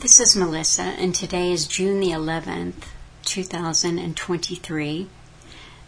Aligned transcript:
This 0.00 0.20
is 0.20 0.36
Melissa, 0.36 0.82
and 0.82 1.12
today 1.12 1.50
is 1.50 1.66
June 1.66 1.98
the 1.98 2.10
11th, 2.10 2.84
2023. 3.24 5.08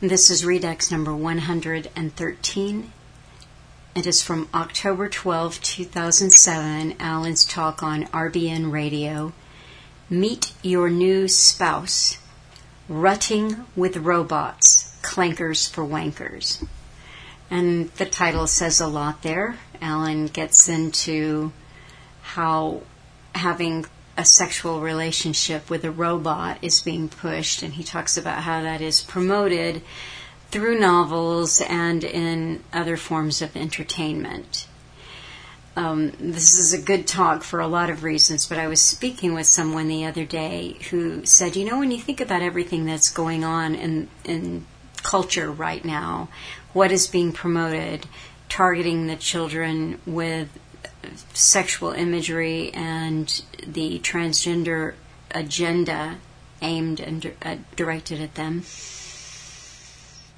This 0.00 0.30
is 0.30 0.44
Redux 0.44 0.90
number 0.90 1.14
113. 1.14 2.92
It 3.94 4.06
is 4.08 4.20
from 4.20 4.48
October 4.52 5.08
12, 5.08 5.60
2007, 5.62 6.96
Alan's 6.98 7.44
talk 7.44 7.84
on 7.84 8.06
RBN 8.06 8.72
Radio. 8.72 9.32
Meet 10.10 10.54
your 10.60 10.90
new 10.90 11.28
spouse. 11.28 12.18
Rutting 12.88 13.64
with 13.76 13.96
robots. 13.98 14.98
Clankers 15.02 15.70
for 15.70 15.84
wankers. 15.84 16.66
And 17.48 17.90
the 17.90 18.06
title 18.06 18.48
says 18.48 18.80
a 18.80 18.88
lot 18.88 19.22
there. 19.22 19.58
Alan 19.80 20.26
gets 20.26 20.68
into 20.68 21.52
how 22.22 22.82
having 23.36 23.86
a 24.16 24.24
sexual 24.24 24.80
relationship 24.80 25.70
with 25.70 25.84
a 25.84 25.90
robot 25.90 26.58
is 26.62 26.82
being 26.82 27.08
pushed, 27.08 27.62
and 27.62 27.74
he 27.74 27.84
talks 27.84 28.16
about 28.16 28.42
how 28.42 28.62
that 28.62 28.80
is 28.80 29.00
promoted 29.00 29.82
through 30.50 30.78
novels 30.78 31.60
and 31.68 32.02
in 32.02 32.62
other 32.72 32.96
forms 32.96 33.40
of 33.40 33.56
entertainment. 33.56 34.66
Um, 35.76 36.12
this 36.18 36.58
is 36.58 36.74
a 36.74 36.82
good 36.82 37.06
talk 37.06 37.44
for 37.44 37.60
a 37.60 37.68
lot 37.68 37.90
of 37.90 38.02
reasons, 38.02 38.46
but 38.46 38.58
I 38.58 38.66
was 38.66 38.82
speaking 38.82 39.34
with 39.34 39.46
someone 39.46 39.86
the 39.86 40.04
other 40.04 40.24
day 40.24 40.76
who 40.90 41.24
said, 41.24 41.54
you 41.54 41.64
know, 41.64 41.78
when 41.78 41.92
you 41.92 42.00
think 42.00 42.20
about 42.20 42.42
everything 42.42 42.84
that's 42.84 43.10
going 43.10 43.44
on 43.44 43.76
in, 43.76 44.08
in 44.24 44.66
culture 45.02 45.50
right 45.50 45.84
now, 45.84 46.28
what 46.72 46.90
is 46.90 47.06
being 47.06 47.32
promoted, 47.32 48.06
targeting 48.48 49.06
the 49.06 49.16
children 49.16 50.00
with 50.04 50.48
sexual 51.32 51.92
imagery 51.92 52.70
and 52.72 53.42
the 53.66 53.98
transgender 54.00 54.94
agenda 55.30 56.18
aimed 56.62 57.00
and 57.00 57.32
uh, 57.42 57.56
directed 57.76 58.20
at 58.20 58.34
them. 58.34 58.64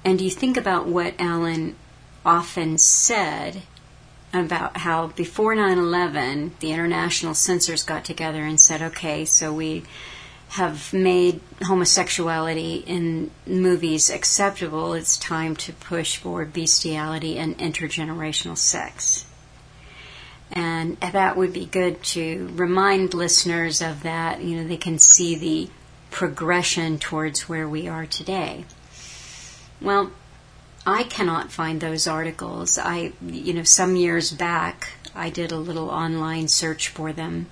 And 0.05 0.19
you 0.19 0.29
think 0.29 0.57
about 0.57 0.87
what 0.87 1.15
Alan 1.19 1.75
often 2.25 2.77
said 2.77 3.63
about 4.33 4.77
how 4.77 5.07
before 5.07 5.53
9 5.55 5.77
11, 5.77 6.53
the 6.59 6.71
international 6.71 7.33
censors 7.33 7.83
got 7.83 8.03
together 8.03 8.43
and 8.43 8.59
said, 8.59 8.81
okay, 8.81 9.25
so 9.25 9.53
we 9.53 9.83
have 10.49 10.93
made 10.93 11.39
homosexuality 11.63 12.83
in 12.85 13.31
movies 13.45 14.09
acceptable. 14.09 14.93
It's 14.93 15.17
time 15.17 15.55
to 15.57 15.73
push 15.73 16.17
for 16.17 16.45
bestiality 16.45 17.37
and 17.37 17.57
intergenerational 17.57 18.57
sex. 18.57 19.25
And 20.53 20.99
that 20.99 21.35
would 21.35 21.51
be 21.51 21.65
good 21.65 22.03
to 22.03 22.49
remind 22.53 23.15
listeners 23.15 23.81
of 23.81 24.03
that. 24.03 24.41
You 24.41 24.57
know, 24.57 24.67
they 24.67 24.77
can 24.77 24.99
see 24.99 25.35
the 25.35 25.69
progression 26.11 26.99
towards 26.99 27.49
where 27.49 27.67
we 27.67 27.87
are 27.87 28.05
today. 28.05 28.65
Well, 29.81 30.11
I 30.85 31.03
cannot 31.03 31.51
find 31.51 31.81
those 31.81 32.07
articles. 32.07 32.77
I, 32.77 33.13
you 33.25 33.53
know, 33.53 33.63
some 33.63 33.95
years 33.95 34.31
back, 34.31 34.89
I 35.15 35.31
did 35.31 35.51
a 35.51 35.57
little 35.57 35.89
online 35.89 36.47
search 36.47 36.89
for 36.89 37.11
them. 37.11 37.47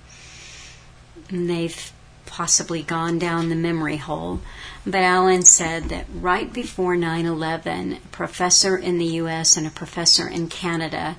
And 1.28 1.50
they've 1.50 1.92
possibly 2.26 2.82
gone 2.82 3.18
down 3.18 3.48
the 3.48 3.56
memory 3.56 3.96
hole. 3.96 4.40
But 4.86 5.02
Alan 5.02 5.42
said 5.42 5.84
that 5.84 6.06
right 6.14 6.52
before 6.52 6.96
9 6.96 7.26
11, 7.26 7.94
a 7.94 7.98
professor 8.12 8.76
in 8.76 8.98
the 8.98 9.06
U.S. 9.06 9.56
and 9.56 9.66
a 9.66 9.70
professor 9.70 10.28
in 10.28 10.48
Canada 10.48 11.16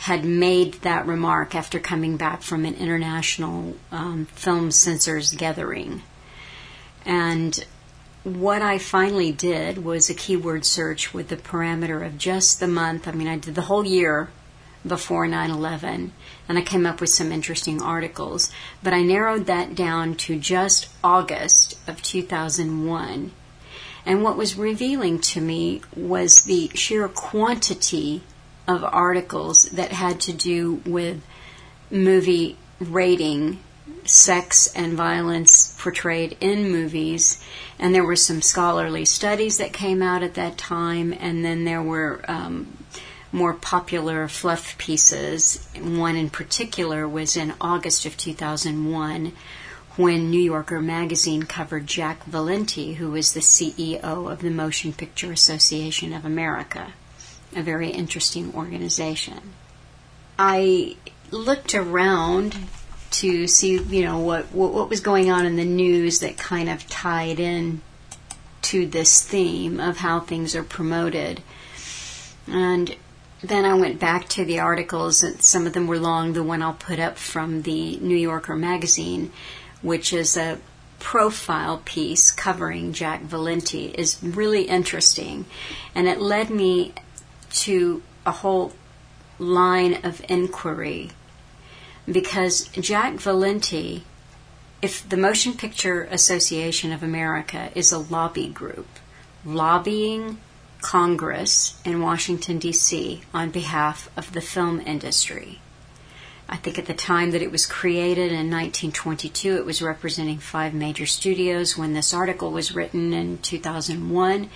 had 0.00 0.24
made 0.24 0.72
that 0.80 1.06
remark 1.06 1.54
after 1.54 1.78
coming 1.78 2.16
back 2.16 2.40
from 2.40 2.64
an 2.64 2.74
international 2.76 3.76
um, 3.92 4.24
film 4.24 4.70
censors 4.70 5.32
gathering. 5.32 6.02
And 7.04 7.62
what 8.24 8.62
I 8.62 8.78
finally 8.78 9.30
did 9.30 9.84
was 9.84 10.08
a 10.08 10.14
keyword 10.14 10.64
search 10.64 11.12
with 11.12 11.28
the 11.28 11.36
parameter 11.36 12.04
of 12.04 12.16
just 12.16 12.60
the 12.60 12.66
month. 12.66 13.06
I 13.06 13.12
mean, 13.12 13.28
I 13.28 13.36
did 13.36 13.54
the 13.54 13.68
whole 13.68 13.84
year 13.84 14.30
before 14.86 15.26
9 15.26 15.50
11, 15.50 16.12
and 16.48 16.56
I 16.56 16.62
came 16.62 16.86
up 16.86 17.02
with 17.02 17.10
some 17.10 17.30
interesting 17.30 17.82
articles. 17.82 18.50
But 18.82 18.94
I 18.94 19.02
narrowed 19.02 19.44
that 19.46 19.74
down 19.74 20.14
to 20.24 20.38
just 20.38 20.88
August 21.04 21.78
of 21.86 22.02
2001. 22.02 23.32
And 24.06 24.22
what 24.22 24.38
was 24.38 24.56
revealing 24.56 25.20
to 25.20 25.42
me 25.42 25.82
was 25.94 26.44
the 26.44 26.70
sheer 26.72 27.06
quantity 27.06 28.22
of 28.66 28.84
articles 28.84 29.64
that 29.70 29.92
had 29.92 30.20
to 30.20 30.32
do 30.32 30.80
with 30.86 31.22
movie 31.90 32.56
rating, 32.78 33.58
sex 34.04 34.72
and 34.74 34.94
violence 34.94 35.76
portrayed 35.78 36.36
in 36.40 36.70
movies. 36.70 37.42
And 37.78 37.94
there 37.94 38.04
were 38.04 38.16
some 38.16 38.42
scholarly 38.42 39.04
studies 39.04 39.58
that 39.58 39.72
came 39.72 40.02
out 40.02 40.22
at 40.22 40.34
that 40.34 40.58
time, 40.58 41.12
and 41.18 41.44
then 41.44 41.64
there 41.64 41.82
were 41.82 42.22
um, 42.28 42.76
more 43.32 43.54
popular 43.54 44.28
fluff 44.28 44.76
pieces. 44.78 45.68
One 45.80 46.16
in 46.16 46.30
particular 46.30 47.08
was 47.08 47.36
in 47.36 47.54
August 47.60 48.06
of 48.06 48.16
2001 48.16 49.32
when 49.96 50.30
New 50.30 50.40
Yorker 50.40 50.80
magazine 50.80 51.42
covered 51.42 51.86
Jack 51.86 52.24
Valenti, 52.24 52.94
who 52.94 53.10
was 53.10 53.34
the 53.34 53.40
CEO 53.40 54.02
of 54.02 54.40
the 54.40 54.50
Motion 54.50 54.92
Picture 54.92 55.32
Association 55.32 56.12
of 56.12 56.24
America 56.24 56.92
a 57.54 57.62
very 57.62 57.90
interesting 57.90 58.54
organization. 58.54 59.54
I 60.38 60.96
looked 61.30 61.74
around 61.74 62.56
to 63.10 63.46
see, 63.46 63.78
you 63.78 64.04
know, 64.04 64.18
what, 64.18 64.52
what, 64.52 64.72
what 64.72 64.88
was 64.88 65.00
going 65.00 65.30
on 65.30 65.44
in 65.44 65.56
the 65.56 65.64
news 65.64 66.20
that 66.20 66.38
kind 66.38 66.68
of 66.68 66.88
tied 66.88 67.40
in 67.40 67.80
to 68.62 68.86
this 68.86 69.22
theme 69.22 69.80
of 69.80 69.98
how 69.98 70.20
things 70.20 70.54
are 70.54 70.62
promoted. 70.62 71.42
And 72.46 72.96
then 73.42 73.64
I 73.64 73.74
went 73.74 73.98
back 73.98 74.28
to 74.30 74.44
the 74.44 74.60
articles, 74.60 75.22
and 75.22 75.42
some 75.42 75.66
of 75.66 75.72
them 75.72 75.86
were 75.86 75.98
long. 75.98 76.34
The 76.34 76.42
one 76.42 76.62
I'll 76.62 76.74
put 76.74 76.98
up 76.98 77.16
from 77.16 77.62
the 77.62 77.96
New 77.96 78.16
Yorker 78.16 78.54
magazine, 78.54 79.32
which 79.82 80.12
is 80.12 80.36
a 80.36 80.58
profile 80.98 81.80
piece 81.84 82.30
covering 82.30 82.92
Jack 82.92 83.22
Valenti, 83.22 83.86
is 83.86 84.22
really 84.22 84.62
interesting. 84.62 85.46
And 85.94 86.06
it 86.06 86.20
led 86.20 86.50
me 86.50 86.92
to 87.50 88.02
a 88.26 88.30
whole 88.30 88.72
line 89.38 90.04
of 90.04 90.24
inquiry 90.28 91.10
because 92.10 92.68
Jack 92.68 93.14
Valenti, 93.14 94.04
if 94.82 95.08
the 95.08 95.16
Motion 95.16 95.54
Picture 95.54 96.04
Association 96.04 96.92
of 96.92 97.02
America 97.02 97.70
is 97.74 97.92
a 97.92 97.98
lobby 97.98 98.48
group 98.48 98.88
lobbying 99.44 100.38
Congress 100.80 101.80
in 101.84 102.00
Washington, 102.00 102.58
D.C. 102.58 103.22
on 103.34 103.50
behalf 103.50 104.10
of 104.16 104.32
the 104.32 104.40
film 104.40 104.80
industry. 104.80 105.60
I 106.48 106.56
think 106.56 106.78
at 106.78 106.86
the 106.86 106.94
time 106.94 107.30
that 107.30 107.42
it 107.42 107.52
was 107.52 107.64
created 107.64 108.32
in 108.32 108.50
1922, 108.50 109.56
it 109.56 109.64
was 109.64 109.80
representing 109.80 110.38
five 110.38 110.74
major 110.74 111.06
studios. 111.06 111.78
When 111.78 111.94
this 111.94 112.12
article 112.12 112.50
was 112.50 112.74
written 112.74 113.12
in 113.12 113.38
2001, 113.38 114.50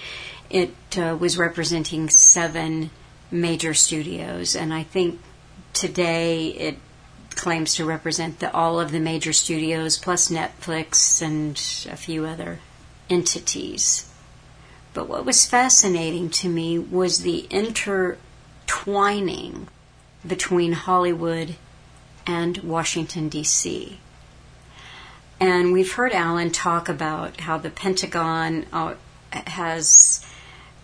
it 0.51 0.75
uh, 0.97 1.17
was 1.19 1.37
representing 1.37 2.09
seven 2.09 2.91
major 3.31 3.75
studios, 3.75 4.55
and 4.55 4.73
I 4.73 4.83
think 4.83 5.21
today 5.73 6.49
it 6.49 6.79
claims 7.35 7.75
to 7.75 7.85
represent 7.85 8.41
the, 8.41 8.51
all 8.55 8.81
of 8.81 8.93
the 8.93 9.01
major 9.01 9.33
studios 9.33 9.99
plus 9.99 10.31
Netflix 10.31 11.21
and 11.21 11.57
a 11.93 11.97
few 11.97 12.25
other 12.25 12.61
entities. 13.11 14.09
But 14.93 15.09
what 15.09 15.25
was 15.25 15.45
fascinating 15.45 16.31
to 16.31 16.49
me 16.49 16.79
was 16.79 17.23
the 17.23 17.49
intertwining 17.51 19.67
between 20.27 20.73
Hollywood 20.73 21.57
and 22.27 22.59
Washington, 22.59 23.29
D.C. 23.29 23.99
And 25.41 25.73
we've 25.73 25.93
heard 25.93 26.13
Alan 26.13 26.51
talk 26.51 26.89
about 26.89 27.41
how 27.41 27.59
the 27.59 27.71
Pentagon 27.71 28.67
uh, 28.73 28.95
has 29.33 30.25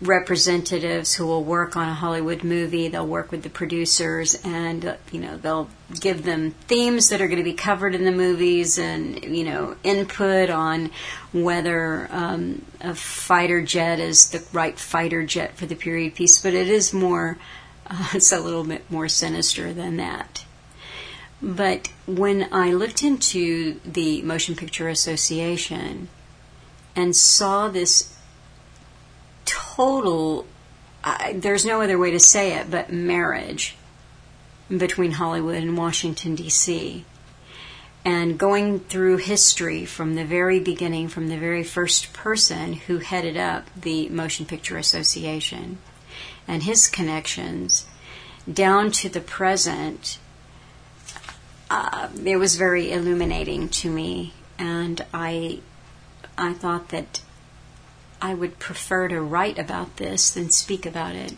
representatives 0.01 1.13
who 1.13 1.27
will 1.27 1.43
work 1.43 1.77
on 1.77 1.87
a 1.87 1.93
Hollywood 1.93 2.43
movie. 2.43 2.87
They'll 2.87 3.05
work 3.05 3.31
with 3.31 3.43
the 3.43 3.49
producers, 3.49 4.39
and 4.43 4.97
you 5.11 5.19
know 5.19 5.37
they'll 5.37 5.69
give 5.99 6.23
them 6.23 6.51
themes 6.67 7.09
that 7.09 7.21
are 7.21 7.27
going 7.27 7.37
to 7.37 7.43
be 7.43 7.53
covered 7.53 7.93
in 7.93 8.03
the 8.03 8.11
movies, 8.11 8.79
and 8.79 9.23
you 9.23 9.43
know 9.43 9.75
input 9.83 10.49
on 10.49 10.89
whether 11.31 12.07
um, 12.11 12.65
a 12.81 12.95
fighter 12.95 13.61
jet 13.61 13.99
is 13.99 14.31
the 14.31 14.43
right 14.51 14.77
fighter 14.77 15.23
jet 15.23 15.55
for 15.55 15.65
the 15.65 15.75
period 15.75 16.15
piece. 16.15 16.41
But 16.41 16.53
it 16.53 16.67
is 16.67 16.93
more, 16.93 17.37
uh, 17.87 18.09
it's 18.13 18.31
a 18.31 18.39
little 18.39 18.63
bit 18.63 18.89
more 18.89 19.07
sinister 19.07 19.73
than 19.73 19.97
that. 19.97 20.45
But 21.43 21.89
when 22.05 22.47
I 22.51 22.71
looked 22.73 23.03
into 23.03 23.79
the 23.83 24.21
Motion 24.21 24.55
Picture 24.55 24.89
Association 24.89 26.07
and 26.95 27.15
saw 27.15 27.67
this 27.67 28.15
total, 29.45 30.45
there's 31.33 31.65
no 31.65 31.81
other 31.81 31.97
way 31.97 32.11
to 32.11 32.19
say 32.19 32.53
it, 32.53 32.69
but 32.69 32.91
marriage 32.91 33.75
between 34.75 35.11
Hollywood 35.11 35.57
and 35.57 35.77
Washington, 35.77 36.35
D.C. 36.35 37.05
and 38.05 38.37
going 38.37 38.79
through 38.79 39.17
history 39.17 39.85
from 39.85 40.15
the 40.15 40.25
very 40.25 40.59
beginning, 40.59 41.09
from 41.09 41.27
the 41.27 41.37
very 41.37 41.63
first 41.63 42.13
person 42.13 42.73
who 42.73 42.99
headed 42.99 43.37
up 43.37 43.65
the 43.75 44.09
Motion 44.09 44.45
Picture 44.45 44.77
Association 44.77 45.77
and 46.47 46.63
his 46.63 46.87
connections 46.87 47.85
down 48.51 48.91
to 48.91 49.09
the 49.09 49.21
present, 49.21 50.17
uh, 51.69 52.09
it 52.25 52.37
was 52.37 52.55
very 52.55 52.91
illuminating 52.91 53.69
to 53.69 53.89
me, 53.89 54.33
and 54.57 55.05
I, 55.13 55.59
I 56.37 56.53
thought 56.53 56.89
that 56.89 57.21
I 58.21 58.33
would 58.33 58.59
prefer 58.59 59.07
to 59.07 59.21
write 59.21 59.57
about 59.57 59.97
this 59.97 60.31
than 60.31 60.51
speak 60.51 60.85
about 60.85 61.15
it 61.15 61.33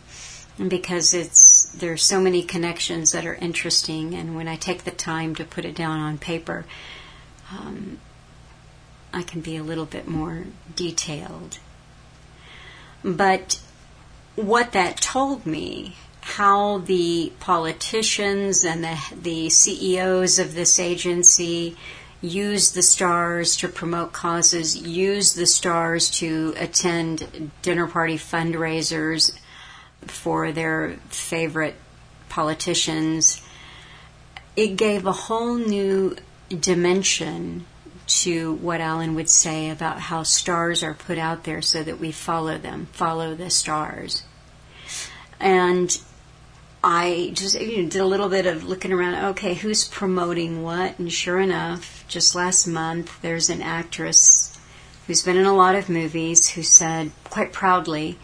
because 0.68 1.14
it's 1.14 1.72
there's 1.72 2.02
so 2.02 2.20
many 2.20 2.42
connections 2.42 3.12
that 3.12 3.26
are 3.26 3.34
interesting, 3.34 4.14
and 4.14 4.36
when 4.36 4.46
I 4.46 4.56
take 4.56 4.84
the 4.84 4.90
time 4.90 5.34
to 5.36 5.44
put 5.44 5.64
it 5.64 5.74
down 5.74 5.98
on 5.98 6.18
paper, 6.18 6.64
um, 7.50 7.98
I 9.12 9.22
can 9.22 9.40
be 9.40 9.56
a 9.56 9.62
little 9.62 9.86
bit 9.86 10.06
more 10.06 10.44
detailed. 10.76 11.58
But 13.02 13.60
what 14.36 14.72
that 14.72 15.00
told 15.00 15.46
me, 15.46 15.96
how 16.20 16.78
the 16.78 17.32
politicians 17.40 18.64
and 18.64 18.84
the 18.84 18.98
the 19.20 19.50
CEOs 19.50 20.38
of 20.38 20.54
this 20.54 20.78
agency 20.78 21.76
use 22.24 22.72
the 22.72 22.82
stars 22.82 23.56
to 23.56 23.68
promote 23.68 24.12
causes, 24.12 24.76
use 24.76 25.34
the 25.34 25.46
stars 25.46 26.10
to 26.10 26.54
attend 26.56 27.50
dinner 27.62 27.86
party 27.86 28.16
fundraisers 28.16 29.36
for 30.06 30.52
their 30.52 30.96
favorite 31.08 31.74
politicians, 32.28 33.42
it 34.56 34.76
gave 34.76 35.06
a 35.06 35.12
whole 35.12 35.56
new 35.56 36.16
dimension 36.60 37.66
to 38.06 38.54
what 38.54 38.80
Alan 38.80 39.14
would 39.14 39.30
say 39.30 39.70
about 39.70 39.98
how 39.98 40.22
stars 40.22 40.82
are 40.82 40.94
put 40.94 41.18
out 41.18 41.44
there 41.44 41.62
so 41.62 41.82
that 41.82 41.98
we 41.98 42.12
follow 42.12 42.58
them, 42.58 42.86
follow 42.92 43.34
the 43.34 43.50
stars. 43.50 44.24
And 45.40 45.98
I 46.86 47.30
just 47.32 47.58
you 47.58 47.82
know, 47.82 47.88
did 47.88 48.02
a 48.02 48.04
little 48.04 48.28
bit 48.28 48.44
of 48.44 48.64
looking 48.64 48.92
around, 48.92 49.14
okay, 49.30 49.54
who's 49.54 49.88
promoting 49.88 50.62
what? 50.62 50.98
And 50.98 51.10
sure 51.10 51.40
enough, 51.40 52.04
just 52.08 52.34
last 52.34 52.66
month, 52.66 53.22
there's 53.22 53.48
an 53.48 53.62
actress 53.62 54.58
who's 55.06 55.22
been 55.22 55.38
in 55.38 55.46
a 55.46 55.56
lot 55.56 55.74
of 55.74 55.88
movies 55.88 56.50
who 56.50 56.62
said 56.62 57.12
quite 57.24 57.54
proudly 57.54 58.18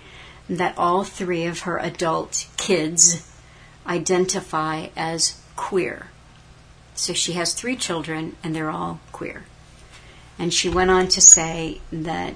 that 0.50 0.76
all 0.76 1.04
three 1.04 1.46
of 1.46 1.60
her 1.60 1.78
adult 1.78 2.48
kids 2.58 3.26
identify 3.86 4.88
as 4.94 5.40
queer. 5.56 6.08
So 6.94 7.14
she 7.14 7.32
has 7.32 7.54
three 7.54 7.76
children, 7.76 8.36
and 8.44 8.54
they're 8.54 8.68
all 8.68 9.00
queer. 9.10 9.44
And 10.38 10.52
she 10.52 10.68
went 10.68 10.90
on 10.90 11.08
to 11.08 11.22
say 11.22 11.80
that 11.90 12.34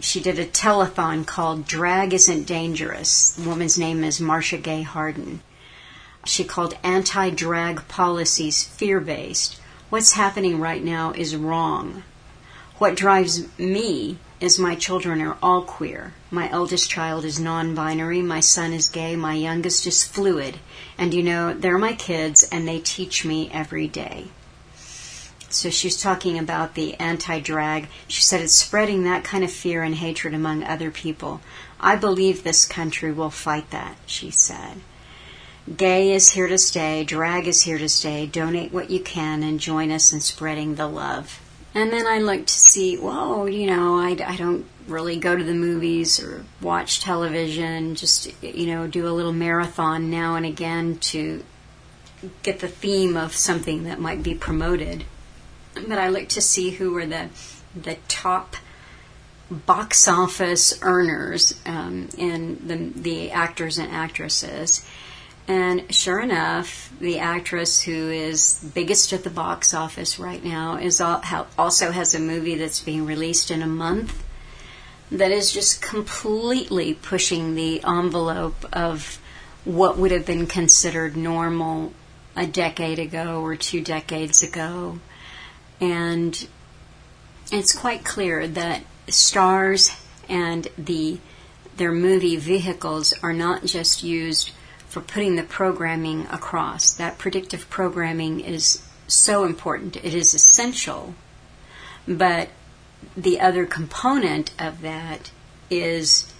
she 0.00 0.20
did 0.20 0.38
a 0.38 0.46
telethon 0.46 1.26
called 1.26 1.66
Drag 1.66 2.12
Isn't 2.14 2.46
Dangerous. 2.46 3.30
The 3.30 3.48
woman's 3.48 3.78
name 3.78 4.04
is 4.04 4.20
Marcia 4.20 4.58
Gay 4.58 4.82
Harden. 4.82 5.40
She 6.24 6.44
called 6.44 6.76
anti 6.82 7.30
drag 7.30 7.88
policies 7.88 8.62
fear 8.64 9.00
based. 9.00 9.58
What's 9.90 10.12
happening 10.12 10.60
right 10.60 10.84
now 10.84 11.12
is 11.12 11.34
wrong. 11.34 12.02
What 12.78 12.96
drives 12.96 13.46
me 13.58 14.18
is 14.40 14.58
my 14.58 14.74
children 14.74 15.20
are 15.20 15.36
all 15.42 15.62
queer. 15.62 16.12
My 16.30 16.50
eldest 16.50 16.88
child 16.90 17.24
is 17.24 17.40
non 17.40 17.74
binary, 17.74 18.22
my 18.22 18.40
son 18.40 18.72
is 18.72 18.88
gay, 18.88 19.16
my 19.16 19.34
youngest 19.34 19.86
is 19.86 20.04
fluid. 20.04 20.58
And 20.96 21.12
you 21.12 21.22
know, 21.22 21.54
they're 21.54 21.78
my 21.78 21.94
kids 21.94 22.48
and 22.52 22.68
they 22.68 22.78
teach 22.78 23.24
me 23.24 23.50
every 23.52 23.88
day. 23.88 24.28
So 25.50 25.70
she's 25.70 26.00
talking 26.00 26.38
about 26.38 26.74
the 26.74 26.94
anti 26.94 27.40
drag. 27.40 27.88
She 28.06 28.22
said 28.22 28.40
it's 28.40 28.54
spreading 28.54 29.04
that 29.04 29.24
kind 29.24 29.44
of 29.44 29.50
fear 29.50 29.82
and 29.82 29.94
hatred 29.94 30.34
among 30.34 30.62
other 30.62 30.90
people. 30.90 31.40
I 31.80 31.96
believe 31.96 32.42
this 32.42 32.66
country 32.66 33.12
will 33.12 33.30
fight 33.30 33.70
that, 33.70 33.96
she 34.06 34.30
said. 34.30 34.80
Gay 35.76 36.12
is 36.12 36.30
here 36.30 36.48
to 36.48 36.58
stay, 36.58 37.04
drag 37.04 37.46
is 37.46 37.62
here 37.62 37.78
to 37.78 37.88
stay. 37.88 38.26
Donate 38.26 38.72
what 38.72 38.90
you 38.90 39.00
can 39.00 39.42
and 39.42 39.60
join 39.60 39.90
us 39.90 40.12
in 40.12 40.20
spreading 40.20 40.74
the 40.74 40.86
love. 40.86 41.40
And 41.74 41.92
then 41.92 42.06
I 42.06 42.18
look 42.18 42.46
to 42.46 42.52
see, 42.52 42.96
whoa, 42.96 43.46
you 43.46 43.66
know, 43.66 43.98
I, 43.98 44.16
I 44.26 44.36
don't 44.36 44.66
really 44.86 45.18
go 45.18 45.36
to 45.36 45.44
the 45.44 45.54
movies 45.54 46.18
or 46.22 46.44
watch 46.62 47.00
television, 47.00 47.94
just, 47.94 48.32
you 48.42 48.66
know, 48.66 48.86
do 48.86 49.06
a 49.06 49.12
little 49.12 49.34
marathon 49.34 50.10
now 50.10 50.36
and 50.36 50.46
again 50.46 50.96
to 50.98 51.44
get 52.42 52.60
the 52.60 52.68
theme 52.68 53.16
of 53.16 53.34
something 53.34 53.84
that 53.84 54.00
might 54.00 54.22
be 54.22 54.34
promoted. 54.34 55.04
But 55.86 55.98
I 55.98 56.08
look 56.08 56.28
to 56.30 56.40
see 56.40 56.70
who 56.70 56.96
are 56.96 57.06
the, 57.06 57.28
the 57.74 57.98
top 58.08 58.56
box 59.50 60.08
office 60.08 60.78
earners 60.82 61.58
um, 61.64 62.08
in 62.16 62.66
the, 62.66 63.00
the 63.00 63.30
actors 63.30 63.78
and 63.78 63.90
actresses. 63.90 64.86
And 65.46 65.94
sure 65.94 66.20
enough, 66.20 66.92
the 67.00 67.18
actress 67.18 67.80
who 67.80 68.10
is 68.10 68.70
biggest 68.74 69.14
at 69.14 69.24
the 69.24 69.30
box 69.30 69.72
office 69.72 70.18
right 70.18 70.44
now 70.44 70.76
is 70.76 71.00
also 71.00 71.90
has 71.90 72.14
a 72.14 72.20
movie 72.20 72.56
that's 72.56 72.80
being 72.80 73.06
released 73.06 73.50
in 73.50 73.62
a 73.62 73.66
month 73.66 74.22
that 75.10 75.30
is 75.30 75.50
just 75.50 75.80
completely 75.80 76.92
pushing 76.92 77.54
the 77.54 77.82
envelope 77.82 78.66
of 78.74 79.18
what 79.64 79.96
would 79.96 80.10
have 80.10 80.26
been 80.26 80.46
considered 80.46 81.16
normal 81.16 81.94
a 82.36 82.46
decade 82.46 82.98
ago 82.98 83.40
or 83.40 83.56
two 83.56 83.80
decades 83.80 84.42
ago. 84.42 84.98
And 85.80 86.48
it's 87.52 87.72
quite 87.72 88.04
clear 88.04 88.46
that 88.48 88.82
stars 89.08 89.90
and 90.28 90.68
the 90.76 91.18
their 91.76 91.92
movie 91.92 92.36
vehicles 92.36 93.14
are 93.22 93.32
not 93.32 93.64
just 93.64 94.02
used 94.02 94.50
for 94.88 95.00
putting 95.00 95.36
the 95.36 95.44
programming 95.44 96.26
across. 96.26 96.92
That 96.94 97.18
predictive 97.18 97.70
programming 97.70 98.40
is 98.40 98.82
so 99.06 99.44
important. 99.44 99.96
It 99.96 100.12
is 100.12 100.34
essential. 100.34 101.14
But 102.06 102.48
the 103.16 103.40
other 103.40 103.64
component 103.64 104.50
of 104.58 104.80
that 104.80 105.30
is 105.70 106.32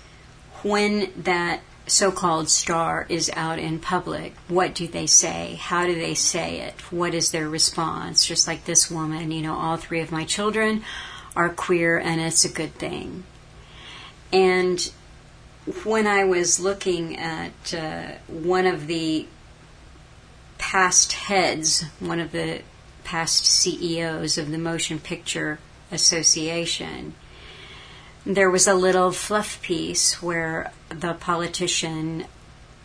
when 0.63 1.13
that 1.17 1.61
so 1.91 2.11
called 2.11 2.49
star 2.49 3.07
is 3.09 3.31
out 3.35 3.59
in 3.59 3.79
public, 3.79 4.35
what 4.49 4.75
do 4.75 4.87
they 4.87 5.07
say? 5.07 5.59
How 5.61 5.87
do 5.87 5.95
they 5.95 6.15
say 6.15 6.61
it? 6.61 6.81
What 6.93 7.15
is 7.15 7.31
their 7.31 7.49
response? 7.49 8.25
Just 8.25 8.47
like 8.47 8.65
this 8.65 8.91
woman, 8.91 9.31
you 9.31 9.43
know, 9.43 9.57
all 9.57 9.77
three 9.77 10.01
of 10.01 10.13
my 10.13 10.25
children 10.25 10.85
are 11.37 11.49
queer 11.49 11.99
and 11.99 12.21
it's 12.21 12.45
a 12.45 12.53
good 12.53 12.75
thing. 12.75 13.25
And 14.33 14.91
when 15.85 16.07
I 16.07 16.25
was 16.25 16.61
looking 16.61 17.17
at 17.17 17.75
uh, 17.75 18.13
one 18.27 18.67
of 18.67 18.87
the 18.87 19.27
past 20.59 21.13
heads, 21.13 21.85
one 22.01 22.21
of 22.21 22.33
the 22.33 22.63
past 23.05 23.47
CEOs 23.47 24.39
of 24.39 24.51
the 24.51 24.59
Motion 24.59 24.99
Picture 24.99 25.59
Association, 25.91 27.15
there 28.27 28.51
was 28.51 28.67
a 28.67 28.75
little 28.75 29.11
fluff 29.13 29.63
piece 29.63 30.23
where 30.23 30.73
the 30.89 31.15
politician 31.15 32.27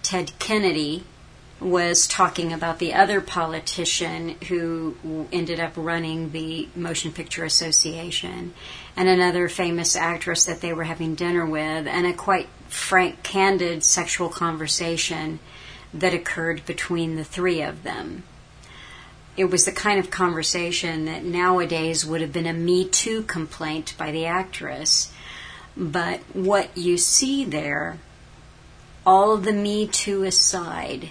Ted 0.01 0.31
Kennedy 0.39 1.05
was 1.59 2.07
talking 2.07 2.51
about 2.51 2.79
the 2.79 2.93
other 2.93 3.21
politician 3.21 4.35
who 4.47 5.27
ended 5.31 5.59
up 5.59 5.71
running 5.75 6.31
the 6.31 6.67
Motion 6.75 7.11
Picture 7.11 7.45
Association 7.45 8.53
and 8.97 9.07
another 9.07 9.47
famous 9.47 9.95
actress 9.95 10.45
that 10.45 10.61
they 10.61 10.73
were 10.73 10.83
having 10.83 11.15
dinner 11.15 11.45
with, 11.45 11.87
and 11.87 12.05
a 12.05 12.13
quite 12.13 12.49
frank, 12.67 13.23
candid 13.23 13.83
sexual 13.83 14.29
conversation 14.29 15.39
that 15.93 16.13
occurred 16.13 16.65
between 16.65 17.15
the 17.15 17.23
three 17.23 17.61
of 17.61 17.83
them. 17.83 18.23
It 19.37 19.45
was 19.45 19.65
the 19.65 19.71
kind 19.71 19.99
of 19.99 20.11
conversation 20.11 21.05
that 21.05 21.23
nowadays 21.23 22.05
would 22.05 22.21
have 22.21 22.33
been 22.33 22.45
a 22.45 22.53
Me 22.53 22.87
Too 22.87 23.23
complaint 23.23 23.95
by 23.97 24.11
the 24.11 24.25
actress. 24.25 25.11
But 25.75 26.21
what 26.33 26.77
you 26.77 26.97
see 26.97 27.45
there, 27.45 27.97
all 29.05 29.37
the 29.37 29.53
Me 29.53 29.87
Too 29.87 30.23
aside, 30.23 31.09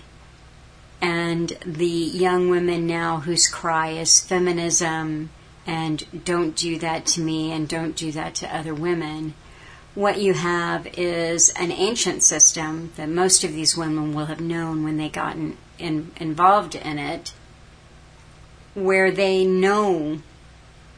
and 1.00 1.52
the 1.66 1.87
young 1.87 2.49
women 2.49 2.87
now 2.87 3.21
whose 3.21 3.49
cry 3.49 3.90
is 3.90 4.21
feminism 4.21 5.31
and 5.66 6.25
don't 6.25 6.54
do 6.54 6.78
that 6.78 7.07
to 7.07 7.21
me 7.21 7.50
and 7.50 7.69
don't 7.69 7.97
do 7.97 8.12
that 8.12 8.37
to 8.37 8.57
other 8.57 8.75
women. 8.75 9.35
What 9.95 10.21
you 10.21 10.33
have 10.35 10.87
is 10.97 11.50
an 11.50 11.73
ancient 11.73 12.23
system 12.23 12.92
that 12.97 13.09
most 13.09 13.42
of 13.45 13.52
these 13.52 13.76
women 13.76 14.14
will 14.14 14.26
have 14.26 14.40
known 14.40 14.85
when 14.85 14.97
they 14.97 15.09
got 15.09 15.35
in, 15.35 15.57
in, 15.78 16.12
involved 16.16 16.76
in 16.76 16.99
it, 16.99 17.33
where 18.75 19.11
they 19.11 19.45
know, 19.45 20.21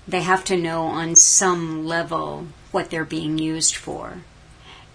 they 0.07 0.21
have 0.21 0.45
to 0.45 0.57
know 0.57 0.85
on 0.85 1.17
some 1.17 1.87
level 1.87 2.47
what 2.75 2.91
they're 2.91 3.05
being 3.05 3.39
used 3.39 3.77
for. 3.77 4.19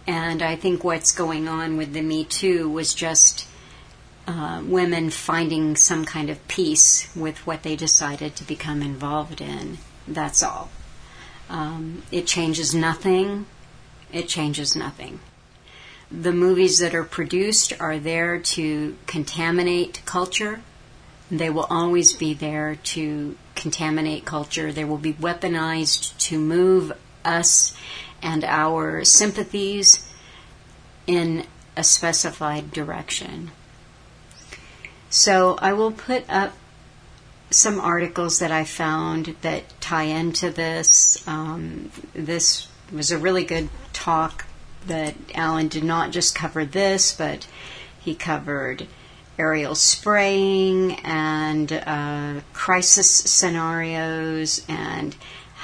And 0.06 0.42
I 0.42 0.56
think 0.56 0.84
what's 0.84 1.12
going 1.14 1.48
on 1.48 1.78
with 1.78 1.94
the 1.94 2.02
Me 2.02 2.26
Too 2.26 2.70
was 2.70 2.94
just 2.94 3.48
uh, 4.28 4.62
women 4.66 5.10
finding 5.10 5.76
some 5.76 6.06
kind 6.06 6.30
of 6.30 6.48
peace 6.48 7.10
with 7.16 7.48
what 7.48 7.64
they 7.64 7.76
decided 7.76 8.36
to 8.36 8.44
become 8.44 8.82
involved 8.82 9.42
in. 9.42 9.78
That's 10.08 10.44
all. 10.44 10.70
Um, 11.50 12.04
it 12.12 12.28
changes 12.28 12.76
nothing. 12.76 13.46
It 14.12 14.28
changes 14.28 14.76
nothing. 14.76 15.20
The 16.12 16.32
movies 16.32 16.80
that 16.80 16.94
are 16.94 17.04
produced 17.04 17.74
are 17.80 17.98
there 17.98 18.40
to 18.40 18.98
contaminate 19.06 20.02
culture. 20.06 20.62
They 21.32 21.50
will 21.50 21.68
always 21.70 22.14
be 22.14 22.34
there 22.34 22.76
to 22.76 23.38
contaminate 23.56 24.26
culture. 24.26 24.72
They 24.72 24.86
will 24.86 24.98
be 24.98 25.14
weaponized 25.14 26.18
to 26.30 26.40
move 26.40 26.92
us 27.26 27.76
and 28.22 28.44
our 28.44 29.04
sympathies 29.04 30.10
in 31.08 31.46
a 31.76 31.84
specified 31.84 32.72
direction. 32.72 33.52
So 35.10 35.58
I 35.62 35.74
will 35.74 35.92
put 35.92 36.24
up 36.30 36.54
some 37.50 37.80
articles 37.80 38.40
that 38.40 38.52
I 38.52 38.64
found 38.64 39.36
that 39.42 39.80
tie 39.82 40.04
into 40.04 40.52
this. 40.52 41.28
Um, 41.28 41.92
this 42.14 42.68
was 42.92 43.12
a 43.12 43.18
really 43.18 43.44
good 43.44 43.70
talk 43.92 44.46
that 44.86 45.16
Alan 45.34 45.68
did 45.68 45.84
not 45.84 46.12
just 46.12 46.36
cover 46.36 46.64
this, 46.64 47.12
but 47.12 47.48
he 48.00 48.14
covered 48.14 48.88
aerial 49.38 49.74
spraying 49.74 50.94
and 51.04 51.72
uh, 51.72 52.42
crisis 52.54 53.10
scenarios 53.10 54.64
and 54.68 55.16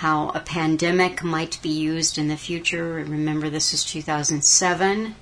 how 0.06 0.30
a 0.36 0.40
pandemic 0.40 1.24
might 1.24 1.60
be 1.64 1.70
used 1.70 2.20
in 2.20 2.28
the 2.28 2.38
future. 2.38 2.94
Remember, 2.94 3.50
this 3.50 3.74
is 3.74 3.84
2007. 3.84 5.16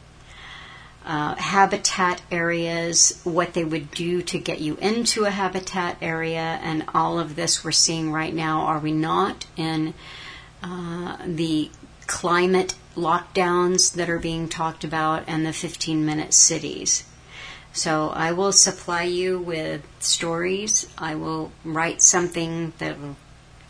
Uh, 1.06 1.36
habitat 1.36 2.22
areas, 2.30 3.22
what 3.24 3.54
they 3.54 3.64
would 3.64 3.90
do 3.92 4.22
to 4.22 4.38
get 4.38 4.60
you 4.60 4.76
into 4.82 5.24
a 5.24 5.30
habitat 5.30 5.96
area, 6.02 6.60
and 6.62 6.84
all 6.94 7.18
of 7.18 7.38
this 7.38 7.64
we're 7.64 7.72
seeing 7.72 8.12
right 8.12 8.34
now. 8.34 8.60
Are 8.64 8.80
we 8.80 8.92
not 8.92 9.46
in 9.56 9.94
uh, 10.62 11.16
the 11.26 11.72
climate 12.06 12.76
lockdowns 12.98 13.94
that 13.94 14.10
are 14.10 14.20
being 14.20 14.50
talked 14.50 14.84
about 14.84 15.24
and 15.28 15.46
the 15.46 15.54
15 15.54 16.06
minute 16.06 16.34
cities? 16.34 17.06
So 17.72 18.10
I 18.10 18.34
will 18.34 18.52
supply 18.52 19.04
you 19.04 19.40
with 19.40 19.82
stories. 20.00 20.88
I 20.98 21.16
will 21.16 21.54
write 21.64 22.02
something 22.02 22.74
that 22.80 23.00
will, 23.00 23.16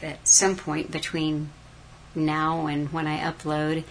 at 0.03 0.27
some 0.27 0.55
point 0.55 0.91
between 0.91 1.49
now 2.15 2.67
and 2.67 2.91
when 2.91 3.07
I 3.07 3.19
upload 3.19 3.83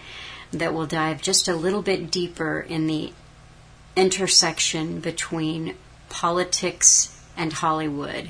that 0.51 0.73
will 0.73 0.85
dive 0.85 1.21
just 1.21 1.47
a 1.47 1.55
little 1.55 1.81
bit 1.81 2.11
deeper 2.11 2.59
in 2.59 2.87
the 2.87 3.11
intersection 3.95 4.99
between 4.99 5.75
politics 6.09 7.19
and 7.35 7.51
Hollywood. 7.51 8.29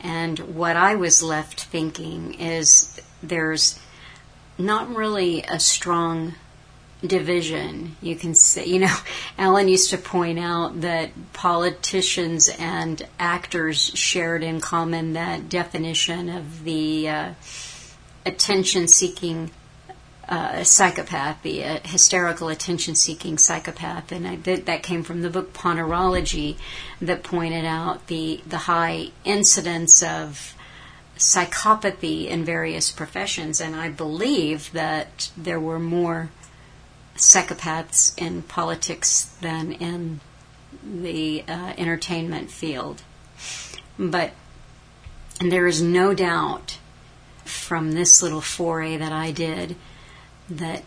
And 0.00 0.38
what 0.38 0.76
I 0.76 0.94
was 0.94 1.22
left 1.22 1.64
thinking 1.64 2.34
is 2.34 3.00
there's 3.22 3.78
not 4.58 4.94
really 4.94 5.42
a 5.42 5.58
strong 5.58 6.34
division. 7.06 7.96
You 8.00 8.16
can 8.16 8.34
say, 8.34 8.66
you 8.66 8.80
know, 8.80 8.96
Alan 9.38 9.68
used 9.68 9.90
to 9.90 9.98
point 9.98 10.38
out 10.38 10.80
that 10.80 11.10
politicians 11.32 12.48
and 12.58 13.06
actors 13.18 13.90
shared 13.94 14.42
in 14.42 14.60
common 14.60 15.12
that 15.14 15.48
definition 15.48 16.28
of 16.28 16.64
the 16.64 17.08
uh, 17.08 17.34
attention 18.24 18.88
seeking 18.88 19.50
uh, 20.28 20.64
psychopath, 20.64 21.42
the 21.42 21.64
uh, 21.64 21.78
hysterical 21.84 22.48
attention 22.48 22.94
seeking 22.94 23.36
psychopath. 23.36 24.10
And 24.10 24.26
I, 24.26 24.36
th- 24.36 24.64
that 24.64 24.82
came 24.82 25.02
from 25.02 25.20
the 25.20 25.30
book 25.30 25.52
Ponerology 25.52 26.56
that 27.00 27.22
pointed 27.22 27.64
out 27.64 28.06
the, 28.06 28.40
the 28.46 28.58
high 28.58 29.10
incidence 29.24 30.02
of 30.02 30.54
psychopathy 31.16 32.26
in 32.26 32.44
various 32.44 32.90
professions. 32.90 33.60
And 33.60 33.76
I 33.76 33.90
believe 33.90 34.72
that 34.72 35.30
there 35.36 35.60
were 35.60 35.78
more 35.78 36.30
psychopaths 37.16 38.16
in 38.18 38.42
politics 38.42 39.24
than 39.40 39.72
in 39.72 40.20
the 40.82 41.44
uh, 41.46 41.72
entertainment 41.78 42.50
field. 42.50 43.02
But 43.98 44.32
there 45.40 45.66
is 45.66 45.80
no 45.80 46.14
doubt 46.14 46.78
from 47.44 47.92
this 47.92 48.22
little 48.22 48.40
foray 48.40 48.96
that 48.96 49.12
I 49.12 49.30
did 49.30 49.76
that 50.48 50.82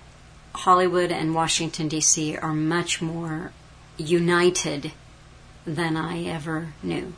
Hollywood 0.54 1.12
and 1.12 1.34
Washington, 1.34 1.88
D.C. 1.88 2.36
are 2.38 2.54
much 2.54 3.02
more 3.02 3.52
united 3.98 4.92
than 5.66 5.96
I 5.96 6.24
ever 6.24 6.74
knew. 6.84 7.14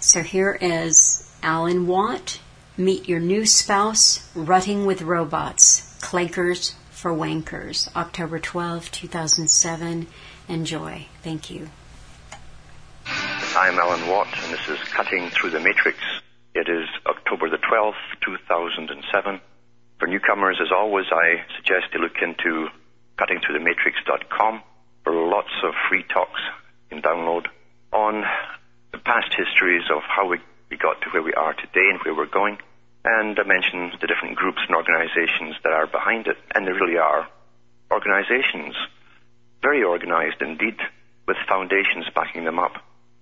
So 0.00 0.22
here 0.22 0.56
is 0.60 1.30
Alan 1.42 1.86
Watt. 1.86 2.40
Meet 2.76 3.08
your 3.08 3.20
new 3.20 3.44
spouse, 3.44 4.30
Rutting 4.34 4.86
with 4.86 5.02
Robots, 5.02 5.98
Clankers 6.00 6.74
for 7.00 7.12
Wankers, 7.14 7.88
October 7.96 8.38
12, 8.38 8.90
2007. 8.90 10.06
Enjoy. 10.50 11.06
Thank 11.22 11.48
you. 11.48 11.70
I'm 13.56 13.78
Alan 13.78 14.06
Watt, 14.06 14.28
and 14.44 14.52
this 14.52 14.68
is 14.68 14.78
Cutting 14.90 15.30
Through 15.30 15.50
the 15.50 15.60
Matrix. 15.60 15.96
It 16.54 16.68
is 16.68 16.86
October 17.06 17.48
the 17.48 17.56
12th, 17.56 17.94
2007. 18.22 19.40
For 19.98 20.08
newcomers, 20.08 20.58
as 20.60 20.70
always, 20.70 21.06
I 21.10 21.42
suggest 21.56 21.86
you 21.94 22.00
look 22.00 22.20
into 22.20 22.68
cuttingthroughthematrix.com 23.16 24.62
for 25.02 25.14
lots 25.14 25.52
of 25.64 25.72
free 25.88 26.02
talks 26.02 26.40
you 26.90 27.00
can 27.00 27.02
download 27.02 27.46
on 27.94 28.24
the 28.92 28.98
past 28.98 29.32
histories 29.32 29.84
of 29.90 30.02
how 30.02 30.28
we 30.28 30.38
got 30.76 31.00
to 31.00 31.08
where 31.10 31.22
we 31.22 31.32
are 31.32 31.54
today 31.54 31.88
and 31.90 31.98
where 32.04 32.14
we're 32.14 32.26
going 32.26 32.58
and 33.04 33.38
I 33.38 33.44
mentioned 33.44 33.98
the 34.00 34.06
different 34.06 34.36
groups 34.36 34.60
and 34.66 34.76
organizations 34.76 35.56
that 35.64 35.72
are 35.72 35.86
behind 35.86 36.26
it, 36.26 36.36
and 36.54 36.66
there 36.66 36.74
really 36.74 36.98
are 36.98 37.28
organizations, 37.90 38.74
very 39.62 39.82
organized 39.82 40.40
indeed, 40.40 40.76
with 41.26 41.36
foundations 41.48 42.06
backing 42.14 42.44
them 42.44 42.58
up 42.58 42.74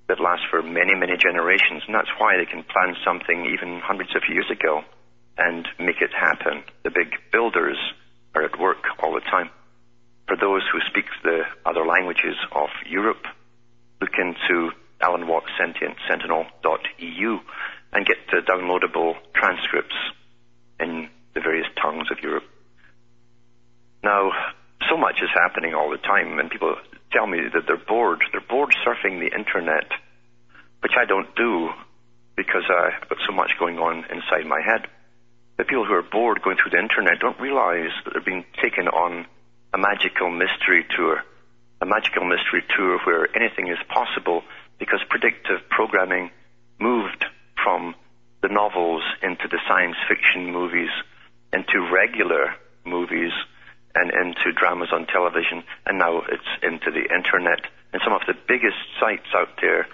that 0.08 0.20
last 0.20 0.42
for 0.50 0.62
many, 0.62 0.94
many 0.94 1.16
generations, 1.16 1.82
and 1.86 1.94
that's 1.94 2.10
why 2.18 2.36
they 2.36 2.46
can 2.46 2.64
plan 2.64 2.96
something 3.04 3.44
even 3.44 3.80
hundreds 3.80 4.16
of 4.16 4.22
years 4.28 4.50
ago 4.50 4.82
and 5.36 5.68
make 5.78 6.00
it 6.00 6.10
happen. 6.12 6.64
The 6.82 6.90
big 6.90 7.12
builders 7.30 7.76
are 8.34 8.42
at 8.42 8.58
work 8.58 8.84
all 9.02 9.12
the 9.12 9.20
time. 9.20 9.50
For 10.26 10.36
those 10.36 10.62
who 10.72 10.80
speak 10.88 11.04
the 11.22 11.42
other 11.64 11.86
languages 11.86 12.36
of 12.52 12.68
Europe, 12.88 13.24
look 14.00 14.16
into 14.18 14.72
Alan 15.00 15.28
and 17.92 18.06
get 18.06 18.16
the 18.30 18.40
downloadable 18.40 19.14
transcripts 19.34 19.96
in 20.80 21.08
the 21.34 21.40
various 21.40 21.66
tongues 21.80 22.10
of 22.10 22.18
Europe. 22.22 22.44
Now, 24.02 24.30
so 24.88 24.96
much 24.96 25.16
is 25.22 25.30
happening 25.34 25.74
all 25.74 25.90
the 25.90 25.98
time, 25.98 26.38
and 26.38 26.50
people 26.50 26.76
tell 27.12 27.26
me 27.26 27.40
that 27.52 27.66
they're 27.66 27.76
bored. 27.76 28.22
They're 28.32 28.40
bored 28.40 28.74
surfing 28.86 29.20
the 29.20 29.34
internet, 29.34 29.90
which 30.80 30.92
I 30.98 31.04
don't 31.04 31.34
do 31.34 31.70
because 32.36 32.62
I've 32.70 33.08
got 33.08 33.18
so 33.26 33.34
much 33.34 33.52
going 33.58 33.78
on 33.78 34.04
inside 34.10 34.46
my 34.46 34.60
head. 34.60 34.86
The 35.56 35.64
people 35.64 35.84
who 35.84 35.94
are 35.94 36.02
bored 36.02 36.40
going 36.42 36.56
through 36.56 36.70
the 36.70 36.78
internet 36.78 37.18
don't 37.18 37.40
realize 37.40 37.90
that 38.04 38.12
they're 38.12 38.22
being 38.22 38.44
taken 38.62 38.86
on 38.86 39.26
a 39.74 39.78
magical 39.78 40.30
mystery 40.30 40.86
tour, 40.96 41.24
a 41.80 41.86
magical 41.86 42.24
mystery 42.24 42.62
tour 42.76 43.00
where 43.04 43.26
anything 43.34 43.66
is 43.66 43.78
possible 43.88 44.42
because 44.78 45.00
predictive 45.10 45.68
programming 45.68 46.30
moved 46.78 47.24
from 47.68 47.94
the 48.40 48.48
novels 48.48 49.02
into 49.22 49.46
the 49.50 49.60
science 49.68 49.96
fiction 50.08 50.50
movies, 50.50 50.88
into 51.52 51.86
regular 51.92 52.54
movies, 52.86 53.32
and 53.94 54.10
into 54.10 54.56
dramas 54.56 54.88
on 54.90 55.06
television, 55.06 55.62
and 55.84 55.98
now 55.98 56.22
it's 56.32 56.52
into 56.62 56.90
the 56.90 57.04
internet. 57.12 57.60
And 57.92 58.00
some 58.02 58.14
of 58.14 58.22
the 58.26 58.32
biggest 58.48 58.80
sites 58.98 59.28
out 59.34 59.60
there 59.60 59.86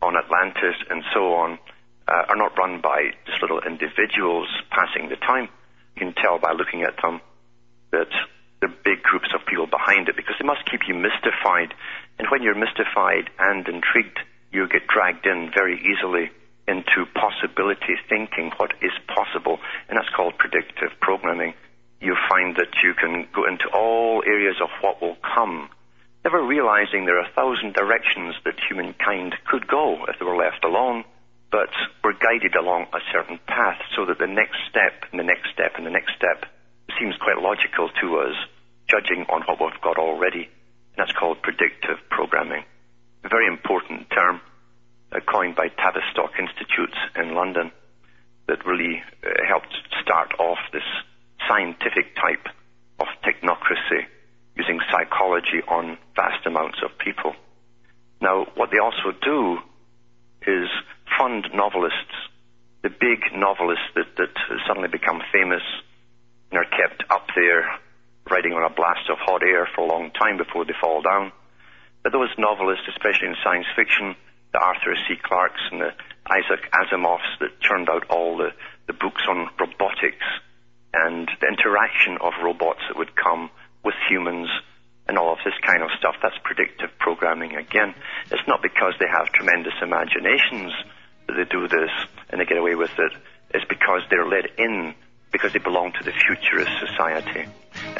on 0.00 0.16
Atlantis 0.16 0.76
and 0.88 1.04
so 1.12 1.34
on 1.34 1.58
uh, 2.08 2.32
are 2.32 2.36
not 2.36 2.56
run 2.56 2.80
by 2.80 3.12
just 3.26 3.42
little 3.42 3.60
individuals 3.60 4.48
passing 4.70 5.10
the 5.10 5.16
time. 5.16 5.48
You 5.96 6.08
can 6.08 6.14
tell 6.14 6.38
by 6.38 6.52
looking 6.52 6.82
at 6.82 6.96
them 7.02 7.20
that 7.90 8.08
there 8.60 8.70
are 8.70 8.84
big 8.84 9.02
groups 9.02 9.28
of 9.34 9.44
people 9.44 9.66
behind 9.66 10.08
it 10.08 10.16
because 10.16 10.36
they 10.40 10.46
must 10.46 10.64
keep 10.64 10.88
you 10.88 10.94
mystified. 10.94 11.74
And 12.18 12.28
when 12.30 12.42
you're 12.42 12.56
mystified 12.56 13.28
and 13.38 13.68
intrigued, 13.68 14.18
you 14.50 14.66
get 14.66 14.86
dragged 14.86 15.26
in 15.26 15.50
very 15.52 15.76
easily 15.76 16.30
into 16.68 17.08
possibility 17.16 17.96
thinking, 18.08 18.52
what 18.58 18.72
is 18.82 18.92
possible, 19.08 19.58
and 19.88 19.96
that's 19.96 20.12
called 20.14 20.36
predictive 20.38 20.92
programming. 21.00 21.54
You 22.00 22.14
find 22.28 22.54
that 22.56 22.70
you 22.84 22.94
can 22.94 23.26
go 23.34 23.48
into 23.48 23.66
all 23.72 24.22
areas 24.24 24.56
of 24.62 24.68
what 24.82 25.00
will 25.00 25.16
come, 25.24 25.70
never 26.24 26.44
realizing 26.44 27.06
there 27.06 27.18
are 27.18 27.26
a 27.26 27.34
thousand 27.34 27.74
directions 27.74 28.34
that 28.44 28.54
humankind 28.68 29.34
could 29.46 29.66
go 29.66 30.04
if 30.08 30.18
they 30.18 30.26
were 30.26 30.36
left 30.36 30.64
alone, 30.64 31.04
but 31.50 31.70
we're 32.04 32.12
guided 32.12 32.54
along 32.54 32.86
a 32.92 33.00
certain 33.12 33.38
path 33.46 33.80
so 33.96 34.04
that 34.04 34.18
the 34.18 34.26
next 34.26 34.58
step 34.68 35.08
and 35.10 35.18
the 35.18 35.24
next 35.24 35.48
step 35.52 35.72
and 35.76 35.86
the 35.86 35.90
next 35.90 36.12
step 36.14 36.44
seems 37.00 37.16
quite 37.16 37.40
logical 37.40 37.88
to 38.00 38.18
us, 38.18 38.36
judging 38.88 39.24
on 39.28 39.42
what 39.48 39.60
we've 39.60 39.80
got 39.80 39.96
already. 39.96 40.44
And 40.44 40.98
that's 40.98 41.16
called 41.16 41.40
predictive 41.42 41.96
programming. 42.10 42.64
a 43.24 43.28
very 43.28 43.46
important 43.46 44.10
term 44.10 44.40
coined 45.26 45.56
by 45.56 45.68
Tavistock 45.68 46.32
Institute 46.38 46.94
in 47.16 47.34
London 47.34 47.70
that 48.46 48.64
really 48.66 49.02
uh, 49.24 49.28
helped 49.46 49.74
start 50.02 50.32
off 50.38 50.58
this 50.72 50.82
scientific 51.48 52.14
type 52.16 52.46
of 53.00 53.06
technocracy 53.24 54.06
using 54.56 54.80
psychology 54.90 55.62
on 55.68 55.96
vast 56.16 56.44
amounts 56.46 56.78
of 56.84 56.98
people. 56.98 57.32
Now, 58.20 58.46
what 58.56 58.70
they 58.70 58.78
also 58.78 59.16
do 59.22 59.58
is 60.46 60.68
fund 61.16 61.46
novelists, 61.54 62.16
the 62.82 62.90
big 62.90 63.20
novelists 63.34 63.86
that, 63.94 64.16
that 64.16 64.34
suddenly 64.66 64.88
become 64.88 65.22
famous 65.32 65.62
and 66.50 66.58
are 66.58 66.68
kept 66.68 67.04
up 67.10 67.28
there 67.36 67.78
riding 68.30 68.52
on 68.52 68.64
a 68.64 68.74
blast 68.74 69.08
of 69.10 69.18
hot 69.18 69.42
air 69.42 69.68
for 69.74 69.82
a 69.82 69.88
long 69.88 70.10
time 70.10 70.36
before 70.36 70.64
they 70.64 70.74
fall 70.80 71.02
down. 71.02 71.32
But 72.02 72.12
those 72.12 72.30
novelists, 72.38 72.88
especially 72.88 73.28
in 73.28 73.36
science 73.42 73.66
fiction, 73.76 74.16
the 74.52 74.58
Arthur 74.58 74.94
C. 75.06 75.14
Clarkes 75.22 75.60
and 75.70 75.80
the 75.80 75.92
Isaac 76.26 76.70
Asimovs 76.72 77.38
that 77.40 77.60
turned 77.62 77.88
out 77.88 78.08
all 78.10 78.36
the, 78.36 78.50
the 78.86 78.92
books 78.92 79.22
on 79.28 79.48
robotics 79.58 80.26
and 80.92 81.28
the 81.40 81.48
interaction 81.48 82.18
of 82.20 82.32
robots 82.42 82.80
that 82.88 82.96
would 82.96 83.14
come 83.14 83.50
with 83.84 83.94
humans 84.08 84.48
and 85.06 85.18
all 85.18 85.32
of 85.32 85.38
this 85.44 85.54
kind 85.64 85.82
of 85.82 85.90
stuff. 85.98 86.16
That's 86.22 86.36
predictive 86.44 86.90
programming 86.98 87.56
again. 87.56 87.94
It's 88.30 88.46
not 88.46 88.62
because 88.62 88.94
they 89.00 89.08
have 89.08 89.32
tremendous 89.32 89.74
imaginations 89.80 90.72
that 91.26 91.34
they 91.36 91.44
do 91.44 91.68
this 91.68 91.90
and 92.30 92.40
they 92.40 92.44
get 92.44 92.58
away 92.58 92.74
with 92.74 92.92
it. 92.98 93.12
It's 93.50 93.64
because 93.64 94.02
they're 94.10 94.28
led 94.28 94.46
in 94.58 94.94
because 95.32 95.52
they 95.52 95.58
belong 95.58 95.92
to 95.92 96.04
the 96.04 96.12
futurist 96.12 96.72
society. 96.80 97.48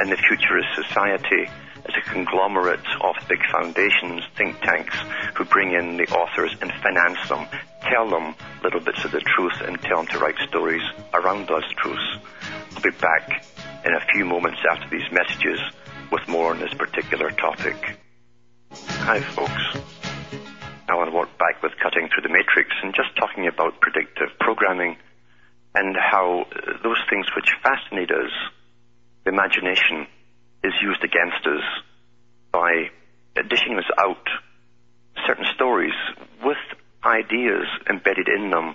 And 0.00 0.10
the 0.10 0.16
futurist 0.16 0.68
society 0.74 1.48
is 1.88 1.94
a 1.96 2.10
conglomerate 2.10 2.86
of 3.00 3.16
big 3.28 3.40
foundations, 3.50 4.22
think 4.36 4.60
tanks, 4.60 4.94
who 5.34 5.44
bring 5.44 5.72
in 5.72 5.96
the 5.96 6.06
authors 6.08 6.54
and 6.60 6.72
finance 6.82 7.28
them, 7.28 7.46
tell 7.82 8.08
them 8.08 8.34
little 8.62 8.80
bits 8.80 9.04
of 9.04 9.12
the 9.12 9.20
truth, 9.20 9.60
and 9.62 9.80
tell 9.82 9.98
them 9.98 10.06
to 10.06 10.18
write 10.18 10.36
stories 10.48 10.82
around 11.14 11.48
those 11.48 11.66
truths. 11.76 12.18
I'll 12.76 12.82
be 12.82 12.90
back 12.90 13.44
in 13.84 13.94
a 13.94 14.00
few 14.12 14.24
moments 14.24 14.58
after 14.70 14.88
these 14.90 15.10
messages 15.10 15.58
with 16.12 16.26
more 16.28 16.52
on 16.52 16.60
this 16.60 16.74
particular 16.74 17.30
topic. 17.30 17.98
Hi, 18.72 19.20
folks. 19.20 19.78
Alan 20.88 21.12
Watt 21.12 21.36
back 21.38 21.62
with 21.62 21.72
Cutting 21.82 22.08
Through 22.08 22.22
the 22.22 22.32
Matrix 22.32 22.70
and 22.82 22.94
just 22.94 23.16
talking 23.16 23.46
about 23.46 23.80
predictive 23.80 24.28
programming 24.40 24.96
and 25.74 25.96
how 25.96 26.46
those 26.82 26.98
things 27.10 27.26
which 27.36 27.48
fascinate 27.62 28.10
us, 28.10 28.32
the 29.24 29.30
imagination, 29.30 30.06
is 30.64 30.72
used 30.82 31.04
against 31.04 31.46
us 31.46 31.64
by 32.52 32.90
dishing 33.48 33.78
us 33.78 33.88
out 33.98 34.26
certain 35.26 35.46
stories 35.54 35.94
with 36.42 36.58
ideas 37.04 37.66
embedded 37.88 38.28
in 38.28 38.50
them 38.50 38.74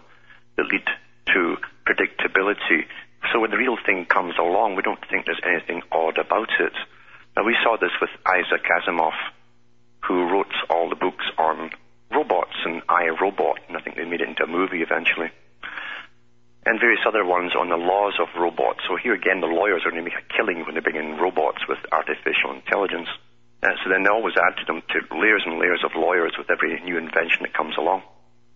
that 0.57 0.65
lead 0.71 0.85
to 1.27 1.57
predictability. 1.85 2.85
So 3.31 3.39
when 3.39 3.51
the 3.51 3.57
real 3.57 3.77
thing 3.85 4.05
comes 4.05 4.35
along, 4.39 4.75
we 4.75 4.81
don't 4.81 5.03
think 5.09 5.25
there's 5.25 5.41
anything 5.43 5.81
odd 5.91 6.17
about 6.17 6.49
it. 6.59 6.73
Now 7.35 7.43
we 7.43 7.55
saw 7.63 7.77
this 7.77 7.91
with 7.99 8.09
Isaac 8.25 8.63
Asimov, 8.63 9.13
who 10.07 10.31
wrote 10.31 10.53
all 10.69 10.89
the 10.89 10.95
books 10.95 11.25
on 11.37 11.71
robots 12.11 12.55
and 12.65 12.81
I, 12.87 13.09
Robot, 13.19 13.59
and 13.67 13.77
I 13.77 13.81
think 13.81 13.95
they 13.95 14.05
made 14.05 14.21
it 14.21 14.29
into 14.29 14.43
a 14.43 14.47
movie 14.47 14.81
eventually. 14.81 15.31
And 16.65 16.79
various 16.79 17.03
other 17.05 17.25
ones 17.25 17.51
on 17.60 17.67
the 17.67 17.75
laws 17.75 18.15
of 18.20 18.32
robots. 18.39 18.79
So 18.88 18.96
here 18.96 19.13
again, 19.13 19.41
the 19.41 19.51
lawyers 19.51 19.84
are 19.84 19.91
going 19.91 20.03
to 20.03 20.10
make 20.10 20.20
a 20.20 20.34
killing 20.34 20.63
when 20.63 20.75
they 20.75 20.82
bring 20.82 20.96
in 20.96 21.20
robots 21.20 21.67
with 21.67 21.79
artificial 21.91 22.55
intelligence. 22.55 23.10
Uh, 23.62 23.75
so 23.84 23.91
then 23.91 24.03
they 24.03 24.10
always 24.10 24.36
add 24.39 24.55
to 24.60 24.65
them 24.65 24.82
to 24.91 25.00
layers 25.15 25.43
and 25.46 25.60
layers 25.60 25.84
of 25.84 25.91
lawyers 25.96 26.36
with 26.38 26.48
every 26.51 26.79
new 26.84 26.98
invention 26.98 27.43
that 27.43 27.53
comes 27.53 27.75
along. 27.77 28.03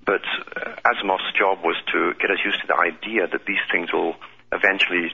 But 0.07 0.23
uh, 0.55 0.79
Asimov's 0.87 1.31
job 1.35 1.59
was 1.63 1.75
to 1.91 2.15
get 2.15 2.31
us 2.31 2.39
used 2.43 2.63
to 2.63 2.67
the 2.67 2.79
idea 2.79 3.27
that 3.27 3.43
these 3.45 3.63
things 3.71 3.91
will 3.91 4.15
eventually 4.55 5.11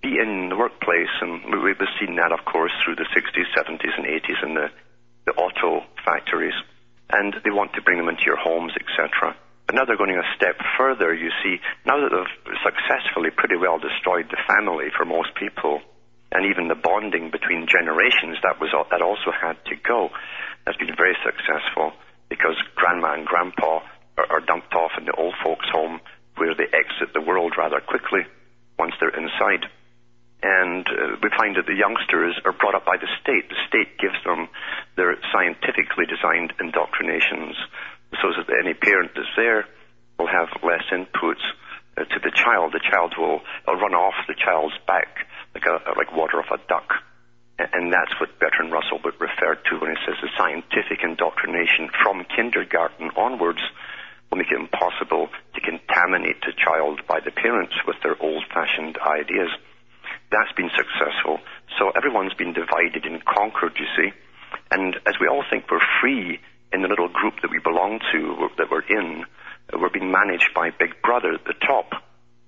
be 0.00 0.16
in 0.16 0.48
the 0.48 0.56
workplace, 0.56 1.12
and 1.20 1.44
we've 1.62 1.76
seen 2.00 2.16
that, 2.16 2.32
of 2.32 2.44
course, 2.44 2.72
through 2.82 2.96
the 2.96 3.06
60s, 3.12 3.48
70s, 3.52 3.92
and 3.96 4.06
80s 4.08 4.42
in 4.42 4.54
the, 4.54 4.68
the 5.26 5.32
auto 5.32 5.84
factories. 6.04 6.56
And 7.12 7.34
they 7.44 7.50
want 7.50 7.74
to 7.74 7.82
bring 7.82 7.98
them 7.98 8.08
into 8.08 8.24
your 8.24 8.40
homes, 8.40 8.72
etc. 8.72 9.36
But 9.72 9.80
now 9.80 9.84
they're 9.88 9.96
going 9.96 10.12
a 10.12 10.36
step 10.36 10.60
further. 10.76 11.16
You 11.16 11.32
see, 11.40 11.56
now 11.88 11.96
that 11.96 12.12
they've 12.12 12.60
successfully 12.60 13.32
pretty 13.32 13.56
well 13.56 13.80
destroyed 13.80 14.28
the 14.28 14.36
family 14.44 14.92
for 14.92 15.08
most 15.08 15.32
people, 15.32 15.80
and 16.28 16.44
even 16.44 16.68
the 16.68 16.76
bonding 16.76 17.32
between 17.32 17.64
generations, 17.64 18.36
that 18.44 18.60
was 18.60 18.68
that 18.68 19.00
also 19.00 19.32
had 19.32 19.56
to 19.72 19.76
go. 19.80 20.12
That's 20.68 20.76
been 20.76 20.92
very 20.92 21.16
successful 21.24 21.96
because 22.28 22.60
grandma 22.76 23.16
and 23.16 23.24
grandpa 23.24 23.80
are, 24.20 24.28
are 24.28 24.44
dumped 24.44 24.76
off 24.76 24.92
in 25.00 25.08
the 25.08 25.16
old 25.16 25.40
folks' 25.40 25.64
home 25.72 26.04
where 26.36 26.52
they 26.52 26.68
exit 26.68 27.16
the 27.16 27.24
world 27.24 27.56
rather 27.56 27.80
quickly 27.80 28.28
once 28.78 28.92
they're 29.00 29.16
inside. 29.16 29.72
And 30.44 30.84
uh, 30.84 31.16
we 31.24 31.32
find 31.32 31.56
that 31.56 31.64
the 31.64 31.80
youngsters 31.80 32.36
are 32.44 32.52
brought 32.52 32.74
up 32.74 32.84
by 32.84 33.00
the 33.00 33.08
state. 33.24 33.48
The 33.48 33.62
state 33.72 33.96
gives 33.96 34.20
them 34.20 34.52
their 35.00 35.16
scientifically 35.32 36.04
designed 36.04 36.52
indoctrinations 36.60 37.56
so 38.20 38.28
that 38.36 38.48
any 38.60 38.74
parent 38.74 39.12
that's 39.14 39.28
there 39.36 39.66
will 40.18 40.28
have 40.28 40.48
less 40.62 40.84
input 40.92 41.38
uh, 41.96 42.04
to 42.04 42.18
the 42.20 42.30
child. 42.30 42.72
The 42.72 42.84
child 42.84 43.14
will 43.16 43.40
run 43.66 43.94
off 43.94 44.14
the 44.28 44.34
child's 44.34 44.76
back 44.86 45.26
like 45.54 45.64
a 45.66 45.92
like 45.96 46.12
water 46.16 46.38
off 46.38 46.50
a 46.50 46.58
duck. 46.68 46.92
And 47.58 47.92
that's 47.92 48.18
what 48.18 48.40
Bertrand 48.40 48.72
Russell 48.72 48.98
would 49.04 49.20
refer 49.20 49.54
to 49.54 49.78
when 49.78 49.94
he 49.94 49.98
says 50.04 50.16
the 50.20 50.32
scientific 50.36 51.04
indoctrination 51.04 51.90
from 52.02 52.24
kindergarten 52.24 53.10
onwards 53.14 53.60
will 54.30 54.38
make 54.38 54.50
it 54.50 54.58
impossible 54.58 55.28
to 55.54 55.60
contaminate 55.60 56.40
the 56.40 56.56
child 56.56 57.06
by 57.06 57.20
the 57.20 57.30
parents 57.30 57.74
with 57.86 57.96
their 58.02 58.16
old-fashioned 58.20 58.96
ideas. 58.98 59.50
That's 60.32 60.50
been 60.56 60.70
successful. 60.74 61.38
So 61.78 61.92
everyone's 61.94 62.34
been 62.34 62.54
divided 62.56 63.04
and 63.04 63.22
conquered, 63.24 63.76
you 63.76 63.86
see. 63.94 64.10
And 64.70 64.96
as 65.06 65.14
we 65.20 65.28
all 65.28 65.44
think 65.48 65.70
we're 65.70 65.84
free 66.00 66.40
in 66.72 66.82
the 66.82 66.88
little 66.88 67.08
group 67.08 67.34
that 67.42 67.50
we 67.50 67.58
belong 67.58 68.00
to, 68.12 68.48
that 68.58 68.70
we're 68.70 68.86
in, 68.88 69.24
we're 69.72 69.90
being 69.90 70.10
managed 70.10 70.50
by 70.54 70.70
Big 70.70 71.00
Brother 71.02 71.32
at 71.34 71.44
the 71.44 71.54
top, 71.54 71.92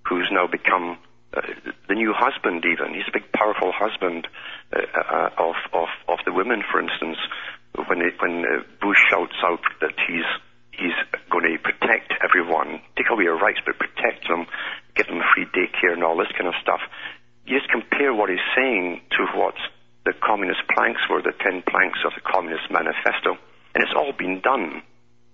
who's 0.08 0.28
now 0.30 0.46
become 0.46 0.98
uh, 1.32 1.40
the 1.88 1.94
new 1.94 2.12
husband 2.14 2.64
even. 2.64 2.94
He's 2.94 3.08
a 3.08 3.12
big, 3.12 3.32
powerful 3.32 3.72
husband 3.72 4.28
uh, 4.72 4.80
uh, 4.80 5.30
of, 5.38 5.56
of, 5.72 5.88
of 6.08 6.18
the 6.24 6.32
women, 6.32 6.62
for 6.70 6.80
instance. 6.80 7.18
When, 7.88 8.00
it, 8.02 8.14
when 8.20 8.44
uh, 8.44 8.62
Bush 8.80 8.98
shouts 9.10 9.34
out 9.42 9.60
that 9.80 9.94
he's 10.06 10.26
he's 10.70 10.94
going 11.30 11.44
to 11.46 11.58
protect 11.58 12.12
everyone, 12.22 12.80
take 12.96 13.06
away 13.10 13.24
your 13.24 13.38
rights, 13.38 13.60
but 13.64 13.78
protect 13.78 14.26
them, 14.28 14.46
give 14.96 15.06
them 15.06 15.22
free 15.34 15.46
daycare 15.46 15.92
and 15.92 16.02
all 16.02 16.16
this 16.16 16.30
kind 16.36 16.48
of 16.48 16.54
stuff. 16.60 16.80
You 17.46 17.58
just 17.58 17.70
compare 17.70 18.12
what 18.12 18.30
he's 18.30 18.42
saying 18.56 19.02
to 19.12 19.26
what 19.38 19.54
the 20.04 20.12
communist 20.12 20.62
planks 20.74 21.00
were, 21.08 21.22
the 21.22 21.32
ten 21.38 21.62
planks 21.62 21.98
of 22.04 22.12
the 22.14 22.20
Communist 22.20 22.70
Manifesto. 22.70 23.38
And 23.74 23.82
it's 23.82 23.94
all 23.96 24.12
been 24.12 24.40
done 24.40 24.82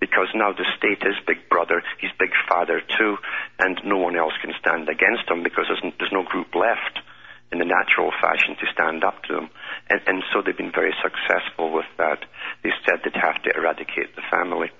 because 0.00 0.28
now 0.34 0.52
the 0.52 0.64
state 0.76 1.04
is 1.06 1.14
big 1.26 1.48
brother, 1.48 1.82
he's 2.00 2.10
big 2.18 2.32
father 2.48 2.80
too, 2.98 3.18
and 3.58 3.78
no 3.84 3.98
one 3.98 4.16
else 4.16 4.32
can 4.40 4.52
stand 4.58 4.88
against 4.88 5.28
him 5.28 5.42
because 5.42 5.66
there's, 5.68 5.92
there's 5.98 6.12
no 6.12 6.24
group 6.24 6.54
left 6.54 7.04
in 7.52 7.58
the 7.58 7.68
natural 7.68 8.10
fashion 8.22 8.56
to 8.56 8.72
stand 8.72 9.04
up 9.04 9.22
to 9.24 9.36
him. 9.36 9.50
And, 9.90 10.00
and 10.06 10.22
so 10.32 10.40
they've 10.40 10.56
been 10.56 10.72
very 10.72 10.94
successful 11.02 11.72
with 11.72 11.86
that. 11.98 12.24
They 12.62 12.70
said 12.86 13.00
they'd 13.04 13.20
have 13.20 13.42
to 13.42 13.52
eradicate 13.54 14.16
the 14.16 14.22
family. 14.30 14.70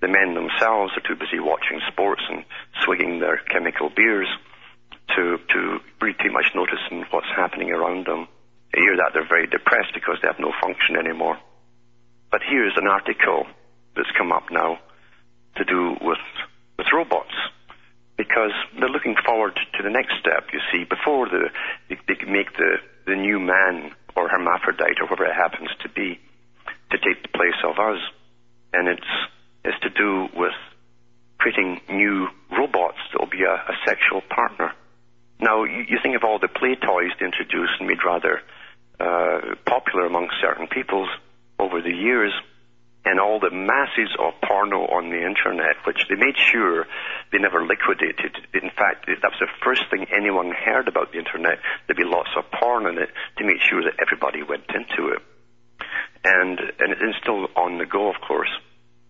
The 0.00 0.08
men 0.08 0.34
themselves 0.34 0.92
are 0.94 1.02
too 1.02 1.16
busy 1.16 1.40
watching 1.40 1.80
sports 1.90 2.22
and 2.30 2.44
swigging 2.84 3.18
their 3.18 3.38
chemical 3.50 3.90
beers 3.90 4.28
to, 5.16 5.38
to 5.50 5.80
really 6.00 6.14
take 6.22 6.32
much 6.32 6.52
notice 6.54 6.84
in 6.90 7.02
what's 7.10 7.32
happening 7.34 7.72
around 7.72 8.06
them. 8.06 8.28
They 8.72 8.80
hear 8.80 8.96
that 8.96 9.10
they're 9.14 9.26
very 9.26 9.46
depressed 9.46 9.94
because 9.94 10.18
they 10.20 10.28
have 10.28 10.38
no 10.38 10.52
function 10.60 10.96
anymore. 10.96 11.38
But 12.30 12.42
here's 12.48 12.76
an 12.76 12.86
article 12.86 13.46
that's 13.96 14.10
come 14.16 14.32
up 14.32 14.50
now 14.50 14.78
to 15.56 15.64
do 15.64 15.96
with, 16.00 16.18
with 16.76 16.86
robots 16.92 17.34
because 18.16 18.52
they're 18.78 18.88
looking 18.88 19.16
forward 19.24 19.54
to 19.54 19.82
the 19.82 19.90
next 19.90 20.14
step. 20.20 20.48
You 20.52 20.60
see, 20.72 20.84
before 20.84 21.28
the, 21.28 21.50
they, 21.88 21.96
they 22.06 22.30
make 22.30 22.56
the, 22.56 22.76
the 23.06 23.14
new 23.14 23.38
man 23.38 23.92
or 24.16 24.28
hermaphrodite 24.28 25.00
or 25.00 25.06
whatever 25.06 25.30
it 25.30 25.34
happens 25.34 25.70
to 25.82 25.88
be 25.88 26.18
to 26.90 26.98
take 26.98 27.22
the 27.22 27.28
place 27.28 27.58
of 27.64 27.78
us, 27.78 28.00
and 28.72 28.88
it's 28.88 29.12
it's 29.64 29.78
to 29.80 29.90
do 29.90 30.28
with 30.34 30.54
creating 31.38 31.80
new 31.88 32.28
robots 32.50 32.98
that 33.12 33.20
will 33.20 33.30
be 33.30 33.42
a, 33.42 33.54
a 33.54 33.76
sexual 33.86 34.22
partner. 34.22 34.72
Now, 35.40 35.64
you, 35.64 35.84
you, 35.88 35.98
think 36.02 36.16
of 36.16 36.24
all 36.24 36.38
the 36.38 36.48
play 36.48 36.74
toys 36.74 37.12
they 37.20 37.26
introduced 37.26 37.72
and 37.78 37.86
made 37.86 38.02
rather 38.04 38.40
uh, 38.98 39.54
popular 39.66 40.06
among 40.06 40.30
certain 40.40 40.66
peoples 40.66 41.08
over 41.58 41.80
the 41.82 41.94
years 41.94 42.32
and 43.04 43.20
all 43.20 43.40
the 43.40 43.50
masses 43.50 44.10
of 44.18 44.34
porno 44.42 44.84
on 44.86 45.08
the 45.08 45.24
internet, 45.24 45.76
which 45.86 46.04
they 46.08 46.14
made 46.16 46.36
sure 46.36 46.86
they 47.32 47.38
never 47.38 47.64
liquidated. 47.64 48.36
In 48.52 48.68
fact, 48.76 49.06
that 49.06 49.32
was 49.32 49.40
the 49.40 49.48
first 49.64 49.82
thing 49.90 50.06
anyone 50.12 50.52
heard 50.52 50.88
about 50.88 51.12
the 51.12 51.18
internet. 51.18 51.58
There'd 51.86 51.96
be 51.96 52.04
lots 52.04 52.28
of 52.36 52.44
porn 52.52 52.86
in 52.86 52.98
it 52.98 53.08
to 53.38 53.46
make 53.46 53.62
sure 53.62 53.82
that 53.82 53.96
everybody 54.02 54.42
went 54.42 54.68
into 54.74 55.14
it. 55.14 55.22
And, 56.24 56.58
and 56.58 56.92
it's 56.92 57.18
still 57.22 57.48
on 57.56 57.78
the 57.78 57.86
go, 57.86 58.10
of 58.10 58.20
course. 58.20 58.50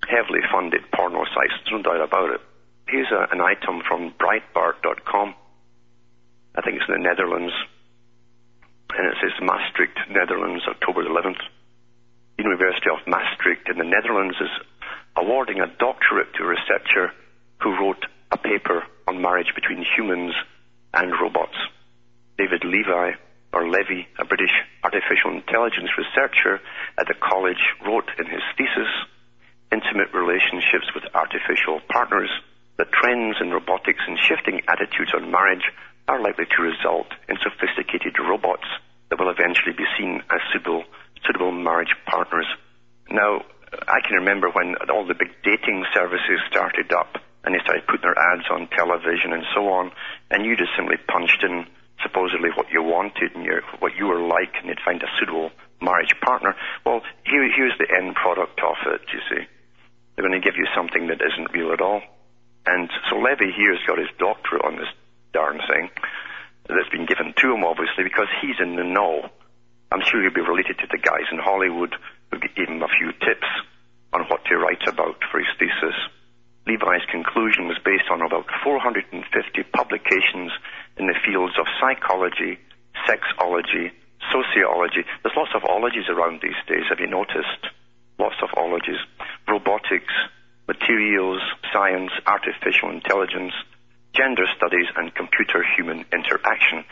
heavily 0.07 0.41
funded 0.53 0.83
porno 0.93 1.25
sites, 1.35 1.59
no 1.73 1.83
doubt 1.83 2.01
about 2.01 2.31
it. 2.31 2.41
Here's 2.87 3.11
a, 3.11 3.29
an 3.33 3.41
item 3.41 3.83
from 3.87 4.13
Breitbart.com. 4.15 5.35
I 6.55 6.61
think 6.63 6.77
it's 6.77 6.89
in 6.89 7.03
the 7.03 7.09
Netherlands. 7.09 7.53
And 8.95 9.07
it 9.09 9.17
says 9.21 9.33
Maastricht, 9.43 9.99
Netherlands, 10.11 10.65
October 10.69 11.05
11th. 11.05 11.43
University 12.39 12.87
of 12.89 13.05
Maastricht 13.07 13.69
in 13.69 13.79
the 13.79 13.85
Netherlands 13.85 14.37
is 14.41 14.51
awarding 15.17 15.59
a 15.61 15.67
doctorate 15.79 16.33
to 16.35 16.45
a 16.45 16.55
researcher 16.55 17.11
who 17.61 17.75
wrote 17.75 18.07
a 18.31 18.39
paper 18.39 18.85
on 19.09 19.21
marriage 19.21 19.51
between 19.57 19.83
humans 19.83 20.33
and 20.95 21.11
robots. 21.21 21.59
David 22.39 22.63
Levi, 22.63 23.19
or 23.53 23.69
Levy, 23.69 24.07
a 24.21 24.25
British 24.25 24.55
artificial 24.85 25.35
intelligence 25.35 25.91
researcher 25.99 26.61
at 26.97 27.09
the 27.09 27.19
college, 27.19 27.75
wrote 27.85 28.09
in 28.19 28.27
his 28.27 28.47
thesis, 28.57 28.93
Intimate 29.73 30.15
Relationships 30.15 30.95
with 30.95 31.11
Artificial 31.15 31.81
Partners, 31.91 32.31
that 32.79 32.93
trends 32.93 33.37
in 33.41 33.51
robotics 33.51 34.05
and 34.07 34.17
shifting 34.17 34.63
attitudes 34.69 35.11
on 35.13 35.33
marriage 35.33 35.67
are 36.07 36.23
likely 36.23 36.47
to 36.47 36.63
result 36.63 37.11
in 37.29 37.37
sophisticated 37.43 38.15
robots 38.23 38.71
that 39.11 39.19
will 39.19 39.29
eventually 39.29 39.75
be 39.75 39.91
seen 39.99 40.23
as 40.31 40.41
suitable, 40.53 40.85
suitable 41.27 41.53
marriage 41.53 41.95
partners. 42.07 42.47
Now, 43.11 43.45
I 43.73 44.01
can 44.07 44.17
remember 44.17 44.51
when 44.51 44.77
all 44.91 45.07
the 45.07 45.15
big 45.15 45.33
dating 45.43 45.85
services 45.95 46.41
started 46.51 46.93
up 46.93 47.21
and 47.45 47.55
they 47.55 47.61
started 47.63 47.87
putting 47.87 48.03
their 48.03 48.19
ads 48.19 48.45
on 48.51 48.69
television 48.69 49.33
and 49.33 49.45
so 49.55 49.69
on, 49.69 49.93
and 50.31 50.45
you 50.45 50.57
just 50.57 50.75
simply 50.77 50.97
punched 51.09 51.43
in 51.43 51.67
supposedly 52.03 52.51
what 52.55 52.71
you 52.71 52.83
wanted 52.83 53.35
and 53.35 53.45
your, 53.45 53.63
what 53.79 53.97
you 53.97 54.07
were 54.07 54.21
like, 54.21 54.55
and 54.59 54.69
you'd 54.69 54.85
find 54.85 55.03
a 55.03 55.11
suitable 55.19 55.51
marriage 55.81 56.15
partner. 56.21 56.55
Well, 56.85 57.03
here, 57.25 57.49
here's 57.55 57.77
the 57.79 57.89
end 57.89 58.15
product 58.15 58.61
of 58.61 58.77
it, 58.93 59.03
you 59.13 59.21
see. 59.31 59.43
They're 60.15 60.27
going 60.27 60.41
to 60.41 60.45
give 60.45 60.59
you 60.59 60.67
something 60.75 61.09
that 61.09 61.23
isn't 61.23 61.53
real 61.53 61.73
at 61.73 61.81
all. 61.81 62.03
And 62.67 62.91
so 63.09 63.17
Levy 63.17 63.53
here 63.57 63.73
has 63.75 63.87
got 63.87 63.99
his 63.99 64.11
doctorate 64.19 64.65
on 64.65 64.77
this 64.77 64.91
darn 65.33 65.61
thing 65.69 65.91
that's 66.69 66.91
been 66.91 67.07
given 67.07 67.33
to 67.33 67.55
him, 67.55 67.65
obviously, 67.65 68.05
because 68.05 68.29
he's 68.43 68.61
in 68.61 68.77
the 68.77 68.85
know. 68.85 69.31
I'm 69.91 70.03
sure 70.05 70.23
he'll 70.23 70.35
be 70.35 70.45
related 70.45 70.79
to 70.79 70.89
the 70.91 70.99
guys 70.99 71.29
in 71.33 71.39
Hollywood 71.39 71.95
who 72.31 72.39
gave 72.39 72.69
him 72.69 72.83
a 72.83 72.93
few 72.93 73.13
tips 73.25 73.49
on 74.13 74.29
what 74.29 74.45
to 74.47 74.57
write 74.57 74.87
about 74.87 75.17
for 75.31 75.39
his 75.39 75.49
thesis. 75.59 75.97
Levi's 76.67 77.05
conclusion 77.11 77.67
was 77.67 77.81
based 77.81 78.13
on 78.13 78.21
about 78.21 78.45
450 78.63 79.09
publications 79.73 80.53
in 80.99 81.07
the 81.09 81.17
fields 81.25 81.57
of 81.59 81.65
psychology, 81.81 82.61
sexology, 83.09 83.89
sociology. 84.29 85.09
There's 85.23 85.37
lots 85.37 85.57
of 85.57 85.65
ologies 85.65 86.13
around 86.13 86.41
these 86.43 86.59
days, 86.69 86.85
have 86.91 87.01
you 87.01 87.09
noticed? 87.09 87.73
Lots 88.19 88.37
of 88.43 88.51
ologies. 88.57 89.01
Robotics, 89.49 90.13
materials, 90.69 91.41
science, 91.73 92.13
artificial 92.27 92.91
intelligence, 92.91 93.57
gender 94.13 94.45
studies, 94.57 94.93
and 94.97 95.15
computer 95.15 95.65
human 95.77 96.05
interaction. 96.13 96.85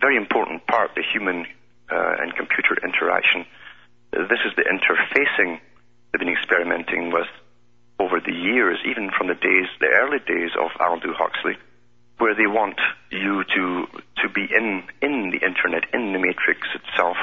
Very 0.00 0.16
important 0.16 0.66
part, 0.66 0.90
the 0.94 1.02
human 1.02 1.46
uh, 1.94 2.16
and 2.18 2.34
computer 2.34 2.74
interaction. 2.82 3.46
This 4.10 4.42
is 4.44 4.52
the 4.56 4.66
interfacing 4.66 5.60
they've 6.10 6.18
been 6.18 6.28
experimenting 6.28 7.12
with 7.12 7.28
over 8.00 8.20
the 8.20 8.32
years, 8.34 8.78
even 8.84 9.10
from 9.16 9.28
the 9.28 9.34
days, 9.34 9.66
the 9.78 9.86
early 9.86 10.18
days 10.18 10.50
of 10.58 10.70
Aldous 10.80 11.16
Huxley, 11.16 11.56
where 12.18 12.34
they 12.34 12.46
want 12.46 12.78
you 13.10 13.44
to 13.44 13.86
to 14.22 14.28
be 14.28 14.46
in 14.50 14.82
in 15.02 15.30
the 15.30 15.38
internet, 15.46 15.84
in 15.94 16.12
the 16.12 16.18
matrix 16.18 16.66
itself, 16.74 17.16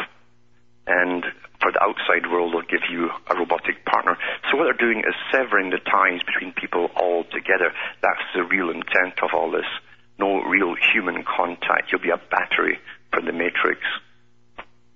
and 0.87 1.25
for 1.61 1.71
the 1.71 1.83
outside 1.83 2.29
world, 2.31 2.53
they'll 2.53 2.79
give 2.79 2.89
you 2.89 3.09
a 3.29 3.35
robotic 3.35 3.85
partner. 3.85 4.17
So 4.49 4.57
what 4.57 4.65
they're 4.65 4.73
doing 4.73 4.99
is 4.99 5.13
severing 5.31 5.69
the 5.69 5.77
ties 5.77 6.21
between 6.23 6.53
people 6.53 6.89
altogether. 6.95 7.71
That's 8.01 8.25
the 8.33 8.43
real 8.43 8.69
intent 8.69 9.21
of 9.21 9.29
all 9.33 9.51
this. 9.51 9.69
No 10.17 10.41
real 10.43 10.75
human 10.91 11.23
contact. 11.23 11.91
You'll 11.91 12.01
be 12.01 12.09
a 12.09 12.17
battery 12.17 12.79
for 13.11 13.21
the 13.21 13.31
matrix. 13.31 13.81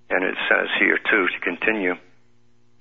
And 0.09 0.23
it 0.23 0.35
says 0.47 0.69
here 0.79 0.97
too 0.97 1.27
to 1.27 1.39
continue. 1.41 1.95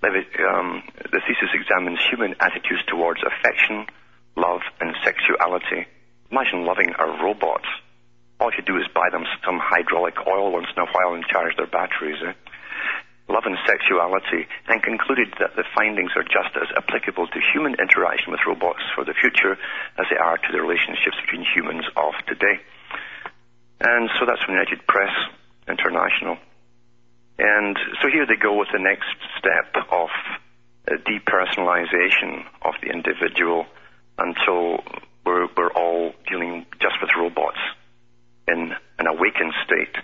Um, 0.05 0.83
the 1.01 1.21
thesis 1.25 1.49
examines 1.55 1.99
human 2.11 2.35
attitudes 2.39 2.85
towards 2.87 3.21
affection, 3.25 3.87
love, 4.37 4.61
and 4.81 4.95
sexuality. 5.03 5.89
Imagine 6.31 6.67
loving 6.67 6.93
a 6.93 7.07
robot. 7.25 7.65
All 8.39 8.51
you 8.53 8.65
do 8.67 8.77
is 8.77 8.85
buy 8.93 9.09
them 9.11 9.25
some 9.47 9.59
hydraulic 9.63 10.15
oil 10.27 10.53
once 10.53 10.67
in 10.77 10.83
a 10.83 10.87
while 10.93 11.15
and 11.15 11.25
charge 11.25 11.57
their 11.57 11.71
batteries. 11.71 12.21
Eh? 12.21 12.33
Love 13.29 13.45
and 13.47 13.57
sexuality, 13.65 14.45
and 14.69 14.83
concluded 14.83 15.33
that 15.41 15.57
the 15.57 15.65
findings 15.75 16.13
are 16.17 16.29
just 16.29 16.53
as 16.61 16.69
applicable 16.77 17.27
to 17.29 17.41
human 17.41 17.73
interaction 17.81 18.29
with 18.29 18.45
robots 18.47 18.85
for 18.95 19.05
the 19.05 19.15
future 19.17 19.57
as 19.97 20.05
they 20.11 20.21
are 20.21 20.37
to 20.37 20.53
the 20.53 20.61
relationships 20.61 21.17
between 21.25 21.47
humans 21.49 21.89
of 21.97 22.13
today. 22.29 22.61
And 23.81 24.11
so 24.19 24.27
that's 24.27 24.43
from 24.45 24.53
United 24.61 24.87
Press 24.87 25.15
International. 25.67 26.37
And 27.39 27.77
so 28.01 28.09
here 28.09 28.27
they 28.27 28.37
go 28.37 28.57
with 28.57 28.69
the 28.73 28.79
next 28.79 29.11
step 29.39 29.75
of 29.91 30.09
uh, 30.87 30.97
depersonalization 31.03 32.45
of 32.63 32.75
the 32.81 32.91
individual 32.91 33.67
until 34.19 34.85
we're, 35.27 35.49
we're 35.57 35.73
all 35.73 36.13
dealing 36.29 36.67
just 36.81 36.95
with 37.01 37.11
robots 37.19 37.59
in 38.47 38.73
an 38.99 39.07
awakened 39.07 39.55
state 39.65 39.97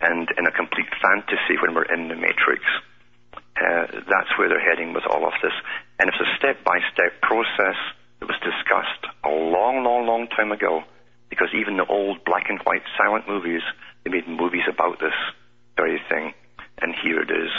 and 0.00 0.28
in 0.38 0.46
a 0.46 0.52
complete 0.52 0.86
fantasy 1.02 1.58
when 1.60 1.74
we're 1.74 1.90
in 1.90 2.08
the 2.08 2.14
matrix. 2.14 2.62
Uh, 3.34 3.86
that's 4.06 4.30
where 4.38 4.48
they're 4.48 4.60
heading 4.60 4.92
with 4.92 5.04
all 5.10 5.26
of 5.26 5.32
this. 5.42 5.52
And 5.98 6.08
it's 6.08 6.20
a 6.20 6.36
step-by-step 6.36 7.22
process 7.22 7.78
that 8.20 8.28
was 8.28 8.38
discussed 8.44 9.10
a 9.24 9.28
long, 9.28 9.82
long, 9.82 10.06
long 10.06 10.28
time 10.28 10.52
ago 10.52 10.84
because 11.30 11.48
even 11.58 11.78
the 11.78 11.86
old 11.86 12.24
black 12.24 12.44
and 12.48 12.60
white 12.60 12.84
silent 12.96 13.26
movies, 13.26 13.62
they 14.04 14.10
made 14.10 14.28
movies 14.28 14.68
about 14.68 15.00
this 15.00 15.16
very 15.76 16.00
thing 16.08 16.34
and 16.80 16.94
here 17.02 17.20
it 17.20 17.30
is. 17.30 17.50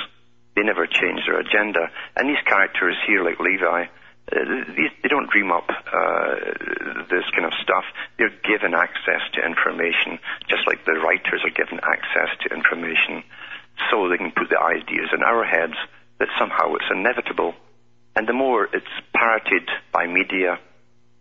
They 0.55 0.63
never 0.63 0.87
change 0.87 1.21
their 1.25 1.39
agenda. 1.39 1.91
And 2.15 2.29
these 2.29 2.41
characters 2.45 2.95
here, 3.05 3.23
like 3.23 3.39
Levi, 3.39 3.85
uh, 4.29 4.35
they 4.75 5.07
don't 5.07 5.29
dream 5.29 5.51
up 5.51 5.69
uh, 5.69 6.35
this 7.09 7.23
kind 7.31 7.45
of 7.45 7.53
stuff. 7.61 7.85
They're 8.17 8.33
given 8.43 8.73
access 8.73 9.21
to 9.33 9.45
information, 9.45 10.19
just 10.49 10.67
like 10.67 10.83
the 10.85 10.99
writers 10.99 11.45
are 11.45 11.53
given 11.53 11.79
access 11.79 12.35
to 12.43 12.53
information, 12.53 13.23
so 13.89 14.09
they 14.09 14.17
can 14.17 14.31
put 14.31 14.49
the 14.49 14.59
ideas 14.59 15.13
in 15.13 15.23
our 15.23 15.45
heads 15.45 15.77
that 16.19 16.27
somehow 16.39 16.73
it's 16.75 16.89
inevitable. 16.91 17.53
And 18.15 18.27
the 18.27 18.33
more 18.33 18.65
it's 18.65 18.95
parroted 19.13 19.69
by 19.93 20.07
media 20.07 20.59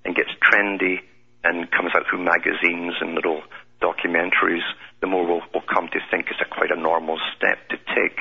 and 0.04 0.16
gets 0.16 0.30
trendy 0.40 1.00
and 1.44 1.70
comes 1.70 1.92
out 1.94 2.06
through 2.08 2.24
magazines 2.24 2.94
and 3.00 3.14
little 3.14 3.42
documentaries, 3.80 4.64
the 5.00 5.06
more 5.06 5.26
we'll, 5.26 5.42
we'll 5.52 5.68
come 5.72 5.88
to 5.92 6.00
think 6.10 6.26
it's 6.30 6.40
a 6.40 6.54
quite 6.54 6.70
a 6.70 6.80
normal 6.80 7.18
step 7.36 7.68
to 7.68 7.76
take 7.94 8.18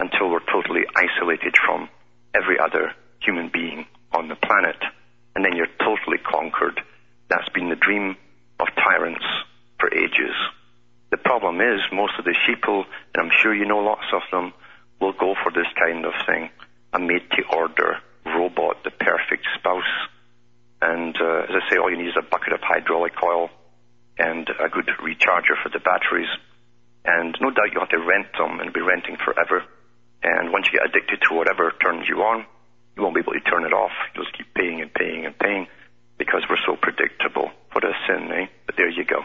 until 0.00 0.30
we're 0.30 0.44
totally 0.52 0.82
isolated 0.94 1.54
from 1.64 1.88
every 2.34 2.58
other 2.58 2.92
human 3.20 3.50
being 3.52 3.86
on 4.12 4.28
the 4.28 4.36
planet. 4.36 4.76
And 5.34 5.44
then 5.44 5.56
you're 5.56 5.72
totally 5.78 6.18
conquered. 6.18 6.80
That's 7.28 7.48
been 7.50 7.68
the 7.68 7.76
dream 7.76 8.16
of 8.60 8.68
tyrants 8.76 9.24
for 9.78 9.92
ages. 9.92 10.34
The 11.10 11.18
problem 11.18 11.60
is 11.60 11.80
most 11.92 12.14
of 12.18 12.24
the 12.24 12.34
sheeple, 12.44 12.84
and 13.14 13.26
I'm 13.26 13.32
sure 13.42 13.54
you 13.54 13.66
know 13.66 13.78
lots 13.78 14.06
of 14.12 14.22
them, 14.30 14.52
will 15.00 15.12
go 15.12 15.34
for 15.42 15.52
this 15.52 15.68
kind 15.78 16.04
of 16.04 16.12
thing. 16.26 16.50
A 16.92 16.98
made 16.98 17.30
to 17.32 17.42
order 17.54 17.98
robot, 18.24 18.82
the 18.84 18.90
perfect 18.90 19.46
spouse. 19.58 19.84
And 20.82 21.16
uh, 21.16 21.46
as 21.48 21.62
I 21.62 21.70
say, 21.70 21.76
all 21.78 21.90
you 21.90 21.96
need 21.96 22.08
is 22.08 22.18
a 22.18 22.22
bucket 22.22 22.52
of 22.52 22.60
hydraulic 22.60 23.12
oil 23.22 23.50
and 24.18 24.48
a 24.48 24.68
good 24.68 24.88
recharger 25.00 25.56
for 25.62 25.68
the 25.72 25.80
batteries. 25.80 26.28
And 27.04 27.36
no 27.40 27.50
doubt 27.50 27.72
you'll 27.72 27.82
have 27.82 27.90
to 27.90 28.00
rent 28.00 28.26
them 28.38 28.60
and 28.60 28.72
be 28.72 28.80
renting 28.80 29.16
forever. 29.16 29.62
And 30.22 30.52
once 30.52 30.66
you 30.66 30.78
get 30.78 30.88
addicted 30.88 31.22
to 31.28 31.34
whatever 31.34 31.72
turns 31.82 32.08
you 32.08 32.22
on, 32.22 32.46
you 32.96 33.02
won't 33.02 33.14
be 33.14 33.20
able 33.20 33.34
to 33.34 33.40
turn 33.40 33.64
it 33.64 33.72
off. 33.72 33.92
You'll 34.14 34.24
just 34.24 34.36
keep 34.36 34.52
paying 34.54 34.80
and 34.80 34.92
paying 34.92 35.26
and 35.26 35.38
paying 35.38 35.66
because 36.18 36.42
we're 36.48 36.62
so 36.66 36.76
predictable. 36.80 37.50
What 37.72 37.84
a 37.84 37.92
sin, 38.08 38.32
eh? 38.32 38.46
But 38.64 38.76
there 38.76 38.88
you 38.88 39.04
go. 39.04 39.22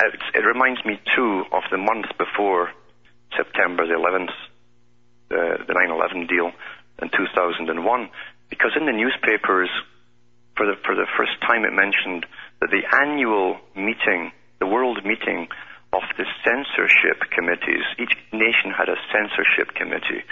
It, 0.00 0.20
it 0.34 0.44
reminds 0.46 0.84
me 0.84 0.98
too 1.14 1.44
of 1.52 1.62
the 1.70 1.76
month 1.76 2.06
before 2.16 2.70
September 3.36 3.86
the 3.86 3.94
11th, 3.94 4.32
the, 5.28 5.64
the 5.66 5.74
9/11 5.74 6.28
deal 6.28 6.52
in 7.02 7.10
2001, 7.10 8.10
because 8.48 8.72
in 8.76 8.86
the 8.86 8.92
newspapers, 8.92 9.68
for 10.56 10.66
the 10.66 10.76
for 10.84 10.94
the 10.94 11.06
first 11.16 11.38
time, 11.42 11.64
it 11.64 11.72
mentioned 11.72 12.26
that 12.60 12.70
the 12.70 12.84
annual 13.02 13.58
meeting, 13.74 14.32
the 14.58 14.66
world 14.66 15.04
meeting 15.04 15.48
of 15.92 16.02
the 16.16 16.26
censorship 16.44 17.30
committees, 17.30 17.84
each 17.98 18.12
nation 18.32 18.70
had 18.76 18.88
a 18.88 18.98
censorship 19.12 19.74
committee. 19.74 20.24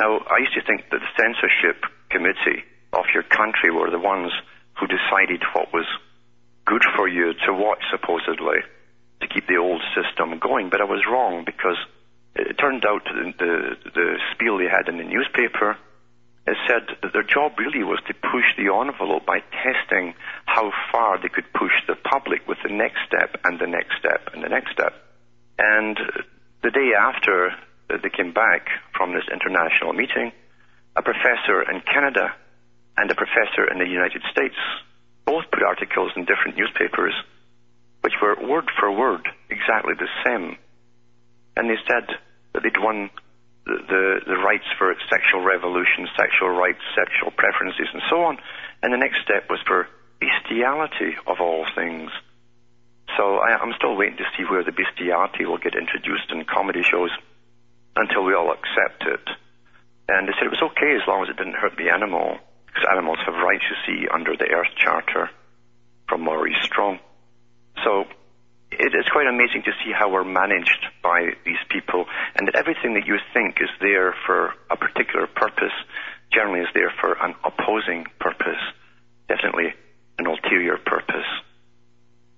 Now, 0.00 0.18
I 0.18 0.38
used 0.38 0.54
to 0.54 0.64
think 0.64 0.90
that 0.90 1.00
the 1.00 1.12
censorship 1.18 1.84
committee 2.10 2.64
of 2.92 3.04
your 3.12 3.22
country 3.22 3.70
were 3.70 3.90
the 3.90 3.98
ones 3.98 4.32
who 4.78 4.86
decided 4.86 5.42
what 5.52 5.72
was 5.72 5.86
good 6.64 6.82
for 6.96 7.06
you 7.06 7.34
to 7.46 7.52
watch, 7.52 7.82
supposedly, 7.90 8.64
to 9.20 9.26
keep 9.28 9.46
the 9.46 9.58
old 9.58 9.82
system 9.94 10.38
going. 10.38 10.70
But 10.70 10.80
I 10.80 10.84
was 10.84 11.04
wrong 11.10 11.44
because 11.44 11.76
it 12.34 12.58
turned 12.58 12.84
out 12.86 13.04
the, 13.04 13.32
the, 13.38 13.90
the 13.94 14.18
spiel 14.32 14.58
they 14.58 14.70
had 14.70 14.88
in 14.88 14.98
the 14.98 15.04
newspaper 15.04 15.76
said 16.68 16.84
that 17.02 17.12
their 17.12 17.24
job 17.24 17.58
really 17.58 17.82
was 17.82 18.00
to 18.06 18.14
push 18.14 18.44
the 18.56 18.68
envelope 18.68 19.24
by 19.24 19.40
testing 19.64 20.14
how 20.44 20.72
far 20.92 21.20
they 21.20 21.28
could 21.28 21.50
push 21.54 21.72
the 21.88 21.96
public 21.96 22.46
with 22.46 22.58
the 22.62 22.72
next 22.72 22.98
step 23.06 23.40
and 23.44 23.58
the 23.58 23.66
next 23.66 23.96
step 23.98 24.28
and 24.34 24.44
the 24.44 24.48
next 24.48 24.72
step. 24.72 24.92
And 25.58 25.98
the 26.62 26.70
day 26.70 26.92
after 26.92 27.54
they 27.88 28.10
came 28.10 28.32
back 28.32 28.68
from 28.96 29.14
this 29.14 29.24
international 29.32 29.94
meeting, 29.94 30.32
a 30.96 31.02
professor 31.02 31.62
in 31.62 31.80
Canada 31.80 32.34
and 32.96 33.10
a 33.10 33.14
professor 33.14 33.64
in 33.70 33.78
the 33.78 33.88
United 33.88 34.22
States 34.30 34.56
both 35.24 35.44
put 35.50 35.62
articles 35.62 36.12
in 36.16 36.26
different 36.26 36.58
newspapers 36.58 37.14
which 38.02 38.12
were 38.20 38.36
word 38.46 38.70
for 38.78 38.92
word 38.92 39.26
exactly 39.48 39.94
the 39.98 40.08
same. 40.26 40.58
And 41.56 41.70
they 41.70 41.80
said 41.88 42.04
that 42.52 42.62
they'd 42.62 42.76
won 42.76 43.08
the, 43.64 44.20
the, 44.26 44.36
rights 44.36 44.68
for 44.76 44.92
sexual 45.08 45.40
revolution, 45.40 46.08
sexual 46.16 46.50
rights, 46.52 46.80
sexual 46.92 47.32
preferences, 47.32 47.88
and 47.92 48.02
so 48.10 48.22
on. 48.24 48.36
And 48.82 48.92
the 48.92 49.00
next 49.00 49.24
step 49.24 49.48
was 49.48 49.60
for 49.66 49.88
bestiality 50.20 51.16
of 51.26 51.40
all 51.40 51.64
things. 51.74 52.10
So 53.16 53.40
I, 53.40 53.56
I'm 53.56 53.72
still 53.76 53.96
waiting 53.96 54.18
to 54.18 54.28
see 54.36 54.44
where 54.44 54.64
the 54.64 54.72
bestiality 54.72 55.46
will 55.46 55.58
get 55.58 55.74
introduced 55.74 56.28
in 56.28 56.44
comedy 56.44 56.82
shows 56.84 57.10
until 57.96 58.24
we 58.24 58.34
all 58.34 58.52
accept 58.52 59.08
it. 59.08 59.24
And 60.08 60.28
they 60.28 60.32
said 60.36 60.52
it 60.52 60.56
was 60.56 60.68
okay 60.76 60.92
as 61.00 61.08
long 61.08 61.24
as 61.24 61.30
it 61.32 61.40
didn't 61.40 61.56
hurt 61.56 61.76
the 61.80 61.88
animal, 61.88 62.36
because 62.66 62.84
animals 62.92 63.18
have 63.24 63.34
rights, 63.40 63.64
you 63.64 63.78
see, 63.88 64.08
under 64.12 64.36
the 64.36 64.50
Earth 64.52 64.76
Charter 64.76 65.30
from 66.08 66.20
Maurice 66.20 66.60
Strong. 66.62 67.00
So 67.82 68.04
it 68.78 68.94
is 68.94 69.06
quite 69.12 69.26
amazing 69.26 69.62
to 69.64 69.72
see 69.84 69.92
how 69.92 70.10
we're 70.10 70.24
managed 70.24 70.86
by 71.02 71.34
these 71.44 71.60
people, 71.70 72.06
and 72.36 72.48
that 72.48 72.56
everything 72.56 72.94
that 72.94 73.06
you 73.06 73.18
think 73.32 73.60
is 73.60 73.70
there 73.80 74.14
for 74.26 74.54
a 74.70 74.76
particular 74.76 75.26
purpose 75.26 75.74
generally 76.32 76.60
is 76.60 76.68
there 76.74 76.92
for 77.00 77.14
an 77.22 77.34
opposing 77.44 78.06
purpose, 78.18 78.60
definitely 79.28 79.74
an 80.18 80.26
ulterior 80.26 80.78
purpose. 80.78 81.28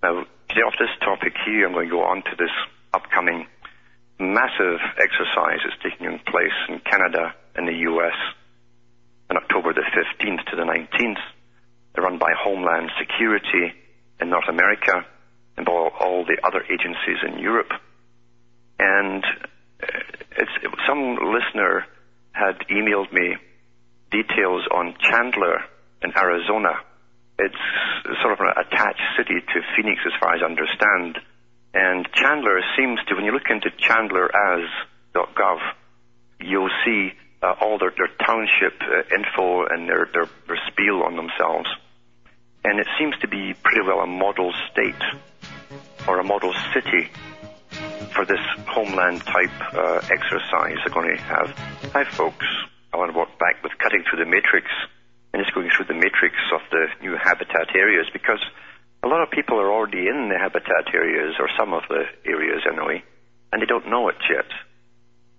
Now, 0.03 0.25
to 0.25 0.55
get 0.55 0.64
off 0.64 0.75
this 0.79 0.92
topic 1.01 1.35
here, 1.44 1.66
I'm 1.66 1.72
going 1.72 1.88
to 1.88 1.94
go 1.94 2.05
on 2.05 2.22
to 2.22 2.35
this 2.38 2.53
upcoming 2.92 3.46
massive 4.18 4.81
exercise 4.96 5.61
that's 5.64 5.81
taking 5.83 6.18
place 6.27 6.57
in 6.68 6.81
Canada 6.81 7.35
and 7.55 7.68
the 7.68 7.77
US 7.90 8.16
on 9.31 9.37
October 9.37 9.75
the 9.75 9.85
15th 9.85 10.44
to 10.51 10.57
the 10.57 10.62
19th. 10.62 11.20
They're 11.94 12.05
run 12.05 12.18
by 12.18 12.33
Homeland 12.37 12.90
Security 12.99 13.75
in 14.20 14.31
North 14.31 14.49
America 14.49 15.05
and 15.57 15.66
by 15.66 15.73
all 15.73 16.25
the 16.25 16.38
other 16.47 16.62
agencies 16.64 17.19
in 17.27 17.38
Europe. 17.38 17.71
And 18.79 19.25
uh, 19.83 19.87
it's, 20.37 20.51
some 20.87 21.16
listener 21.16 21.87
had 22.33 22.59
emailed 22.71 23.12
me 23.12 23.37
details 24.11 24.64
on 24.71 24.95
Chandler 25.01 25.64
in 26.03 26.12
Arizona. 26.16 26.81
It's 27.38 27.64
sort 28.23 28.33
of 28.33 28.40
an 28.40 28.53
attached 28.57 29.03
city 29.16 29.40
to 29.40 29.61
Phoenix 29.77 30.01
as 30.07 30.12
far 30.21 30.35
as 30.35 30.42
I 30.42 30.47
understand. 30.47 31.19
And 31.75 32.09
Chandler 32.14 32.61
seems 32.79 33.01
to, 33.09 33.14
when 33.14 33.25
you 33.25 33.33
look 33.33 33.51
into 33.51 33.71
chandleraz.gov, 33.71 35.59
you'll 36.40 36.71
see 36.85 37.12
uh, 37.42 37.55
all 37.61 37.79
their, 37.79 37.92
their 37.97 38.09
township 38.25 38.81
uh, 38.81 39.14
info 39.14 39.66
and 39.66 39.88
their, 39.88 40.09
their, 40.12 40.29
their 40.47 40.59
spiel 40.69 41.03
on 41.03 41.16
themselves. 41.16 41.69
And 42.66 42.81
it 42.81 42.88
seems 42.98 43.14
to 43.20 43.29
be 43.29 43.55
pretty 43.62 43.87
well 43.87 44.00
a 44.00 44.09
model 44.09 44.52
state 44.72 44.98
or 46.09 46.18
a 46.18 46.24
model 46.24 46.52
city 46.74 47.07
for 48.11 48.26
this 48.26 48.42
homeland 48.66 49.22
type 49.22 49.55
uh, 49.72 50.02
exercise 50.11 50.74
they're 50.83 50.92
going 50.92 51.14
to 51.16 51.22
have. 51.22 51.48
Hi, 51.94 52.02
folks. 52.02 52.44
Alan 52.92 53.14
Watt 53.14 53.38
back 53.38 53.62
with 53.62 53.70
cutting 53.79 54.02
through 54.11 54.18
the 54.18 54.29
matrix 54.29 54.66
and 55.33 55.44
just 55.44 55.55
going 55.55 55.70
through 55.70 55.87
the 55.87 55.94
matrix 55.94 56.35
of 56.52 56.61
the 56.72 56.87
new 57.02 57.14
habitat 57.14 57.70
areas 57.76 58.11
because 58.12 58.42
a 59.05 59.07
lot 59.07 59.22
of 59.22 59.31
people 59.31 59.61
are 59.61 59.70
already 59.70 60.09
in 60.09 60.29
the 60.29 60.37
habitat 60.37 60.92
areas 60.92 61.37
or 61.38 61.48
some 61.57 61.72
of 61.72 61.85
the 61.88 62.02
areas 62.26 62.62
anyway, 62.66 63.00
and 63.52 63.62
they 63.62 63.66
don't 63.66 63.87
know 63.88 64.09
it 64.09 64.18
yet 64.29 64.50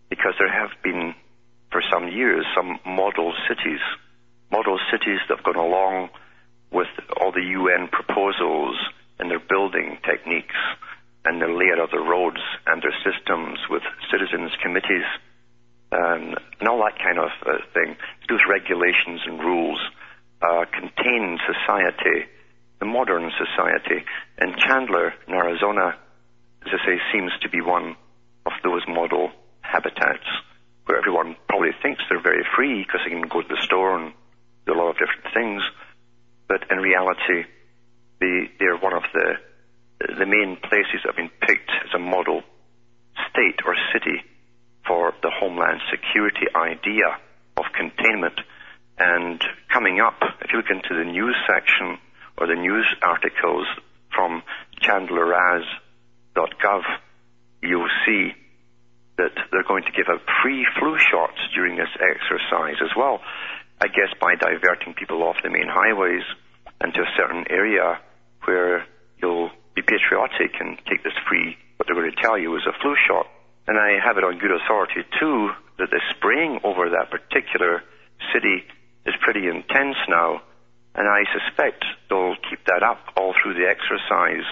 because 0.09 0.31
there 0.39 0.47
have 0.47 0.71
been 0.81 1.13
for 1.73 1.83
some 1.91 2.07
years 2.07 2.45
some 2.55 2.79
model 2.85 3.33
cities, 3.49 3.83
model 4.49 4.79
cities 4.89 5.19
that 5.27 5.35
have 5.35 5.43
gone 5.43 5.59
along 5.59 6.09
with 6.71 6.87
all 7.19 7.31
the 7.31 7.43
UN 7.43 7.87
proposals 7.87 8.77
and 9.19 9.29
their 9.31 9.39
building 9.39 9.97
techniques 10.03 10.55
and 11.25 11.41
the 11.41 11.47
layout 11.47 11.79
of 11.79 11.91
the 11.91 11.99
roads 11.99 12.41
and 12.67 12.81
their 12.81 12.95
systems 13.03 13.59
with 13.69 13.83
citizens 14.11 14.51
committees 14.61 15.05
um, 15.91 16.35
and 16.59 16.67
all 16.67 16.79
that 16.83 16.99
kind 16.99 17.17
of 17.19 17.31
uh, 17.45 17.63
thing 17.73 17.95
Those 18.29 18.41
regulations 18.49 19.21
and 19.25 19.39
rules 19.39 19.79
uh, 20.41 20.65
contain 20.71 21.39
society, 21.47 22.27
the 22.79 22.85
modern 22.85 23.31
society. 23.37 24.03
And 24.37 24.57
Chandler 24.57 25.13
in 25.27 25.33
Arizona, 25.33 25.97
as 26.65 26.71
I 26.73 26.85
say, 26.85 26.97
seems 27.13 27.31
to 27.41 27.49
be 27.49 27.61
one 27.61 27.95
of 28.45 28.53
those 28.63 28.81
model 28.87 29.31
habitats 29.61 30.27
where 30.85 30.97
everyone 30.97 31.35
probably 31.49 31.71
thinks 31.81 32.01
they're 32.09 32.21
very 32.21 32.45
free 32.55 32.83
because 32.83 33.01
they 33.03 33.11
can 33.11 33.27
go 33.27 33.41
to 33.41 33.47
the 33.47 33.61
store 33.63 33.97
and 33.97 34.13
do 34.65 34.73
a 34.73 34.77
lot 34.77 34.89
of 34.89 34.97
different 34.97 35.33
things. 35.33 35.61
But 36.47 36.71
in 36.71 36.77
reality, 36.77 37.43
they, 38.19 38.49
they're 38.59 38.77
one 38.77 38.93
of 38.93 39.03
the, 39.13 39.33
the 39.99 40.25
main 40.25 40.57
places 40.57 41.03
that 41.03 41.13
have 41.13 41.15
been 41.15 41.29
picked 41.41 41.69
as 41.85 41.93
a 41.93 41.99
model 41.99 42.41
state 43.29 43.59
or 43.65 43.75
city 43.93 44.23
for 44.87 45.13
the 45.21 45.29
homeland 45.29 45.81
security 45.91 46.47
idea 46.55 47.19
of 47.57 47.65
containment. 47.75 48.39
And 48.97 49.43
coming 49.71 49.99
up, 49.99 50.19
if 50.41 50.51
you 50.51 50.57
look 50.57 50.71
into 50.71 50.95
the 50.97 51.03
news 51.03 51.35
section 51.47 51.99
or 52.37 52.47
the 52.47 52.55
news 52.55 52.87
articles 53.01 53.67
from 54.13 54.41
chandleraz.gov, 54.81 56.81
you'll 57.61 57.89
see 58.05 58.33
that 59.17 59.33
they're 59.51 59.67
going 59.67 59.83
to 59.83 59.91
give 59.91 60.07
out 60.09 60.21
free 60.43 60.65
flu 60.79 60.97
shots 60.97 61.37
during 61.53 61.75
this 61.75 61.89
exercise 61.99 62.77
as 62.81 62.95
well. 62.95 63.19
I 63.79 63.87
guess 63.87 64.09
by 64.19 64.35
diverting 64.35 64.95
people 64.97 65.21
off 65.21 65.37
the 65.43 65.49
main 65.49 65.69
highways 65.69 66.23
into 66.81 67.01
a 67.01 67.13
certain 67.15 67.45
area 67.49 67.99
where 68.45 68.85
you'll 69.21 69.51
be 69.75 69.81
patriotic 69.81 70.57
and 70.59 70.77
take 70.89 71.03
this 71.03 71.13
free, 71.29 71.57
what 71.77 71.85
they're 71.85 71.95
going 71.95 72.09
to 72.09 72.21
tell 72.21 72.37
you 72.37 72.55
is 72.55 72.65
a 72.65 72.73
flu 72.81 72.95
shot. 73.07 73.27
And 73.67 73.77
I 73.77 73.99
have 74.03 74.17
it 74.17 74.23
on 74.23 74.39
good 74.39 74.51
authority 74.51 75.05
too 75.19 75.51
that 75.77 75.91
the 75.91 76.01
spraying 76.15 76.59
over 76.63 76.89
that 76.89 77.11
particular 77.11 77.83
city 78.33 78.65
is 79.05 79.13
pretty 79.21 79.47
intense 79.47 79.97
now. 80.09 80.41
And 80.95 81.07
I 81.07 81.29
suspect 81.29 81.85
they'll 82.09 82.35
keep 82.49 82.65
that 82.65 82.81
up 82.81 83.13
all 83.15 83.35
through 83.37 83.53
the 83.53 83.69
exercise 83.69 84.45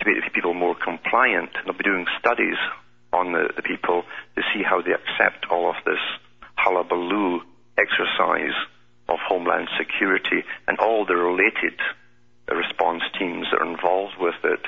to 0.00 0.10
make 0.10 0.32
people 0.34 0.54
more 0.54 0.74
compliant. 0.74 1.54
And 1.54 1.66
they'll 1.66 1.78
be 1.78 1.84
doing 1.84 2.06
studies 2.18 2.58
on 3.12 3.30
the, 3.30 3.54
the 3.54 3.62
people 3.62 4.02
to 4.34 4.42
see 4.52 4.62
how 4.66 4.82
they 4.82 4.90
accept 4.90 5.46
all 5.50 5.70
of 5.70 5.76
this 5.86 6.02
hullabaloo 6.56 7.42
exercise 7.78 8.54
of 9.08 9.18
homeland 9.20 9.68
security 9.78 10.42
and 10.66 10.78
all 10.78 11.06
the 11.06 11.16
related 11.16 11.78
response 12.54 13.02
teams 13.18 13.46
that 13.50 13.60
are 13.60 13.70
involved 13.70 14.14
with 14.18 14.36
it. 14.44 14.60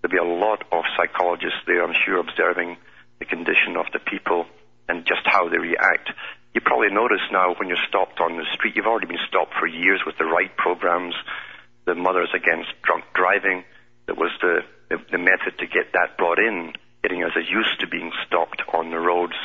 There'll 0.00 0.12
be 0.12 0.18
a 0.18 0.38
lot 0.38 0.64
of 0.72 0.84
psychologists 0.96 1.60
there, 1.66 1.84
I'm 1.84 1.94
sure, 2.04 2.18
observing 2.18 2.76
the 3.18 3.24
condition 3.24 3.76
of 3.76 3.86
the 3.92 4.00
people 4.00 4.46
and 4.88 5.06
just 5.06 5.22
how 5.24 5.48
they 5.48 5.58
react. 5.58 6.10
You 6.54 6.60
probably 6.60 6.90
notice 6.90 7.22
now 7.30 7.54
when 7.54 7.68
you're 7.68 7.88
stopped 7.88 8.20
on 8.20 8.36
the 8.36 8.44
street, 8.52 8.76
you've 8.76 8.86
already 8.86 9.06
been 9.06 9.26
stopped 9.28 9.54
for 9.58 9.66
years 9.66 10.02
with 10.04 10.18
the 10.18 10.24
right 10.24 10.54
programs, 10.56 11.14
the 11.86 11.94
Mothers 11.94 12.30
Against 12.34 12.70
Drunk 12.82 13.04
Driving, 13.14 13.64
that 14.06 14.18
was 14.18 14.30
the, 14.40 14.60
the, 14.90 14.98
the 15.12 15.18
method 15.18 15.58
to 15.58 15.66
get 15.66 15.92
that 15.94 16.18
brought 16.18 16.38
in, 16.38 16.72
getting 17.02 17.22
us 17.24 17.32
used 17.36 17.80
to 17.80 17.86
being 17.86 18.12
stopped 18.26 18.62
on 18.74 18.90
the 18.90 18.98
roads 18.98 19.36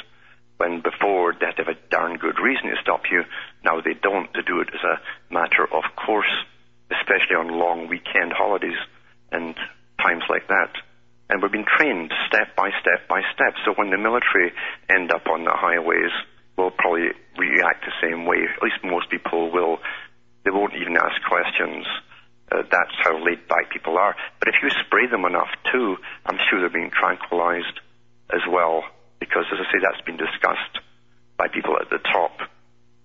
when 0.57 0.81
before 0.81 1.33
they 1.33 1.45
had 1.45 1.55
to 1.57 1.63
have 1.63 1.75
a 1.75 1.89
darn 1.89 2.17
good 2.17 2.39
reason 2.41 2.69
to 2.69 2.81
stop 2.81 3.01
you. 3.11 3.23
Now 3.63 3.81
they 3.81 3.93
don't. 3.93 4.29
They 4.33 4.41
do 4.41 4.59
it 4.61 4.69
as 4.73 4.83
a 4.83 5.01
matter 5.33 5.63
of 5.63 5.83
course, 5.95 6.33
especially 6.91 7.37
on 7.37 7.59
long 7.59 7.87
weekend 7.87 8.33
holidays 8.33 8.77
and 9.31 9.55
times 10.01 10.23
like 10.29 10.47
that. 10.47 10.73
And 11.29 11.41
we've 11.41 11.51
been 11.51 11.67
trained 11.67 12.11
step 12.27 12.55
by 12.55 12.71
step 12.81 13.07
by 13.07 13.21
step. 13.33 13.53
So 13.65 13.73
when 13.75 13.89
the 13.91 13.97
military 13.97 14.53
end 14.89 15.11
up 15.11 15.27
on 15.27 15.43
the 15.43 15.53
highways, 15.53 16.11
we'll 16.57 16.71
probably 16.71 17.11
react 17.37 17.85
the 17.85 17.93
same 18.01 18.25
way. 18.25 18.37
At 18.55 18.63
least 18.63 18.81
most 18.83 19.09
people 19.09 19.51
will. 19.51 19.77
They 20.45 20.51
won't 20.51 20.73
even 20.79 20.95
ask 20.95 21.21
questions. 21.27 21.85
Uh, 22.49 22.63
that's 22.71 22.95
how 23.03 23.19
laid 23.19 23.45
back 23.49 23.69
people 23.69 23.97
are. 23.97 24.15
But 24.39 24.47
if 24.47 24.55
you 24.63 24.69
spray 24.85 25.07
them 25.07 25.25
enough 25.25 25.51
too, 25.71 25.97
I'm 26.25 26.39
sure 26.49 26.61
they're 26.61 26.69
being 26.69 26.91
tranquilized 26.95 27.83
as 28.31 28.41
well 28.49 28.83
because, 29.19 29.45
as 29.51 29.59
I 29.59 29.65
say, 29.71 29.79
that's 29.81 30.03
been 30.05 30.17
discussed 30.17 30.81
by 31.37 31.47
people 31.47 31.77
at 31.79 31.89
the 31.89 31.99
top 31.99 32.33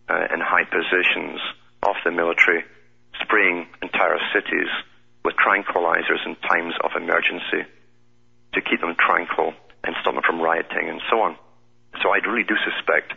uh, 0.09 0.35
in 0.35 0.40
high 0.40 0.64
positions 0.64 1.40
of 1.83 1.96
the 2.05 2.11
military, 2.11 2.64
spraying 3.20 3.66
entire 3.83 4.18
cities 4.33 4.70
with 5.25 5.35
tranquilizers 5.38 6.25
in 6.27 6.37
times 6.48 6.75
of 6.83 6.90
emergency 6.96 7.68
to 8.55 8.61
keep 8.61 8.81
them 8.81 8.96
tranquil 8.98 9.55
and 9.85 9.94
stop 10.01 10.14
them 10.14 10.22
from 10.27 10.40
rioting 10.40 10.88
and 10.88 11.01
so 11.11 11.20
on. 11.20 11.37
So 12.03 12.11
I 12.11 12.18
really 12.27 12.44
do 12.44 12.57
suspect 12.64 13.12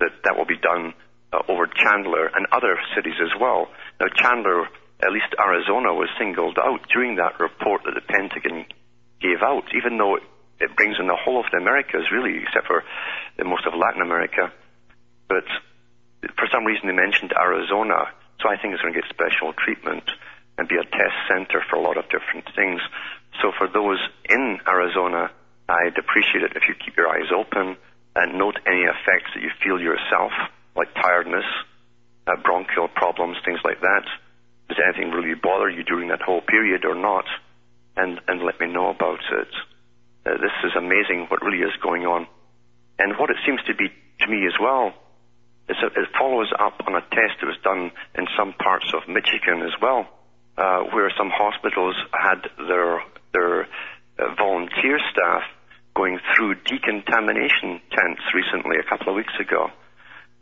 that 0.00 0.12
that 0.24 0.36
will 0.36 0.46
be 0.46 0.58
done 0.58 0.94
uh, 1.32 1.42
over 1.48 1.66
Chandler 1.66 2.30
and 2.32 2.46
other 2.52 2.78
cities 2.94 3.18
as 3.20 3.32
well. 3.40 3.68
Now, 4.00 4.08
Chandler, 4.14 4.68
at 5.02 5.12
least 5.12 5.34
Arizona, 5.38 5.92
was 5.94 6.08
singled 6.18 6.58
out 6.58 6.80
during 6.92 7.16
that 7.16 7.40
report 7.40 7.82
that 7.84 7.94
the 7.94 8.04
Pentagon 8.04 8.66
gave 9.20 9.42
out, 9.42 9.64
even 9.74 9.98
though 9.98 10.18
it, 10.60 10.76
brings 10.76 10.96
in 10.98 11.06
the 11.06 11.16
whole 11.16 11.40
of 11.40 11.46
the 11.50 11.58
Americas, 11.58 12.10
really, 12.10 12.42
except 12.42 12.66
for 12.66 12.84
most 13.44 13.66
of 13.66 13.74
Latin 13.74 14.02
America. 14.02 14.52
But 15.28 15.44
for 16.36 16.48
some 16.52 16.64
reason, 16.64 16.86
they 16.88 16.94
mentioned 16.94 17.32
Arizona, 17.36 18.12
so 18.40 18.48
I 18.48 18.56
think 18.56 18.74
it's 18.74 18.82
going 18.82 18.94
to 18.94 19.00
get 19.00 19.08
special 19.10 19.52
treatment 19.52 20.04
and 20.58 20.68
be 20.68 20.76
a 20.76 20.84
test 20.84 21.16
center 21.28 21.62
for 21.68 21.76
a 21.76 21.82
lot 21.82 21.96
of 21.96 22.04
different 22.08 22.48
things. 22.56 22.80
So 23.42 23.52
for 23.56 23.68
those 23.68 24.00
in 24.28 24.58
Arizona, 24.66 25.30
I'd 25.68 25.98
appreciate 25.98 26.44
it 26.44 26.56
if 26.56 26.64
you 26.68 26.74
keep 26.74 26.96
your 26.96 27.08
eyes 27.08 27.28
open 27.34 27.76
and 28.14 28.38
note 28.38 28.56
any 28.66 28.82
effects 28.82 29.30
that 29.34 29.42
you 29.42 29.50
feel 29.62 29.80
yourself, 29.80 30.32
like 30.74 30.94
tiredness, 30.94 31.44
uh, 32.26 32.36
bronchial 32.42 32.88
problems, 32.88 33.36
things 33.44 33.60
like 33.64 33.80
that. 33.80 34.04
Does 34.68 34.78
anything 34.82 35.12
really 35.12 35.34
bother 35.34 35.68
you 35.68 35.84
during 35.84 36.08
that 36.08 36.22
whole 36.22 36.40
period 36.40 36.84
or 36.84 36.94
not? 36.94 37.26
And, 37.96 38.20
and 38.28 38.42
let 38.42 38.60
me 38.60 38.66
know 38.66 38.88
about 38.90 39.20
it. 39.32 39.48
Uh, 40.26 40.38
this 40.42 40.50
is 40.64 40.72
amazing 40.76 41.26
what 41.30 41.40
really 41.42 41.62
is 41.62 41.76
going 41.82 42.02
on. 42.02 42.26
And 42.98 43.14
what 43.18 43.30
it 43.30 43.36
seems 43.46 43.62
to 43.70 43.74
be 43.74 43.88
to 44.20 44.26
me 44.26 44.46
as 44.46 44.58
well 44.60 44.92
is 45.68 45.76
that 45.80 45.94
it 45.94 46.08
follows 46.18 46.50
up 46.58 46.82
on 46.86 46.96
a 46.96 47.02
test 47.14 47.38
that 47.40 47.46
was 47.46 47.58
done 47.62 47.92
in 48.18 48.26
some 48.36 48.52
parts 48.54 48.86
of 48.94 49.06
Michigan 49.06 49.62
as 49.62 49.74
well, 49.80 50.08
uh, 50.58 50.82
where 50.90 51.12
some 51.16 51.30
hospitals 51.30 51.94
had 52.10 52.42
their, 52.66 53.02
their 53.32 53.62
uh, 54.18 54.34
volunteer 54.34 54.98
staff 55.12 55.42
going 55.94 56.18
through 56.34 56.54
decontamination 56.66 57.80
tents 57.94 58.22
recently, 58.34 58.78
a 58.78 58.88
couple 58.88 59.10
of 59.10 59.16
weeks 59.16 59.34
ago. 59.38 59.70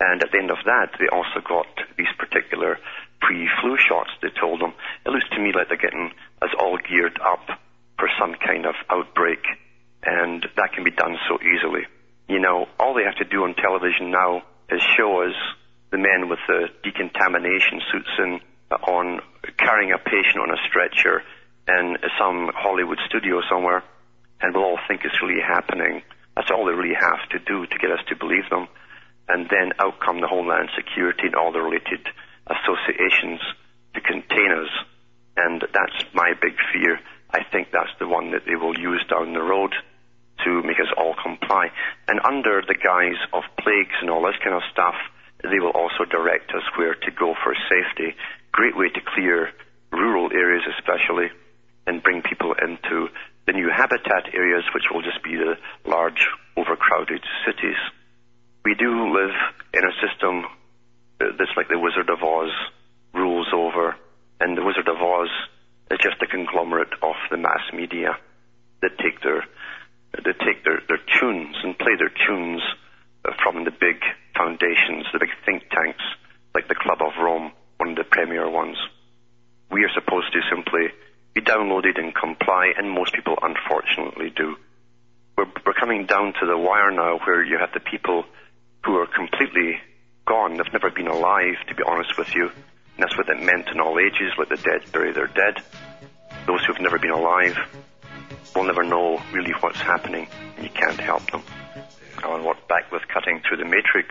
And 0.00 0.22
at 0.22 0.32
the 0.32 0.38
end 0.38 0.50
of 0.50 0.58
that, 0.64 0.96
they 0.98 1.08
also 1.08 1.40
got 1.46 1.66
these 1.96 2.10
particular 2.18 2.78
pre-flu 3.20 3.76
shots, 3.76 4.10
they 4.20 4.28
told 4.40 4.60
them. 4.60 4.72
It 5.04 5.10
looks 5.10 5.28
to 5.32 5.40
me 5.40 5.52
like 5.52 5.68
they're 5.68 5.76
getting 5.76 6.12
us 6.42 6.50
all 6.58 6.78
geared 6.78 7.18
up 7.20 7.60
for 7.98 8.08
some 8.18 8.34
kind 8.34 8.66
of 8.66 8.74
outbreak, 8.90 9.40
and 10.04 10.46
that 10.56 10.72
can 10.74 10.84
be 10.84 10.90
done 10.90 11.16
so 11.28 11.38
easily. 11.40 11.86
You 12.28 12.38
know, 12.38 12.66
all 12.78 12.94
they 12.94 13.04
have 13.04 13.16
to 13.16 13.24
do 13.24 13.44
on 13.44 13.54
television 13.54 14.10
now 14.10 14.42
is 14.70 14.80
show 14.96 15.22
us 15.22 15.34
the 15.90 15.98
men 15.98 16.28
with 16.28 16.40
the 16.48 16.68
decontamination 16.82 17.80
suits 17.92 18.10
in, 18.18 18.40
uh, 18.70 18.76
on 18.90 19.20
carrying 19.58 19.92
a 19.92 19.98
patient 19.98 20.40
on 20.40 20.50
a 20.50 20.60
stretcher 20.68 21.22
in 21.68 21.96
some 22.18 22.50
Hollywood 22.54 22.98
studio 23.06 23.40
somewhere, 23.48 23.82
and 24.40 24.54
we'll 24.54 24.64
all 24.64 24.78
think 24.88 25.02
it's 25.04 25.20
really 25.22 25.40
happening. 25.40 26.02
That's 26.36 26.50
all 26.50 26.66
they 26.66 26.72
really 26.72 26.96
have 26.98 27.28
to 27.30 27.38
do 27.38 27.66
to 27.66 27.78
get 27.78 27.90
us 27.90 28.04
to 28.08 28.16
believe 28.16 28.48
them. 28.50 28.68
And 29.28 29.48
then 29.48 29.72
out 29.78 30.00
come 30.00 30.20
the 30.20 30.26
Homeland 30.26 30.68
Security 30.76 31.26
and 31.26 31.34
all 31.34 31.52
the 31.52 31.62
related 31.62 32.04
associations 32.46 33.40
to 33.94 34.00
contain 34.00 34.52
us. 34.52 34.68
And 35.36 35.62
that's 35.72 36.04
my 36.12 36.32
big 36.40 36.56
fear. 36.72 37.00
I 37.30 37.42
think 37.50 37.68
that's 37.72 37.94
the 37.98 38.08
one 38.08 38.32
that 38.32 38.44
they 38.46 38.56
will 38.56 38.78
use 38.78 39.04
down 39.08 39.32
the 39.32 39.42
road 39.42 39.74
to 40.42 40.62
make 40.62 40.80
us 40.80 40.90
all 40.96 41.14
comply. 41.14 41.70
And 42.08 42.20
under 42.24 42.62
the 42.66 42.74
guise 42.74 43.20
of 43.32 43.44
plagues 43.62 43.94
and 44.00 44.10
all 44.10 44.22
this 44.26 44.38
kind 44.42 44.56
of 44.56 44.62
stuff, 44.72 44.94
they 45.42 45.60
will 45.60 45.76
also 45.76 46.04
direct 46.08 46.50
us 46.50 46.64
where 46.76 46.94
to 46.94 47.10
go 47.12 47.34
for 47.44 47.54
safety. 47.68 48.16
Great 48.52 48.76
way 48.76 48.88
to 48.88 49.00
clear 49.14 49.50
rural 49.92 50.32
areas 50.32 50.64
especially 50.78 51.30
and 51.86 52.02
bring 52.02 52.22
people 52.22 52.54
into 52.54 53.08
the 53.46 53.52
new 53.52 53.68
habitat 53.68 54.32
areas, 54.32 54.64
which 54.74 54.84
will 54.90 55.02
just 55.02 55.22
be 55.22 55.36
the 55.36 55.54
large, 55.84 56.26
overcrowded 56.56 57.22
cities. 57.44 57.76
We 58.64 58.74
do 58.74 59.12
live 59.12 59.36
in 59.74 59.84
a 59.84 59.92
system 60.00 60.44
uh, 61.20 61.36
that's 61.38 61.52
like 61.56 61.68
the 61.68 61.78
Wizard 61.78 62.08
of 62.08 62.22
Oz 62.22 62.50
rules 63.12 63.48
over, 63.54 63.96
and 64.40 64.56
the 64.56 64.64
Wizard 64.64 64.88
of 64.88 64.96
Oz 64.96 65.28
is 65.90 65.98
just 66.02 66.22
a 66.22 66.26
conglomerate 66.26 66.92
of 67.02 67.14
the 67.30 67.36
mass 67.36 67.60
media 67.72 68.16
that 68.80 68.98
take 68.98 69.20
their 69.22 69.44
that 70.22 70.38
take 70.40 70.64
their, 70.64 70.80
their 70.88 71.00
tunes 71.18 71.56
and 71.62 71.78
play 71.78 71.96
their 71.98 72.12
tunes 72.26 72.62
uh, 73.24 73.32
from 73.42 73.64
the 73.64 73.70
big 73.70 73.98
foundations, 74.36 75.06
the 75.12 75.18
big 75.18 75.34
think 75.44 75.68
tanks, 75.70 76.02
like 76.54 76.68
the 76.68 76.74
Club 76.74 77.00
of 77.00 77.12
Rome, 77.18 77.52
one 77.78 77.90
of 77.90 77.96
the 77.96 78.04
premier 78.04 78.48
ones. 78.48 78.76
We 79.70 79.84
are 79.84 79.92
supposed 79.94 80.32
to 80.32 80.40
simply 80.50 80.94
be 81.34 81.40
downloaded 81.40 81.98
and 81.98 82.14
comply, 82.14 82.72
and 82.76 82.90
most 82.90 83.12
people 83.12 83.36
unfortunately 83.42 84.30
do. 84.30 84.56
We're, 85.36 85.50
we're 85.66 85.74
coming 85.74 86.06
down 86.06 86.34
to 86.40 86.46
the 86.46 86.56
wire 86.56 86.92
now 86.92 87.18
where 87.18 87.42
you 87.42 87.58
have 87.58 87.72
the 87.74 87.80
people 87.80 88.24
who 88.84 88.96
are 88.96 89.06
completely 89.06 89.80
gone. 90.26 90.56
They've 90.56 90.72
never 90.72 90.90
been 90.90 91.08
alive, 91.08 91.56
to 91.68 91.74
be 91.74 91.82
honest 91.82 92.16
with 92.16 92.34
you. 92.34 92.44
And 92.44 93.02
that's 93.02 93.16
what 93.16 93.28
it 93.28 93.42
meant 93.42 93.68
in 93.68 93.80
all 93.80 93.98
ages, 93.98 94.32
let 94.38 94.48
the 94.48 94.56
dead 94.56 94.92
bury 94.92 95.12
their 95.12 95.26
dead. 95.26 95.60
Those 96.46 96.64
who've 96.64 96.80
never 96.80 96.98
been 96.98 97.10
alive 97.10 97.56
will 98.54 98.64
never 98.64 98.84
know 98.84 99.20
really 99.32 99.52
what's 99.60 99.80
happening, 99.80 100.26
you 100.62 100.68
can't 100.70 101.00
help 101.00 101.30
them. 101.30 101.42
Alan 102.22 102.44
Watt 102.44 102.68
back 102.68 102.90
with 102.92 103.02
cutting 103.08 103.40
through 103.46 103.58
the 103.58 103.64
matrix 103.64 104.08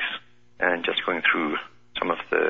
and 0.60 0.84
just 0.86 1.06
going 1.06 1.22
through 1.22 1.58
some 1.98 2.12
of 2.12 2.18
the 2.30 2.50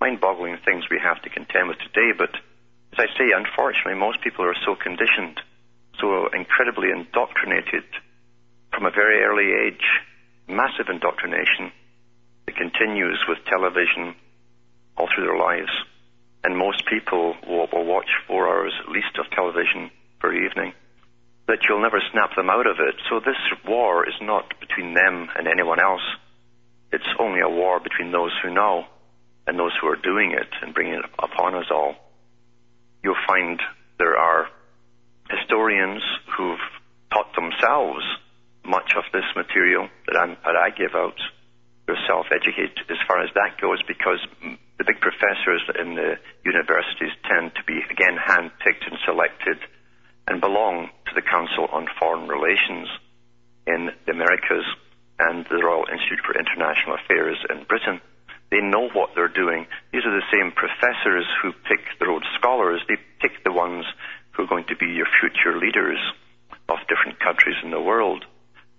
mind-boggling 0.00 0.58
things 0.64 0.84
we 0.90 1.00
have 1.02 1.20
to 1.22 1.30
contend 1.30 1.68
with 1.68 1.78
today, 1.78 2.12
but 2.16 2.30
as 2.92 2.98
I 2.98 3.18
say, 3.18 3.32
unfortunately, 3.34 3.94
most 3.94 4.20
people 4.22 4.44
are 4.44 4.54
so 4.64 4.74
conditioned, 4.74 5.40
so 6.00 6.28
incredibly 6.28 6.90
indoctrinated 6.90 7.84
from 8.72 8.86
a 8.86 8.90
very 8.90 9.22
early 9.22 9.66
age, 9.66 9.84
massive 10.48 10.88
indoctrination 10.88 11.72
that 12.46 12.56
continues 12.56 13.18
with 13.28 13.38
television 13.46 14.14
all 14.96 15.08
through 15.14 15.26
their 15.26 15.38
lives. 15.38 15.72
And 16.44 16.56
most 16.56 16.86
people 16.86 17.34
will, 17.46 17.66
will 17.72 17.84
watch 17.84 18.08
four 18.26 18.48
hours 18.48 18.72
at 18.80 18.88
least 18.88 19.18
of 19.18 19.28
television 19.30 19.90
per 20.20 20.32
evening. 20.32 20.72
That 21.48 21.58
you'll 21.68 21.82
never 21.82 22.02
snap 22.12 22.34
them 22.34 22.50
out 22.50 22.66
of 22.66 22.76
it. 22.80 22.96
So 23.08 23.20
this 23.20 23.38
war 23.66 24.08
is 24.08 24.14
not 24.20 24.58
between 24.60 24.94
them 24.94 25.28
and 25.36 25.46
anyone 25.46 25.78
else. 25.80 26.02
It's 26.92 27.06
only 27.18 27.40
a 27.40 27.48
war 27.48 27.80
between 27.80 28.10
those 28.10 28.32
who 28.42 28.52
know 28.52 28.84
and 29.46 29.58
those 29.58 29.72
who 29.80 29.86
are 29.86 29.96
doing 29.96 30.32
it 30.32 30.48
and 30.62 30.74
bringing 30.74 30.94
it 30.94 31.04
upon 31.18 31.54
us 31.54 31.66
all 31.70 31.94
you'll 33.06 33.14
find 33.22 33.62
there 34.02 34.18
are 34.18 34.50
historians 35.30 36.02
who've 36.36 36.66
taught 37.14 37.30
themselves 37.38 38.02
much 38.66 38.98
of 38.98 39.04
this 39.14 39.26
material 39.38 39.86
that, 40.10 40.18
I'm, 40.18 40.34
that 40.42 40.58
I 40.58 40.74
give 40.74 40.90
out. 40.98 41.14
They're 41.86 42.02
self-educated 42.10 42.90
as 42.90 42.98
far 43.06 43.22
as 43.22 43.30
that 43.38 43.62
goes 43.62 43.78
because 43.86 44.18
the 44.42 44.82
big 44.82 44.98
professors 44.98 45.62
in 45.78 45.94
the 45.94 46.18
universities 46.42 47.14
tend 47.30 47.54
to 47.54 47.62
be, 47.62 47.78
again, 47.78 48.18
hand-picked 48.18 48.82
and 48.90 48.98
selected 49.06 49.62
and 50.26 50.40
belong 50.40 50.90
to 51.06 51.14
the 51.14 51.22
Council 51.22 51.68
on 51.72 51.86
Foreign 51.98 52.28
Relations 52.28 52.88
in 53.66 53.90
the 54.06 54.12
Americas 54.12 54.64
and 55.18 55.46
the 55.48 55.62
Royal 55.62 55.86
Institute 55.90 56.20
for 56.24 56.38
International 56.38 56.96
Affairs 56.96 57.38
in 57.50 57.64
Britain. 57.64 58.00
They 58.50 58.60
know 58.60 58.88
what 58.92 59.10
they're 59.14 59.32
doing. 59.32 59.66
These 59.92 60.04
are 60.04 60.14
the 60.14 60.30
same 60.30 60.52
professors 60.52 61.26
who 61.42 61.52
pick 61.66 61.82
the 61.98 62.06
Rhodes 62.06 62.26
Scholars. 62.38 62.82
They 62.86 62.98
pick 63.20 63.42
the 63.44 63.52
ones 63.52 63.84
who 64.32 64.44
are 64.44 64.46
going 64.46 64.66
to 64.68 64.76
be 64.76 64.86
your 64.86 65.08
future 65.20 65.58
leaders 65.58 65.98
of 66.68 66.78
different 66.88 67.18
countries 67.18 67.56
in 67.64 67.70
the 67.70 67.80
world. 67.80 68.24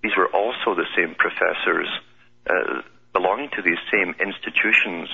These 0.03 0.15
were 0.15 0.27
also 0.27 0.75
the 0.75 0.88
same 0.95 1.15
professors 1.15 1.89
uh, 2.49 2.81
belonging 3.13 3.49
to 3.55 3.62
these 3.62 3.81
same 3.91 4.15
institutions 4.19 5.10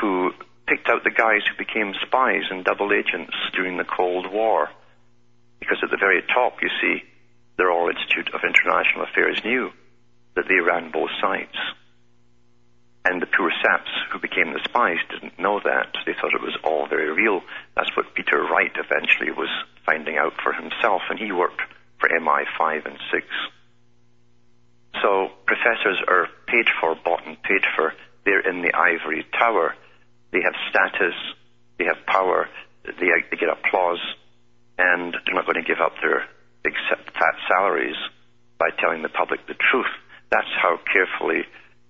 who 0.00 0.32
picked 0.66 0.88
out 0.88 1.04
the 1.04 1.14
guys 1.14 1.42
who 1.46 1.56
became 1.56 1.94
spies 2.06 2.42
and 2.50 2.64
double 2.64 2.92
agents 2.92 3.34
during 3.54 3.76
the 3.76 3.84
Cold 3.84 4.32
War. 4.32 4.68
Because 5.66 5.82
at 5.82 5.90
the 5.90 5.98
very 5.98 6.22
top, 6.22 6.62
you 6.62 6.70
see, 6.80 7.02
the 7.58 7.66
Royal 7.66 7.90
Institute 7.90 8.30
of 8.32 8.46
International 8.46 9.02
Affairs 9.02 9.42
knew 9.44 9.72
that 10.36 10.46
they 10.46 10.62
ran 10.62 10.92
both 10.92 11.10
sides. 11.20 11.58
And 13.04 13.20
the 13.20 13.26
poor 13.26 13.50
saps 13.62 13.90
who 14.12 14.20
became 14.20 14.52
the 14.52 14.62
spies 14.62 14.98
didn't 15.10 15.38
know 15.38 15.58
that. 15.58 15.90
They 16.06 16.14
thought 16.14 16.34
it 16.34 16.42
was 16.42 16.56
all 16.62 16.86
very 16.86 17.10
real. 17.10 17.42
That's 17.74 17.90
what 17.96 18.14
Peter 18.14 18.42
Wright 18.42 18.70
eventually 18.78 19.32
was 19.32 19.50
finding 19.84 20.16
out 20.16 20.34
for 20.42 20.52
himself, 20.52 21.02
and 21.10 21.18
he 21.18 21.32
worked 21.32 21.62
for 21.98 22.08
MI5 22.08 22.86
and 22.86 22.98
6. 23.10 23.26
So 25.02 25.30
professors 25.46 25.98
are 26.06 26.28
paid 26.46 26.66
for, 26.80 26.94
bought 26.94 27.26
and 27.26 27.42
paid 27.42 27.62
for. 27.74 27.94
They're 28.24 28.46
in 28.46 28.62
the 28.62 28.74
ivory 28.74 29.26
tower. 29.38 29.74
They 30.30 30.42
have 30.42 30.54
status, 30.70 31.14
they 31.78 31.84
have 31.84 32.06
power, 32.06 32.48
they, 32.84 33.06
they 33.30 33.36
get 33.36 33.48
applause, 33.48 34.00
and 34.78 35.12
they're 35.12 35.34
not 35.34 35.46
going 35.46 35.62
to 35.62 35.66
give 35.66 35.80
up 35.80 35.92
their 36.00 36.26
big 36.62 36.74
fat 36.88 37.34
salaries 37.48 37.96
by 38.58 38.70
telling 38.78 39.02
the 39.02 39.08
public 39.08 39.46
the 39.46 39.54
truth. 39.54 39.90
That's 40.30 40.50
how 40.60 40.78
carefully 40.92 41.44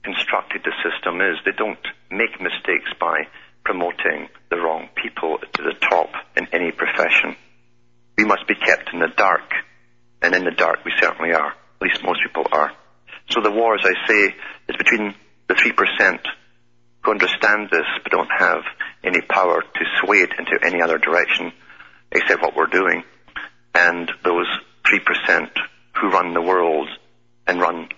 constructed 0.04 0.62
the 0.64 0.72
system 0.84 1.20
is. 1.20 1.36
They 1.44 1.56
don't 1.56 1.82
make 2.10 2.40
mistakes 2.40 2.90
by 3.00 3.26
promoting 3.64 4.28
the 4.50 4.56
wrong 4.56 4.88
people 4.94 5.38
to 5.38 5.62
the 5.62 5.74
top 5.80 6.10
in 6.36 6.46
any 6.52 6.70
profession. 6.70 7.34
We 8.16 8.24
must 8.24 8.46
be 8.46 8.54
kept 8.54 8.92
in 8.92 9.00
the 9.00 9.12
dark, 9.16 9.50
and 10.22 10.34
in 10.34 10.44
the 10.44 10.52
dark 10.52 10.84
we 10.84 10.92
certainly 11.00 11.32
are. 11.32 11.50
At 11.50 11.82
least 11.82 12.04
most 12.04 12.20
people 12.24 12.46
are. 12.52 12.72
So 13.30 13.40
the 13.40 13.50
war, 13.50 13.74
as 13.74 13.84
I 13.84 14.06
say, 14.06 14.34
is 14.68 14.76
between 14.76 15.14
the 15.48 15.54
3% 15.54 16.18
who 17.02 17.10
understand 17.10 17.68
this 17.70 17.86
but 18.02 18.12
don't 18.12 18.30
have 18.38 18.62
any 19.04 19.20
power 19.20 19.62
to 19.62 19.84
sway 20.00 20.18
it 20.18 20.30
into 20.38 20.58
any 20.64 20.80
other 20.82 20.98
direction 20.98 21.52
except 22.12 22.42
what 22.42 22.56
we're 22.56 22.66
doing. 22.66 23.04
And 23.74 24.10
those 24.24 24.46
3% 24.86 25.50
who 26.00 26.08
run 26.08 26.34
the 26.34 26.42
world 26.42 26.88
and 27.46 27.60
run 27.60 27.88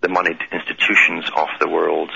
the 0.00 0.08
moneyed 0.08 0.40
institutions 0.52 1.24
of 1.36 1.48
the 1.60 1.68
world. 1.68 2.10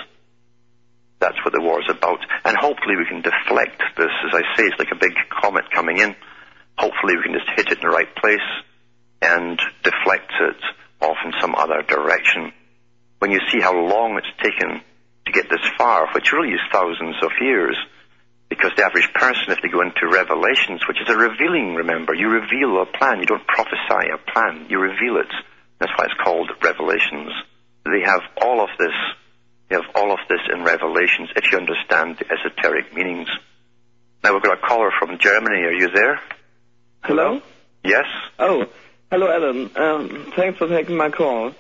That's 1.19 1.37
what 1.45 1.53
the 1.53 1.61
war 1.61 1.81
is 1.81 1.91
about. 1.91 2.21
And 2.45 2.57
hopefully 2.57 2.97
we 2.97 3.07
can 3.07 3.23
deflect 3.23 3.83
this. 3.97 4.13
As 4.27 4.35
I 4.35 4.57
say, 4.57 4.65
it's 4.65 4.79
like 4.79 4.93
a 4.93 4.99
big 4.99 5.13
comet 5.29 5.71
coming 5.73 5.99
in. 5.99 6.17
Hopefully 6.79 7.17
we 7.17 7.23
can 7.23 7.35
just 7.35 7.51
hit 7.57 7.67
it 7.71 7.79
in 7.79 7.83
the 7.83 7.95
right 7.95 8.15
place 8.17 8.49
and 9.21 9.61
deflect 9.83 10.33
it 10.41 10.61
off 11.01 11.19
in 11.25 11.33
some 11.41 11.55
other 11.55 11.83
direction. 11.83 12.53
When 13.19 13.31
you 13.31 13.41
see 13.53 13.61
how 13.61 13.75
long 13.77 14.17
it's 14.17 14.43
taken 14.43 14.81
to 15.27 15.33
get 15.33 15.51
this 15.51 15.65
far, 15.77 16.09
which 16.15 16.33
really 16.33 16.55
is 16.55 16.61
thousands 16.73 17.17
of 17.23 17.31
years, 17.41 17.77
because 18.51 18.73
the 18.77 18.85
average 18.85 19.09
person, 19.15 19.55
if 19.55 19.63
they 19.63 19.69
go 19.71 19.81
into 19.81 20.11
Revelations, 20.11 20.83
which 20.87 21.01
is 21.01 21.09
a 21.09 21.17
revealing, 21.17 21.77
remember, 21.77 22.13
you 22.13 22.29
reveal 22.29 22.83
a 22.83 22.87
plan. 22.87 23.21
You 23.21 23.27
don't 23.27 23.47
prophesy 23.47 24.11
a 24.13 24.19
plan. 24.19 24.67
You 24.69 24.79
reveal 24.81 25.17
it. 25.17 25.33
That's 25.79 25.93
why 25.97 26.05
it's 26.05 26.21
called 26.23 26.51
Revelations. 26.63 27.33
They 27.87 28.03
have 28.05 28.21
all 28.43 28.61
of 28.61 28.69
this. 28.79 28.93
They 29.69 29.77
have 29.77 29.87
all 29.95 30.13
of 30.13 30.19
this 30.29 30.41
in 30.53 30.65
Revelations 30.65 31.31
if 31.37 31.45
you 31.51 31.59
understand 31.59 32.19
the 32.19 32.27
esoteric 32.31 32.93
meanings. 32.93 33.29
Now 34.23 34.35
we've 34.35 34.43
got 34.43 34.59
a 34.59 34.67
caller 34.67 34.91
from 34.99 35.17
Germany. 35.19 35.63
Are 35.63 35.73
you 35.73 35.89
there? 35.89 36.21
Hello? 37.05 37.41
Yes? 37.85 38.05
Oh, 38.39 38.67
hello, 39.11 39.31
Alan. 39.31 39.71
Um, 39.77 40.33
thanks 40.37 40.59
for 40.59 40.69
taking 40.69 40.97
my 40.97 41.09
call. 41.09 41.55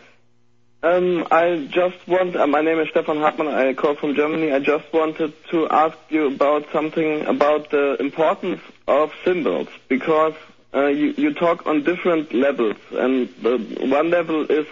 Um, 0.82 1.26
I 1.30 1.68
just 1.70 2.08
want, 2.08 2.34
uh, 2.36 2.46
my 2.46 2.62
name 2.62 2.78
is 2.78 2.88
Stefan 2.88 3.18
Hartmann, 3.18 3.48
I 3.48 3.74
call 3.74 3.96
from 3.96 4.14
Germany. 4.14 4.50
I 4.50 4.60
just 4.60 4.90
wanted 4.94 5.34
to 5.50 5.68
ask 5.68 5.98
you 6.08 6.28
about 6.28 6.72
something 6.72 7.26
about 7.26 7.68
the 7.70 7.96
importance 8.00 8.62
of 8.88 9.12
symbols, 9.22 9.68
because 9.88 10.32
uh, 10.72 10.86
you, 10.86 11.12
you 11.18 11.34
talk 11.34 11.66
on 11.66 11.82
different 11.84 12.32
levels, 12.32 12.78
and 12.92 13.28
the 13.42 13.58
one 13.90 14.08
level 14.08 14.46
is 14.50 14.66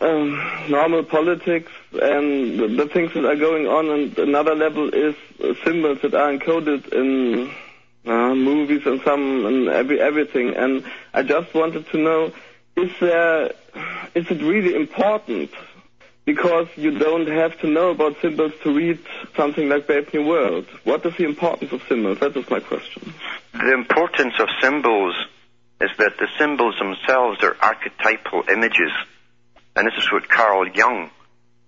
um, 0.00 0.40
normal 0.68 1.02
politics 1.02 1.72
and 2.00 2.60
the, 2.60 2.68
the 2.68 2.86
things 2.86 3.12
that 3.14 3.24
are 3.24 3.34
going 3.34 3.66
on, 3.66 3.90
and 3.90 4.16
another 4.18 4.54
level 4.54 4.88
is 4.94 5.16
symbols 5.64 5.98
that 6.02 6.14
are 6.14 6.32
encoded 6.32 6.92
in 6.92 7.50
uh, 8.06 8.34
movies 8.36 8.82
and 8.86 9.00
some 9.02 9.46
and 9.46 9.68
every 9.68 10.00
everything. 10.00 10.54
And 10.54 10.84
I 11.12 11.24
just 11.24 11.52
wanted 11.54 11.88
to 11.90 11.98
know 11.98 12.32
is 12.76 12.90
there 13.00 13.52
is 14.14 14.30
it 14.30 14.42
really 14.42 14.74
important? 14.74 15.50
Because 16.24 16.68
you 16.76 16.96
don't 16.98 17.26
have 17.26 17.58
to 17.60 17.66
know 17.66 17.90
about 17.90 18.20
symbols 18.20 18.52
to 18.62 18.72
read 18.72 19.00
something 19.36 19.68
like 19.68 19.88
Brave 19.88 20.12
New 20.14 20.24
World. 20.24 20.66
What 20.84 21.04
is 21.04 21.16
the 21.16 21.24
importance 21.24 21.72
of 21.72 21.82
symbols? 21.88 22.20
That 22.20 22.36
is 22.36 22.48
my 22.48 22.60
question. 22.60 23.12
The 23.52 23.72
importance 23.72 24.34
of 24.38 24.48
symbols 24.60 25.16
is 25.80 25.90
that 25.98 26.18
the 26.18 26.28
symbols 26.38 26.76
themselves 26.78 27.42
are 27.42 27.56
archetypal 27.60 28.44
images. 28.52 28.92
And 29.74 29.86
this 29.86 29.94
is 29.98 30.12
what 30.12 30.28
Carl 30.28 30.68
Jung, 30.68 31.10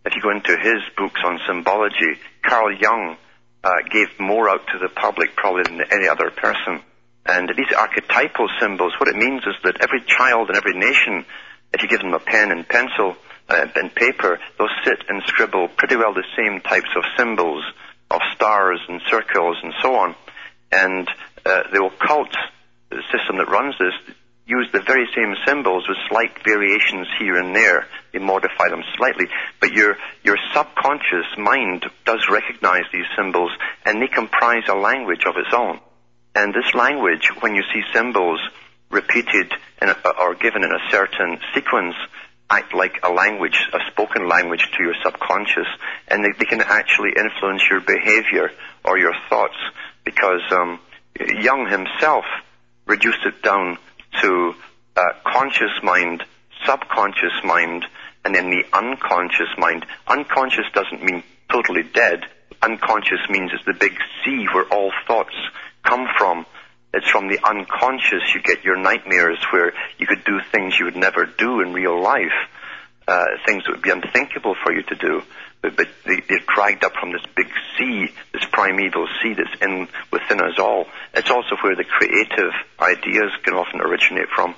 if 0.04 0.14
you 0.14 0.22
go 0.22 0.30
into 0.30 0.56
his 0.56 0.82
books 0.96 1.20
on 1.24 1.40
symbology, 1.48 2.20
Carl 2.42 2.76
Jung 2.78 3.16
uh, 3.64 3.70
gave 3.90 4.20
more 4.20 4.48
out 4.48 4.66
to 4.68 4.78
the 4.78 4.88
public 4.88 5.34
probably 5.34 5.64
than 5.64 5.80
any 5.90 6.06
other 6.06 6.30
person. 6.30 6.80
And 7.26 7.48
these 7.56 7.72
archetypal 7.76 8.48
symbols, 8.60 8.92
what 8.98 9.08
it 9.08 9.16
means 9.16 9.42
is 9.46 9.54
that 9.64 9.80
every 9.80 10.02
child 10.06 10.50
in 10.50 10.56
every 10.56 10.74
nation, 10.74 11.24
if 11.72 11.82
you 11.82 11.88
give 11.88 12.00
them 12.00 12.14
a 12.14 12.20
pen 12.20 12.50
and 12.50 12.68
pencil 12.68 13.16
uh, 13.48 13.66
and 13.76 13.94
paper, 13.94 14.38
they'll 14.58 14.68
sit 14.84 15.04
and 15.08 15.22
scribble 15.26 15.68
pretty 15.68 15.96
well 15.96 16.12
the 16.12 16.24
same 16.36 16.60
types 16.60 16.90
of 16.96 17.02
symbols 17.16 17.64
of 18.10 18.20
stars 18.34 18.80
and 18.88 19.00
circles 19.08 19.56
and 19.62 19.72
so 19.80 19.94
on. 19.96 20.14
And 20.70 21.08
uh, 21.46 21.62
the 21.72 21.84
occult 21.84 22.34
system 23.10 23.38
that 23.38 23.48
runs 23.48 23.74
this 23.78 24.14
use 24.46 24.68
the 24.72 24.80
very 24.80 25.06
same 25.16 25.34
symbols 25.46 25.88
with 25.88 25.96
slight 26.10 26.44
variations 26.44 27.06
here 27.18 27.36
and 27.36 27.56
there. 27.56 27.86
They 28.12 28.18
modify 28.18 28.68
them 28.68 28.82
slightly. 28.96 29.24
But 29.60 29.72
your, 29.72 29.96
your 30.22 30.36
subconscious 30.52 31.32
mind 31.38 31.86
does 32.04 32.28
recognize 32.30 32.84
these 32.92 33.08
symbols 33.16 33.50
and 33.86 34.02
they 34.02 34.08
comprise 34.08 34.64
a 34.68 34.76
language 34.76 35.24
of 35.26 35.36
its 35.36 35.54
own. 35.56 35.80
And 36.34 36.52
this 36.52 36.74
language, 36.74 37.30
when 37.40 37.54
you 37.54 37.62
see 37.72 37.82
symbols 37.92 38.40
repeated 38.90 39.52
a, 39.80 40.10
or 40.20 40.34
given 40.34 40.64
in 40.64 40.70
a 40.70 40.90
certain 40.90 41.38
sequence, 41.54 41.94
act 42.50 42.74
like 42.74 43.00
a 43.02 43.10
language, 43.10 43.58
a 43.72 43.78
spoken 43.90 44.28
language 44.28 44.68
to 44.76 44.82
your 44.82 44.94
subconscious, 45.02 45.66
and 46.08 46.24
they, 46.24 46.32
they 46.38 46.44
can 46.44 46.60
actually 46.60 47.10
influence 47.16 47.62
your 47.70 47.80
behavior 47.80 48.50
or 48.84 48.98
your 48.98 49.14
thoughts. 49.28 49.56
Because 50.04 50.42
um, 50.50 50.80
Jung 51.18 51.66
himself 51.70 52.24
reduced 52.86 53.24
it 53.24 53.42
down 53.42 53.78
to 54.20 54.54
uh, 54.96 55.02
conscious 55.24 55.72
mind, 55.82 56.22
subconscious 56.66 57.32
mind, 57.44 57.84
and 58.24 58.34
then 58.34 58.50
the 58.50 58.64
unconscious 58.72 59.48
mind. 59.58 59.84
Unconscious 60.06 60.66
doesn't 60.74 61.02
mean 61.02 61.22
totally 61.50 61.82
dead. 61.82 62.24
Unconscious 62.62 63.20
means 63.28 63.50
it's 63.52 63.64
the 63.64 63.74
big 63.74 63.96
sea 64.24 64.46
where 64.52 64.64
all 64.64 64.92
thoughts 65.06 65.34
come 65.84 66.06
from. 66.18 66.46
It's 66.92 67.08
from 67.10 67.28
the 67.28 67.38
unconscious 67.44 68.22
you 68.34 68.42
get 68.42 68.64
your 68.64 68.76
nightmares 68.76 69.38
where 69.52 69.72
you 69.98 70.06
could 70.06 70.24
do 70.24 70.40
things 70.52 70.78
you 70.78 70.84
would 70.84 70.96
never 70.96 71.26
do 71.26 71.60
in 71.60 71.72
real 71.72 72.00
life, 72.00 72.38
uh, 73.08 73.24
things 73.46 73.64
that 73.64 73.72
would 73.72 73.82
be 73.82 73.90
unthinkable 73.90 74.54
for 74.62 74.72
you 74.72 74.82
to 74.82 74.94
do. 74.94 75.22
But, 75.60 75.76
but 75.76 75.88
they, 76.04 76.20
they're 76.28 76.44
dragged 76.54 76.84
up 76.84 76.92
from 77.00 77.12
this 77.12 77.22
big 77.34 77.48
sea, 77.76 78.12
this 78.32 78.44
primeval 78.52 79.08
sea 79.22 79.34
that's 79.34 79.62
in 79.62 79.88
within 80.12 80.40
us 80.40 80.58
all. 80.58 80.86
It's 81.14 81.30
also 81.30 81.56
where 81.62 81.74
the 81.74 81.84
creative 81.84 82.52
ideas 82.78 83.32
can 83.42 83.54
often 83.54 83.80
originate 83.80 84.28
from. 84.34 84.54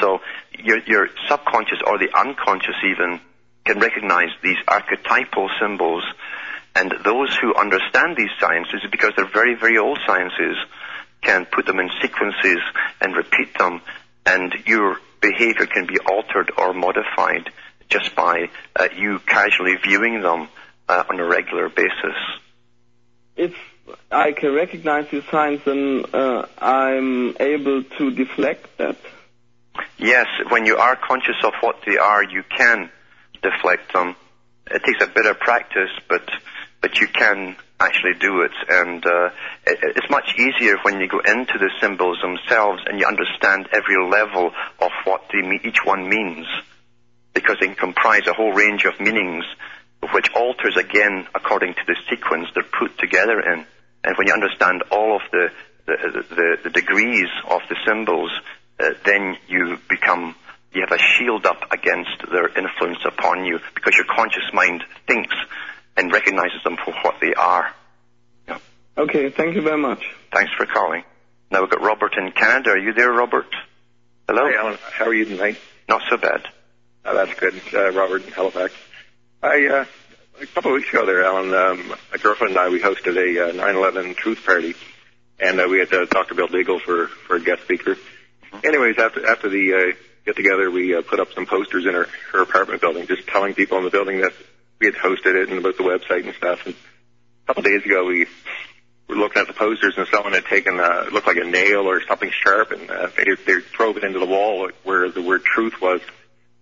So 0.00 0.20
your, 0.58 0.78
your 0.86 1.08
subconscious 1.28 1.78
or 1.86 1.98
the 1.98 2.08
unconscious 2.18 2.76
even 2.84 3.20
can 3.64 3.78
recognize 3.78 4.30
these 4.42 4.58
archetypal 4.66 5.50
symbols 5.60 6.04
and 6.74 6.92
those 7.04 7.36
who 7.40 7.54
understand 7.54 8.16
these 8.16 8.30
sciences, 8.40 8.82
because 8.90 9.12
they're 9.16 9.30
very, 9.32 9.54
very 9.54 9.78
old 9.78 9.98
sciences, 10.06 10.56
can 11.22 11.46
put 11.46 11.66
them 11.66 11.78
in 11.78 11.88
sequences 12.02 12.58
and 13.00 13.16
repeat 13.16 13.56
them, 13.58 13.80
and 14.26 14.52
your 14.66 14.98
behavior 15.20 15.66
can 15.66 15.86
be 15.86 15.98
altered 16.00 16.50
or 16.58 16.74
modified 16.74 17.50
just 17.88 18.14
by 18.14 18.48
uh, 18.76 18.88
you 18.96 19.18
casually 19.20 19.76
viewing 19.82 20.20
them 20.20 20.48
uh, 20.88 21.04
on 21.08 21.20
a 21.20 21.24
regular 21.24 21.68
basis. 21.68 22.16
If 23.36 23.54
I 24.10 24.32
can 24.32 24.54
recognize 24.54 25.08
these 25.10 25.24
signs, 25.30 25.60
then 25.64 26.04
uh, 26.12 26.46
I'm 26.58 27.36
able 27.38 27.84
to 27.84 28.10
deflect 28.10 28.78
that. 28.78 28.96
Yes, 29.98 30.26
when 30.50 30.66
you 30.66 30.76
are 30.76 30.96
conscious 30.96 31.36
of 31.44 31.52
what 31.60 31.76
they 31.86 31.98
are, 31.98 32.22
you 32.22 32.42
can 32.56 32.90
deflect 33.42 33.92
them. 33.92 34.16
It 34.70 34.82
takes 34.84 35.02
a 35.02 35.06
bit 35.06 35.26
of 35.26 35.38
practice, 35.38 35.90
but 36.08 36.22
but 36.84 37.00
you 37.00 37.08
can 37.08 37.56
actually 37.80 38.12
do 38.20 38.42
it. 38.42 38.52
And 38.68 39.06
uh, 39.06 39.30
it, 39.66 39.96
it's 39.96 40.10
much 40.10 40.34
easier 40.38 40.76
when 40.82 41.00
you 41.00 41.08
go 41.08 41.18
into 41.20 41.56
the 41.56 41.70
symbols 41.80 42.18
themselves 42.20 42.82
and 42.84 43.00
you 43.00 43.06
understand 43.06 43.70
every 43.72 43.96
level 44.06 44.52
of 44.82 44.90
what 45.04 45.22
they, 45.32 45.40
each 45.66 45.78
one 45.82 46.06
means, 46.10 46.46
because 47.32 47.56
they 47.58 47.68
comprise 47.74 48.26
a 48.26 48.34
whole 48.34 48.52
range 48.52 48.84
of 48.84 49.00
meanings, 49.00 49.46
which 50.12 50.28
alters 50.36 50.76
again 50.76 51.26
according 51.34 51.72
to 51.72 51.80
the 51.86 51.96
sequence 52.10 52.48
they're 52.52 52.64
put 52.64 52.98
together 52.98 53.40
in. 53.40 53.64
And 54.04 54.14
when 54.18 54.26
you 54.26 54.34
understand 54.34 54.82
all 54.90 55.16
of 55.16 55.22
the 55.32 55.48
the, 55.86 56.24
the, 56.28 56.58
the 56.64 56.70
degrees 56.70 57.28
of 57.48 57.62
the 57.70 57.76
symbols, 57.86 58.30
uh, 58.78 58.90
then 59.06 59.38
you 59.48 59.78
become 59.88 60.34
you 60.74 60.84
have 60.86 60.98
a 60.98 61.02
shield 61.16 61.46
up 61.46 61.72
against 61.72 62.30
their 62.30 62.48
influence 62.48 63.04
upon 63.06 63.46
you 63.46 63.58
because 63.74 63.94
your 63.96 64.06
conscious 64.14 64.52
mind 64.52 64.84
thinks 65.06 65.34
and 65.96 66.12
recognizes 66.12 66.62
them 66.64 66.76
for 66.84 66.92
what 67.02 67.16
they 67.20 67.34
are. 67.34 67.72
Yeah. 68.48 68.58
Okay, 68.98 69.30
thank 69.30 69.54
you 69.54 69.62
very 69.62 69.78
much. 69.78 70.02
Thanks 70.32 70.52
for 70.56 70.66
calling. 70.66 71.04
Now 71.50 71.60
we've 71.60 71.70
got 71.70 71.82
Robert 71.82 72.14
in 72.16 72.32
Canada. 72.32 72.70
Are 72.70 72.78
you 72.78 72.92
there, 72.92 73.12
Robert? 73.12 73.46
Hello? 74.28 74.42
Hi, 74.44 74.58
Alan. 74.58 74.78
How 74.92 75.06
are 75.06 75.14
you 75.14 75.24
tonight? 75.24 75.58
Not 75.88 76.02
so 76.08 76.16
bad. 76.16 76.46
Oh, 77.04 77.14
that's 77.14 77.38
good. 77.38 77.60
Uh, 77.72 77.92
Robert 77.92 78.24
in 78.24 78.32
Halifax. 78.32 78.72
I, 79.42 79.66
uh, 79.66 79.84
a 80.40 80.46
couple 80.46 80.72
of 80.72 80.76
weeks 80.76 80.88
ago 80.88 81.04
there, 81.04 81.24
Alan, 81.24 81.52
um, 81.54 81.88
my 82.10 82.18
girlfriend 82.18 82.56
and 82.56 82.58
I, 82.58 82.68
we 82.70 82.80
hosted 82.80 83.16
a 83.16 83.50
uh, 83.50 83.52
9-11 83.52 84.16
truth 84.16 84.44
party, 84.44 84.74
and 85.38 85.60
uh, 85.60 85.66
we 85.68 85.78
had 85.78 85.92
uh, 85.92 86.06
Dr. 86.06 86.34
Bill 86.34 86.48
Deagle 86.48 86.80
for, 86.80 87.08
for 87.08 87.36
a 87.36 87.40
guest 87.40 87.62
speaker. 87.62 87.94
Mm-hmm. 87.94 88.66
Anyways, 88.66 88.96
after, 88.98 89.26
after 89.26 89.48
the 89.50 89.74
uh, 89.74 89.96
get 90.24 90.36
together, 90.36 90.70
we 90.70 90.94
uh, 90.96 91.02
put 91.02 91.20
up 91.20 91.32
some 91.34 91.44
posters 91.46 91.84
in 91.86 91.92
her, 91.92 92.08
her 92.32 92.42
apartment 92.42 92.80
building, 92.80 93.06
just 93.06 93.26
telling 93.28 93.54
people 93.54 93.78
in 93.78 93.84
the 93.84 93.90
building 93.90 94.22
that 94.22 94.32
we 94.80 94.86
had 94.86 94.94
hosted 94.94 95.34
it 95.34 95.48
and 95.48 95.58
about 95.58 95.76
the 95.76 95.84
website 95.84 96.26
and 96.26 96.34
stuff. 96.34 96.66
And 96.66 96.74
a 96.74 97.46
couple 97.46 97.60
of 97.60 97.64
days 97.64 97.84
ago, 97.84 98.04
we 98.04 98.26
were 99.08 99.16
looking 99.16 99.40
at 99.40 99.46
the 99.46 99.54
posters 99.54 99.94
and 99.96 100.06
someone 100.08 100.32
had 100.32 100.46
taken 100.46 100.80
uh, 100.80 101.08
looked 101.12 101.26
like 101.26 101.36
a 101.36 101.44
nail 101.44 101.88
or 101.88 102.02
something 102.06 102.30
sharp 102.30 102.70
and 102.72 102.90
uh, 102.90 103.08
they 103.16 103.24
they 103.46 103.60
drove 103.72 103.96
it 103.96 104.04
into 104.04 104.18
the 104.18 104.26
wall 104.26 104.70
where 104.82 105.10
the 105.10 105.22
word 105.22 105.44
truth 105.44 105.80
was. 105.80 106.00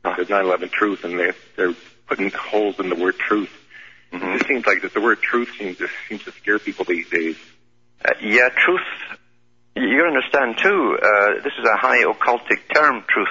There's 0.04 0.28
9/11 0.28 0.72
truth, 0.72 1.04
and 1.04 1.18
they 1.18 1.32
they're 1.56 1.74
putting 2.08 2.30
holes 2.30 2.80
in 2.80 2.88
the 2.88 2.96
word 2.96 3.16
truth. 3.18 3.50
It 4.12 4.20
just 4.20 4.46
seems 4.46 4.66
like 4.66 4.82
that 4.82 4.92
the 4.92 5.00
word 5.00 5.22
truth 5.22 5.48
seems 5.58 5.78
to, 5.78 5.88
seems 6.08 6.22
to 6.24 6.32
scare 6.32 6.58
people 6.58 6.84
these 6.84 7.08
days. 7.08 7.36
Uh, 8.04 8.12
yeah, 8.20 8.48
truth. 8.50 8.80
You 9.74 10.04
understand 10.04 10.58
too. 10.58 10.98
Uh, 11.02 11.42
this 11.42 11.54
is 11.58 11.64
a 11.64 11.76
high 11.78 12.04
occultic 12.04 12.60
term, 12.74 13.04
truth. 13.08 13.28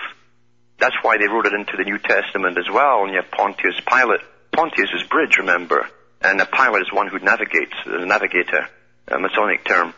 That's 0.80 0.96
why 1.04 1.18
they 1.18 1.28
wrote 1.28 1.46
it 1.46 1.54
into 1.54 1.78
the 1.78 1.84
New 1.84 2.00
Testament 2.00 2.58
as 2.58 2.66
well. 2.74 3.04
And 3.04 3.14
you 3.14 3.22
have 3.22 3.30
Pontius 3.30 3.80
Pilate. 3.86 4.22
Pontius 4.52 4.90
is 4.94 5.08
bridge, 5.08 5.38
remember, 5.38 5.88
and 6.22 6.40
a 6.42 6.46
pilot 6.46 6.82
is 6.82 6.94
one 6.94 7.08
who 7.08 7.20
navigates, 7.20 7.74
the 7.86 8.06
navigator, 8.06 8.68
a 9.08 9.20
Masonic 9.20 9.64
term. 9.66 9.94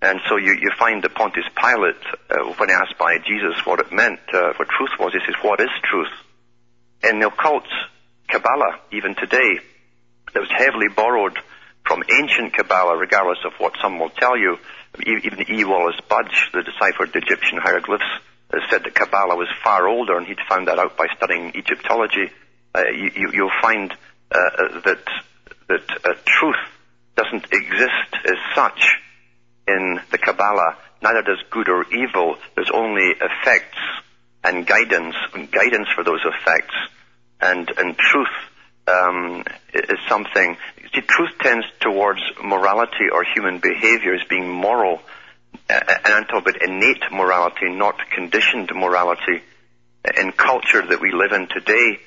And 0.00 0.20
so 0.28 0.36
you, 0.36 0.54
you 0.60 0.70
find 0.78 1.02
that 1.02 1.14
Pontius 1.14 1.46
Pilate, 1.56 2.02
uh, 2.30 2.52
when 2.56 2.70
asked 2.70 2.98
by 2.98 3.18
Jesus 3.18 3.64
what 3.64 3.80
it 3.80 3.92
meant, 3.92 4.20
uh, 4.32 4.52
what 4.56 4.68
truth 4.68 4.94
was, 4.98 5.12
he 5.12 5.18
says, 5.26 5.34
"What 5.42 5.60
is 5.60 5.70
truth?" 5.82 6.12
In 7.02 7.18
the 7.18 7.26
occult 7.26 7.66
Kabbalah, 8.28 8.80
even 8.92 9.14
today, 9.14 9.58
that 10.32 10.40
was 10.40 10.50
heavily 10.56 10.88
borrowed 10.94 11.38
from 11.84 12.02
ancient 12.20 12.54
Kabbalah, 12.54 12.96
regardless 12.96 13.38
of 13.44 13.54
what 13.58 13.74
some 13.82 13.98
will 13.98 14.10
tell 14.10 14.36
you. 14.36 14.58
Even 15.04 15.50
E. 15.50 15.64
Wallis 15.64 16.00
Budge, 16.08 16.50
the 16.52 16.62
deciphered 16.62 17.14
Egyptian 17.14 17.58
hieroglyphs, 17.58 18.04
uh, 18.52 18.58
said 18.70 18.84
that 18.84 18.94
Kabbalah 18.94 19.36
was 19.36 19.48
far 19.62 19.86
older, 19.88 20.16
and 20.16 20.26
he'd 20.26 20.40
found 20.48 20.68
that 20.68 20.78
out 20.78 20.96
by 20.96 21.06
studying 21.16 21.52
Egyptology. 21.56 22.30
Uh, 22.74 22.82
you, 22.92 23.30
will 23.42 23.50
find 23.62 23.92
uh, 24.30 24.80
that 24.84 25.00
that 25.68 26.26
truth 26.26 26.56
doesn't 27.16 27.44
exist 27.52 28.14
as 28.24 28.36
such 28.54 28.98
in 29.66 30.00
the 30.10 30.18
Kabbalah. 30.18 30.76
Neither 31.02 31.22
does 31.22 31.42
good 31.50 31.68
or 31.68 31.84
evil. 31.92 32.36
There's 32.54 32.70
only 32.72 33.10
effects 33.10 33.78
and 34.44 34.66
guidance, 34.66 35.16
and 35.34 35.50
guidance 35.50 35.88
for 35.94 36.04
those 36.04 36.20
effects, 36.24 36.74
and 37.40 37.70
and 37.76 37.96
truth 37.96 38.34
um, 38.86 39.44
is 39.74 39.98
something. 40.08 40.56
See, 40.94 41.02
truth 41.02 41.32
tends 41.40 41.66
towards 41.80 42.20
morality 42.42 43.10
or 43.12 43.24
human 43.24 43.58
behavior 43.58 44.14
as 44.14 44.26
being 44.28 44.48
moral, 44.48 45.00
and 45.68 46.14
I'm 46.14 46.24
talking 46.24 46.54
about 46.54 46.62
innate 46.62 47.02
morality, 47.12 47.68
not 47.70 47.96
conditioned 48.14 48.70
morality. 48.74 49.42
In 50.16 50.32
culture 50.32 50.86
that 50.86 51.00
we 51.00 51.12
live 51.12 51.32
in 51.32 51.48
today, 51.48 51.98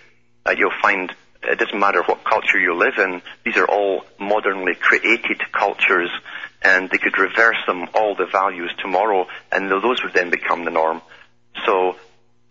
uh, 0.45 0.53
you'll 0.57 0.71
find 0.81 1.13
it 1.43 1.57
doesn't 1.57 1.79
matter 1.79 2.03
what 2.03 2.23
culture 2.23 2.59
you 2.59 2.75
live 2.75 2.97
in, 2.97 3.21
these 3.43 3.57
are 3.57 3.65
all 3.65 4.05
modernly 4.19 4.75
created 4.75 5.41
cultures, 5.51 6.09
and 6.61 6.89
they 6.89 6.97
could 6.97 7.17
reverse 7.17 7.57
them 7.65 7.87
all 7.95 8.15
the 8.15 8.27
values 8.31 8.71
tomorrow, 8.79 9.27
and 9.51 9.69
those 9.69 10.03
would 10.03 10.13
then 10.13 10.29
become 10.29 10.65
the 10.65 10.71
norm. 10.71 11.01
So, 11.65 11.95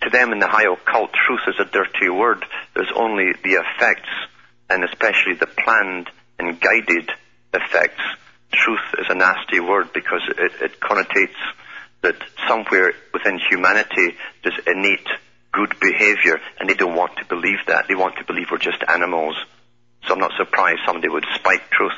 to 0.03 0.11
them 0.11 0.33
in 0.33 0.39
the 0.41 0.49
high 0.49 0.65
occult, 0.73 1.11
truth 1.13 1.41
is 1.47 1.55
a 1.61 1.71
dirty 1.71 2.09
word. 2.09 2.45
There's 2.75 2.91
only 2.95 3.33
the 3.45 3.63
effects, 3.63 4.09
and 4.69 4.83
especially 4.85 5.35
the 5.35 5.47
planned 5.47 6.11
and 6.39 6.61
guided 6.61 7.11
effects. 7.55 8.03
Truth 8.53 8.95
is 8.99 9.07
a 9.09 9.15
nasty 9.15 9.61
word 9.61 9.93
because 9.93 10.23
it, 10.37 10.53
it 10.61 10.81
connotates 10.81 11.37
that 12.03 12.17
somewhere 12.49 12.93
within 13.13 13.39
humanity 13.51 14.17
there's 14.43 14.59
innate 14.67 15.07
good 15.53 15.75
behavior, 15.81 16.41
and 16.59 16.69
they 16.69 16.75
don't 16.75 16.95
want 16.95 17.17
to 17.17 17.25
believe 17.25 17.59
that. 17.67 17.87
They 17.89 17.95
want 17.95 18.17
to 18.19 18.25
believe 18.25 18.49
we're 18.51 18.59
just 18.59 18.83
animals. 18.87 19.37
So 20.07 20.15
I'm 20.15 20.21
not 20.21 20.33
surprised 20.37 20.81
somebody 20.87 21.09
would 21.09 21.27
spike 21.35 21.71
truth. 21.71 21.93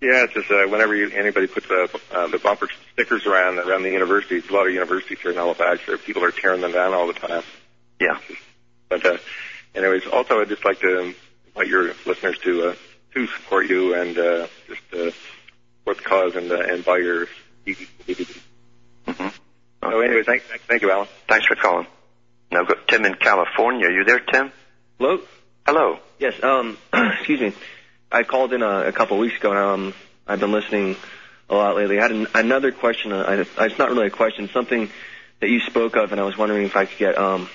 Yeah, 0.00 0.24
it's 0.24 0.34
just 0.34 0.50
uh, 0.50 0.66
whenever 0.68 0.94
you, 0.94 1.10
anybody 1.10 1.48
puts 1.48 1.68
uh, 1.68 1.88
uh, 2.12 2.28
the 2.28 2.38
bumper 2.38 2.68
stickers 2.92 3.26
around 3.26 3.58
around 3.58 3.82
the 3.82 3.90
universities, 3.90 4.48
a 4.48 4.52
lot 4.52 4.68
of 4.68 4.72
universities 4.72 5.18
here 5.20 5.32
in 5.32 5.36
Halifax, 5.36 5.82
people 6.04 6.24
are 6.24 6.30
tearing 6.30 6.60
them 6.60 6.72
down 6.72 6.94
all 6.94 7.08
the 7.08 7.14
time. 7.14 7.42
Yeah. 8.00 8.18
But 8.88 9.04
uh, 9.04 9.18
anyways, 9.74 10.06
also 10.06 10.40
I'd 10.40 10.48
just 10.48 10.64
like 10.64 10.80
to 10.80 11.14
invite 11.48 11.66
your 11.66 11.94
listeners 12.06 12.38
to 12.44 12.68
uh, 12.68 12.74
to 13.14 13.26
support 13.26 13.68
you 13.68 13.94
and 13.94 14.16
uh, 14.16 14.46
just 14.68 14.82
uh, 14.92 15.10
support 15.80 15.96
the 15.98 16.04
cause 16.04 16.36
and 16.36 16.52
uh, 16.52 16.60
and 16.60 16.84
buy 16.84 16.98
your 16.98 17.26
DVD. 17.66 18.40
Mm-hmm. 19.06 19.28
So 19.82 20.00
anyway, 20.00 20.22
thank, 20.22 20.42
thank 20.42 20.82
you, 20.82 20.90
Alan. 20.90 21.08
Thanks 21.26 21.46
for 21.46 21.56
calling. 21.56 21.86
Now 22.50 22.60
I've 22.60 22.68
got 22.68 22.88
Tim 22.88 23.04
in 23.04 23.14
California. 23.14 23.86
Are 23.86 23.90
you 23.90 24.04
there, 24.04 24.20
Tim? 24.20 24.52
Hello? 24.98 25.20
Hello. 25.66 25.98
Yes, 26.18 26.42
um, 26.42 26.78
excuse 26.92 27.40
me. 27.40 27.52
I 28.10 28.22
called 28.22 28.52
in 28.52 28.62
a, 28.62 28.86
a 28.86 28.92
couple 28.92 29.16
of 29.16 29.20
weeks 29.20 29.36
ago, 29.36 29.50
and 29.50 29.58
um, 29.58 29.94
I've 30.26 30.40
been 30.40 30.52
listening 30.52 30.96
a 31.50 31.54
lot 31.54 31.76
lately. 31.76 31.98
I 31.98 32.02
had 32.02 32.12
an, 32.12 32.26
another 32.34 32.72
question. 32.72 33.12
Uh, 33.12 33.46
I, 33.58 33.64
it's 33.66 33.78
not 33.78 33.90
really 33.90 34.06
a 34.06 34.10
question, 34.10 34.48
something 34.52 34.90
that 35.40 35.50
you 35.50 35.60
spoke 35.60 35.96
of, 35.96 36.12
and 36.12 36.20
I 36.20 36.24
was 36.24 36.38
wondering 36.38 36.64
if 36.64 36.74
I 36.74 36.86
could 36.86 36.98
get 36.98 37.18
um, 37.18 37.50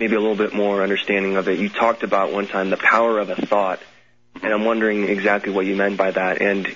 maybe 0.00 0.16
a 0.16 0.20
little 0.20 0.36
bit 0.36 0.54
more 0.54 0.82
understanding 0.82 1.36
of 1.36 1.48
it. 1.48 1.58
You 1.58 1.68
talked 1.68 2.02
about 2.02 2.32
one 2.32 2.46
time 2.46 2.70
the 2.70 2.78
power 2.78 3.18
of 3.18 3.28
a 3.28 3.36
thought, 3.36 3.80
and 4.42 4.52
I'm 4.52 4.64
wondering 4.64 5.04
exactly 5.04 5.52
what 5.52 5.66
you 5.66 5.76
meant 5.76 5.98
by 5.98 6.10
that. 6.10 6.40
And 6.40 6.74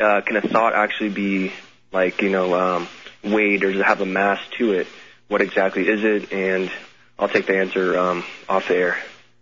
uh, 0.00 0.20
can 0.22 0.36
a 0.36 0.40
thought 0.40 0.74
actually 0.74 1.10
be 1.10 1.52
like, 1.92 2.20
you 2.22 2.30
know, 2.30 2.54
um, 2.54 2.88
weighed, 3.22 3.62
or 3.62 3.72
does 3.72 3.80
it 3.80 3.86
have 3.86 4.00
a 4.00 4.06
mass 4.06 4.40
to 4.58 4.72
it? 4.72 4.88
What 5.28 5.42
exactly 5.42 5.86
is 5.86 6.02
it? 6.02 6.32
And 6.32 6.70
I'll 7.18 7.28
take 7.28 7.46
the 7.46 7.58
answer 7.58 7.98
um, 7.98 8.24
off 8.48 8.68
the 8.68 8.76
air. 8.76 8.96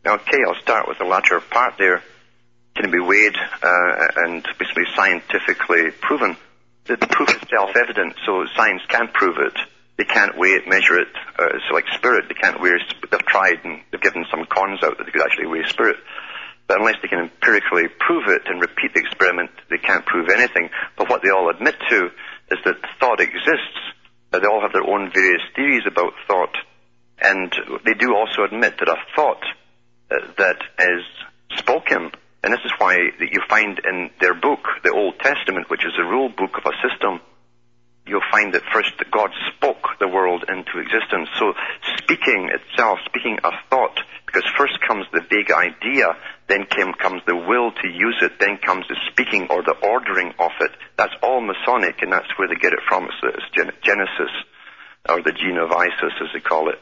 Okay, 0.07 0.39
I'll 0.47 0.61
start 0.62 0.89
with 0.89 0.99
the 0.99 1.05
latter 1.05 1.41
part 1.41 1.74
there. 1.79 2.03
Can 2.74 2.87
it 2.87 2.93
be 2.93 3.01
weighed 3.01 3.37
uh, 3.37 4.07
and 4.24 4.47
basically 4.59 4.85
scientifically 4.95 5.91
proven? 6.01 6.37
The, 6.87 6.97
the 6.97 7.07
proof 7.07 7.31
is 7.31 7.49
self-evident, 7.51 8.14
so 8.24 8.47
science 8.57 8.83
can't 8.89 9.12
prove 9.12 9.37
it. 9.39 9.59
They 9.99 10.05
can't 10.05 10.39
weigh 10.39 10.57
it, 10.57 10.68
measure 10.68 10.99
it. 10.99 11.09
Uh, 11.39 11.59
so 11.68 11.74
like 11.74 11.85
spirit, 11.97 12.27
they 12.29 12.35
can't 12.35 12.61
weigh. 12.61 12.70
It. 12.70 13.11
They've 13.11 13.27
tried 13.27 13.61
and 13.64 13.81
they've 13.93 14.01
given 14.01 14.24
some 14.31 14.47
cons 14.49 14.81
out 14.83 14.97
that 14.97 15.05
they 15.05 15.12
could 15.12 15.24
actually 15.24 15.49
weigh 15.49 15.64
spirit. 15.68 15.97
But 16.68 16.81
unless 16.81 16.97
they 17.03 17.09
can 17.09 17.29
empirically 17.29 17.89
prove 18.01 18.24
it 18.29 18.43
and 18.47 18.61
repeat 18.61 18.95
the 18.95 19.01
experiment, 19.01 19.51
they 19.68 19.79
can't 19.79 20.05
prove 20.07 20.29
anything. 20.31 20.70
But 20.97 21.11
what 21.11 21.22
they 21.22 21.31
all 21.31 21.51
admit 21.51 21.77
to 21.91 22.07
is 22.51 22.59
that 22.64 22.77
thought 23.01 23.20
exists. 23.20 23.77
They 24.33 24.47
all 24.49 24.61
have 24.61 24.72
their 24.72 24.85
own 24.85 25.11
various 25.12 25.43
theories 25.55 25.85
about 25.87 26.12
thought 26.27 26.55
and 27.21 27.55
they 27.85 27.95
do 27.95 28.14
also 28.14 28.45
admit 28.45 28.75
that 28.79 28.89
a 28.89 28.97
thought 29.14 29.43
uh, 30.11 30.17
that 30.39 30.59
is 30.79 31.05
spoken, 31.59 32.11
and 32.43 32.53
this 32.53 32.61
is 32.64 32.73
why 32.79 32.97
you 33.19 33.41
find 33.49 33.81
in 33.81 34.11
their 34.21 34.35
book, 34.35 34.61
the 34.85 34.93
Old 34.93 35.19
Testament, 35.19 35.71
which 35.71 35.85
is 35.85 35.93
a 35.99 36.05
rule 36.05 36.29
book 36.29 36.59
of 36.59 36.64
a 36.64 36.89
system, 36.89 37.21
you'll 38.07 38.31
find 38.31 38.55
that 38.55 38.62
first 38.73 38.93
God 39.11 39.31
spoke 39.57 39.99
the 39.99 40.09
world 40.09 40.45
into 40.49 40.79
existence. 40.79 41.29
So 41.39 41.55
speaking 41.99 42.51
itself, 42.55 43.01
speaking 43.07 43.39
a 43.43 43.51
thought, 43.69 43.99
because 44.27 44.45
first 44.57 44.79
comes 44.87 45.07
the 45.12 45.23
big 45.29 45.51
idea, 45.51 46.14
then 46.49 46.67
comes 46.67 47.23
the 47.27 47.35
will 47.35 47.73
to 47.73 47.89
use 47.89 48.19
it, 48.23 48.39
then 48.39 48.59
comes 48.59 48.87
the 48.89 48.97
speaking 49.11 49.49
or 49.51 49.62
the 49.62 49.75
ordering 49.83 50.35
of 50.39 50.53
it. 50.61 50.71
That's 50.97 51.14
all 51.23 51.41
Masonic, 51.41 52.03
and 52.03 52.12
that's 52.12 52.31
where 52.39 52.47
they 52.47 52.55
get 52.55 52.73
it 52.73 52.81
from. 52.89 53.09
It's 53.11 53.51
Genesis 53.83 54.31
or 55.09 55.22
the 55.22 55.32
gene 55.32 55.59
of 55.59 55.72
Isis, 55.72 56.14
as 56.20 56.28
they 56.34 56.40
call 56.40 56.68
it. 56.68 56.78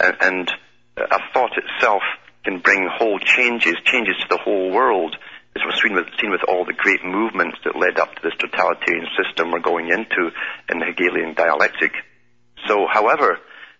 And, 0.00 0.16
and 0.20 0.50
uh, 0.96 1.06
a 1.10 1.18
thought 1.32 1.52
itself 1.56 2.02
can 2.44 2.60
bring 2.60 2.88
whole 2.90 3.18
changes, 3.18 3.76
changes 3.84 4.16
to 4.22 4.26
the 4.30 4.42
whole 4.42 4.70
world, 4.70 5.16
as 5.56 5.62
we've 5.64 5.80
seen 5.82 5.94
with, 5.94 6.06
seen 6.20 6.30
with 6.30 6.42
all 6.48 6.64
the 6.64 6.72
great 6.72 7.04
movements 7.04 7.58
that 7.64 7.76
led 7.76 7.98
up 7.98 8.14
to 8.14 8.22
this 8.22 8.34
totalitarian 8.38 9.06
system 9.18 9.50
we're 9.50 9.60
going 9.60 9.88
into 9.88 10.30
in 10.70 10.78
the 10.78 10.86
Hegelian 10.86 11.34
dialectic. 11.34 11.92
So, 12.66 12.86
however, 12.90 13.38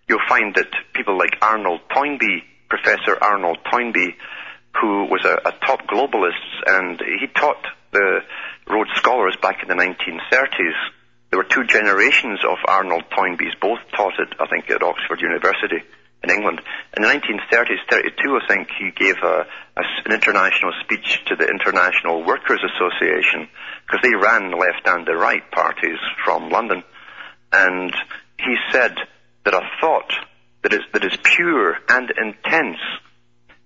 you'll 0.09 0.27
find 0.29 0.55
that 0.55 0.69
people 0.95 1.17
like 1.17 1.37
Arnold 1.43 1.81
Toynbee, 1.95 2.43
Professor 2.69 3.17
Arnold 3.21 3.59
Toynbee, 3.71 4.17
who 4.81 5.05
was 5.07 5.25
a, 5.25 5.49
a 5.49 5.53
top 5.67 5.87
globalist, 5.87 6.45
and 6.67 7.01
he 7.21 7.27
taught 7.29 7.65
the 7.93 8.21
Rhodes 8.69 8.91
Scholars 8.97 9.37
back 9.41 9.63
in 9.63 9.69
the 9.69 9.75
1930s 9.75 10.77
there 11.31 11.39
were 11.39 11.45
two 11.45 11.65
generations 11.65 12.41
of 12.45 12.59
Arnold 12.67 13.05
Toynbees, 13.11 13.55
both 13.61 13.81
taught 13.95 14.19
at, 14.19 14.41
I 14.41 14.47
think, 14.47 14.71
at 14.71 14.83
Oxford 14.83 15.21
University 15.21 15.83
in 16.25 16.31
England. 16.31 16.61
In 16.97 17.03
the 17.03 17.09
1930s, 17.09 17.85
32, 17.91 18.39
I 18.43 18.47
think, 18.49 18.69
he 18.79 18.91
gave 18.91 19.17
a, 19.23 19.47
a, 19.77 19.83
an 20.07 20.13
international 20.13 20.73
speech 20.83 21.25
to 21.27 21.37
the 21.37 21.47
International 21.47 22.25
Workers 22.25 22.61
Association, 22.65 23.49
because 23.87 24.01
they 24.03 24.15
ran 24.15 24.53
left 24.53 24.87
and 24.87 25.07
the 25.07 25.17
right 25.17 25.49
parties 25.51 25.99
from 26.25 26.51
London. 26.51 26.83
And 27.53 27.95
he 28.39 28.57
said 28.73 28.97
that 29.45 29.55
a 29.55 29.69
thought 29.81 30.13
that 30.63 30.73
is, 30.73 30.81
that 30.93 31.05
is 31.05 31.17
pure 31.23 31.77
and 31.89 32.11
intense 32.11 32.79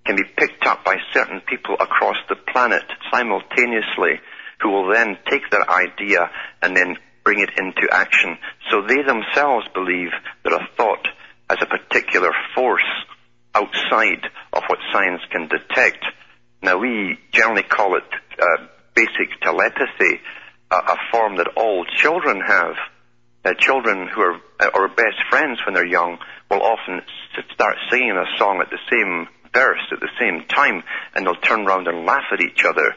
can 0.05 0.17
be 0.17 0.25
picked 0.37 0.67
up 0.67 0.85
by 0.85 0.97
certain 1.13 1.41
people 1.41 1.77
across 1.79 2.17
the 2.29 2.37
planet 2.53 2.83
simultaneously 3.13 4.21
who 4.61 4.71
will 4.71 4.93
then 4.93 5.17
take 5.31 5.49
that 5.51 5.69
idea 5.69 6.31
and 6.61 6.77
then 6.77 6.97
bring 7.25 7.41
it 7.41 7.51
into 7.57 7.89
action. 7.91 8.37
So 8.71 8.83
they 8.83 9.03
themselves 9.03 9.67
believe 9.75 10.11
that 10.45 10.53
a 10.53 10.67
thought 10.77 11.07
has 11.49 11.59
a 11.61 11.67
particular 11.67 12.31
force 12.55 12.89
outside 13.55 14.25
of 14.53 14.63
what 14.67 14.79
science 14.93 15.23
can 15.31 15.49
detect. 15.49 16.05
Now 16.63 16.79
we 16.79 17.19
generally 17.33 17.63
call 17.63 17.97
it 17.97 18.05
uh, 18.41 18.67
basic 18.95 19.41
telepathy, 19.43 20.21
a, 20.71 20.77
a, 20.77 20.97
form 21.11 21.37
that 21.37 21.49
all 21.57 21.85
children 21.97 22.41
have. 22.41 22.75
Uh, 23.45 23.53
children 23.59 24.09
who 24.09 24.21
are, 24.23 24.89
best 24.89 25.19
friends 25.29 25.59
when 25.67 25.75
they're 25.75 25.87
young 25.87 26.19
will 26.51 26.63
often 26.63 27.01
start 27.53 27.77
singing 27.91 28.17
a 28.17 28.39
song 28.39 28.61
at 28.61 28.71
the 28.71 28.79
same 28.91 29.29
burst 29.53 29.93
at 29.93 30.01
the 30.01 30.09
same 30.19 30.47
time, 30.49 30.83
and 31.15 31.27
they'll 31.27 31.35
turn 31.37 31.67
around 31.67 31.87
and 31.89 32.07
laugh 32.07 32.25
at 32.33 32.41
each 32.41 32.65
other. 32.65 32.95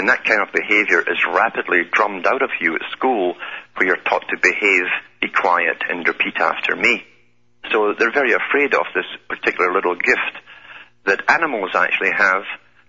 And 0.00 0.08
that 0.08 0.24
kind 0.24 0.40
of 0.40 0.48
behavior 0.48 1.04
is 1.04 1.20
rapidly 1.28 1.84
drummed 1.92 2.24
out 2.24 2.40
of 2.40 2.48
you 2.58 2.74
at 2.74 2.80
school, 2.90 3.36
where 3.76 3.86
you're 3.86 4.02
taught 4.08 4.24
to 4.32 4.40
behave, 4.40 4.88
be 5.20 5.28
quiet, 5.28 5.76
and 5.90 6.08
repeat 6.08 6.40
after 6.40 6.74
me. 6.74 7.04
So 7.70 7.92
they're 7.92 8.10
very 8.10 8.32
afraid 8.32 8.72
of 8.72 8.88
this 8.94 9.04
particular 9.28 9.74
little 9.74 9.96
gift 9.96 10.40
that 11.04 11.28
animals 11.28 11.72
actually 11.74 12.16
have. 12.16 12.48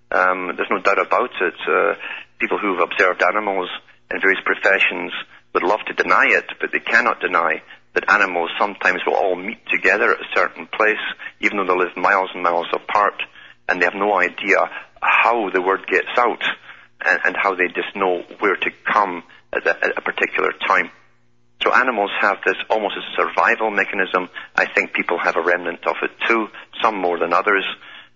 Um, 0.09 0.55
there's 0.55 0.71
no 0.71 0.79
doubt 0.79 1.03
about 1.03 1.35
it. 1.35 1.59
Uh, 1.67 1.99
people 2.39 2.57
who've 2.57 2.79
observed 2.79 3.21
animals 3.21 3.67
in 4.09 4.21
various 4.21 4.39
professions 4.47 5.11
would 5.53 5.63
love 5.63 5.83
to 5.87 5.93
deny 5.93 6.31
it, 6.31 6.47
but 6.61 6.71
they 6.71 6.79
cannot 6.79 7.19
deny 7.19 7.61
that 7.91 8.09
animals 8.09 8.51
sometimes 8.57 9.01
will 9.05 9.19
all 9.19 9.35
meet 9.35 9.59
together 9.67 10.13
at 10.15 10.21
a 10.21 10.31
certain 10.33 10.65
place, 10.65 11.03
even 11.41 11.57
though 11.57 11.67
they 11.67 11.77
live 11.77 11.97
miles 11.97 12.29
and 12.33 12.41
miles 12.41 12.71
apart, 12.71 13.19
and 13.67 13.81
they 13.81 13.85
have 13.85 13.99
no 13.99 14.15
idea 14.15 14.63
how 15.01 15.49
the 15.49 15.61
word 15.61 15.81
gets 15.91 16.15
out 16.15 16.39
and, 17.05 17.19
and 17.25 17.35
how 17.37 17.55
they 17.55 17.67
just 17.67 17.95
know 17.95 18.23
where 18.39 18.55
to 18.55 18.71
come 18.85 19.23
at 19.53 19.65
a, 19.65 19.85
at 19.85 19.97
a 19.97 20.01
particular 20.01 20.51
time. 20.67 20.91
So 21.63 21.73
animals 21.73 22.09
have 22.19 22.37
this 22.45 22.55
almost 22.69 22.95
as 22.97 23.03
a 23.03 23.15
survival 23.21 23.69
mechanism. 23.69 24.29
I 24.55 24.65
think 24.65 24.93
people 24.93 25.19
have 25.19 25.35
a 25.35 25.41
remnant 25.41 25.85
of 25.85 25.95
it 26.01 26.11
too, 26.27 26.47
some 26.81 26.95
more 26.95 27.19
than 27.19 27.33
others. 27.33 27.65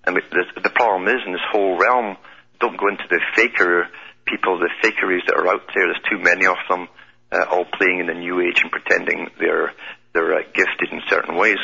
And 0.06 0.16
the, 0.16 0.62
the 0.62 0.70
problem 0.70 1.08
is 1.08 1.22
in 1.26 1.34
this 1.34 1.46
whole 1.52 1.78
realm, 1.78 2.18
don't 2.60 2.78
go 2.78 2.88
into 2.88 3.04
the 3.10 3.22
faker 3.36 3.88
people, 4.26 4.58
the 4.58 4.70
fakeries 4.82 5.26
that 5.28 5.36
are 5.36 5.48
out 5.48 5.70
there. 5.74 5.86
There's 5.86 6.02
too 6.10 6.20
many 6.20 6.48
of 6.48 6.58
them, 6.70 6.88
uh, 7.32 7.46
all 7.52 7.66
playing 7.66 8.00
in 8.00 8.08
the 8.08 8.14
new 8.14 8.42
age 8.42 8.62
and 8.62 8.72
pretending 8.72 9.30
they're 9.40 9.74
they're 10.14 10.34
uh, 10.34 10.44
gifted 10.54 10.92
in 10.92 11.02
certain 11.10 11.36
ways. 11.36 11.58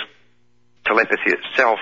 Telepathy 0.85 1.31
itself 1.31 1.79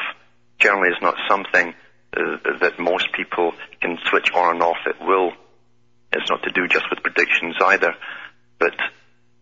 generally 0.59 0.89
is 0.89 1.01
not 1.01 1.15
something 1.27 1.73
that 2.11 2.79
most 2.79 3.11
people 3.13 3.53
can 3.81 3.97
switch 4.09 4.31
on 4.33 4.55
and 4.55 4.63
off 4.63 4.77
at 4.87 5.05
will. 5.05 5.31
It's 6.11 6.29
not 6.29 6.41
to 6.43 6.51
do 6.51 6.67
just 6.67 6.85
with 6.89 7.03
predictions 7.03 7.55
either, 7.63 7.93
but 8.59 8.73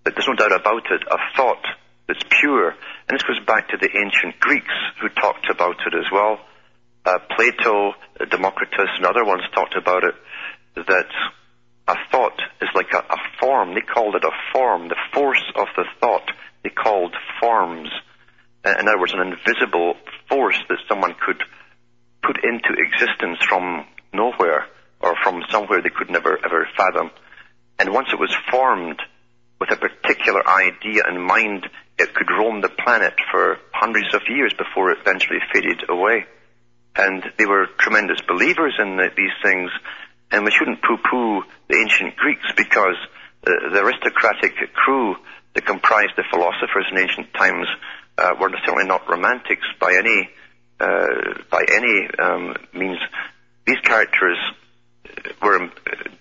but 0.03 0.15
there's 0.15 0.27
no 0.27 0.35
doubt 0.35 0.59
about 0.59 0.83
it. 0.91 1.01
A 1.09 1.17
thought 1.35 1.63
that's 2.07 2.23
pure, 2.39 2.69
and 2.69 3.11
this 3.17 3.23
goes 3.23 3.43
back 3.45 3.69
to 3.69 3.77
the 3.77 3.89
ancient 3.89 4.39
Greeks 4.39 4.73
who 5.01 5.09
talked 5.09 5.49
about 5.49 5.77
it 5.85 5.93
as 5.93 6.11
well. 6.11 6.39
Uh, 7.05 7.19
Plato, 7.35 7.93
Democritus, 8.29 8.89
and 8.97 9.05
other 9.05 9.23
ones 9.23 9.43
talked 9.53 9.75
about 9.75 10.03
it. 10.03 10.15
That 10.75 11.09
a 11.87 11.95
thought 12.11 12.39
is 12.61 12.69
like 12.75 12.91
a, 12.93 12.99
a 12.99 13.17
form. 13.39 13.73
They 13.73 13.81
called 13.81 14.15
it 14.15 14.23
a 14.23 14.31
form. 14.53 14.89
The 14.89 14.97
force 15.13 15.43
of 15.55 15.67
the 15.75 15.85
thought 15.99 16.29
they 16.63 16.69
called 16.69 17.15
forms. 17.39 17.89
In 18.65 18.87
other 18.87 18.99
words, 18.99 19.13
an 19.13 19.21
invisible 19.21 19.95
force 20.27 20.57
that 20.67 20.79
someone 20.89 21.15
could 21.25 21.41
put 22.27 22.43
into 22.43 22.75
existence 22.75 23.39
from 23.47 23.87
nowhere 24.13 24.67
or 24.99 25.15
from 25.23 25.41
somewhere 25.49 25.81
they 25.81 25.89
could 25.89 26.09
never 26.09 26.37
ever 26.43 26.67
fathom. 26.75 27.09
And 27.79 27.93
once 27.93 28.09
it 28.11 28.19
was 28.19 28.35
formed 28.51 28.99
with 29.59 29.71
a 29.71 29.77
particular 29.77 30.43
idea 30.47 31.03
in 31.09 31.21
mind, 31.21 31.65
it 31.97 32.13
could 32.13 32.29
roam 32.29 32.61
the 32.61 32.69
planet 32.83 33.13
for 33.31 33.57
hundreds 33.71 34.13
of 34.13 34.21
years 34.27 34.53
before 34.57 34.91
it 34.91 34.99
eventually 35.01 35.39
faded 35.53 35.89
away. 35.89 36.25
And 36.95 37.23
they 37.37 37.45
were 37.45 37.67
tremendous 37.79 38.19
believers 38.27 38.75
in 38.77 38.97
the, 38.97 39.07
these 39.15 39.33
things, 39.43 39.71
and 40.31 40.43
we 40.43 40.51
shouldn't 40.51 40.81
poo-poo 40.81 41.43
the 41.69 41.77
ancient 41.77 42.17
Greeks 42.17 42.45
because 42.55 42.97
the, 43.43 43.53
the 43.71 43.81
aristocratic 43.81 44.53
crew 44.73 45.15
that 45.53 45.65
comprised 45.65 46.13
the 46.17 46.25
philosophers 46.29 46.85
in 46.91 46.97
ancient 46.97 47.33
times 47.33 47.67
uh, 48.17 48.33
were 48.39 48.49
certainly 48.65 48.85
not 48.85 49.09
romantics 49.09 49.65
by 49.79 49.93
any 49.97 50.29
uh, 50.79 51.41
by 51.49 51.65
any 51.69 52.07
um, 52.19 52.55
means. 52.73 52.99
These 53.65 53.79
characters 53.83 54.37
were 55.41 55.69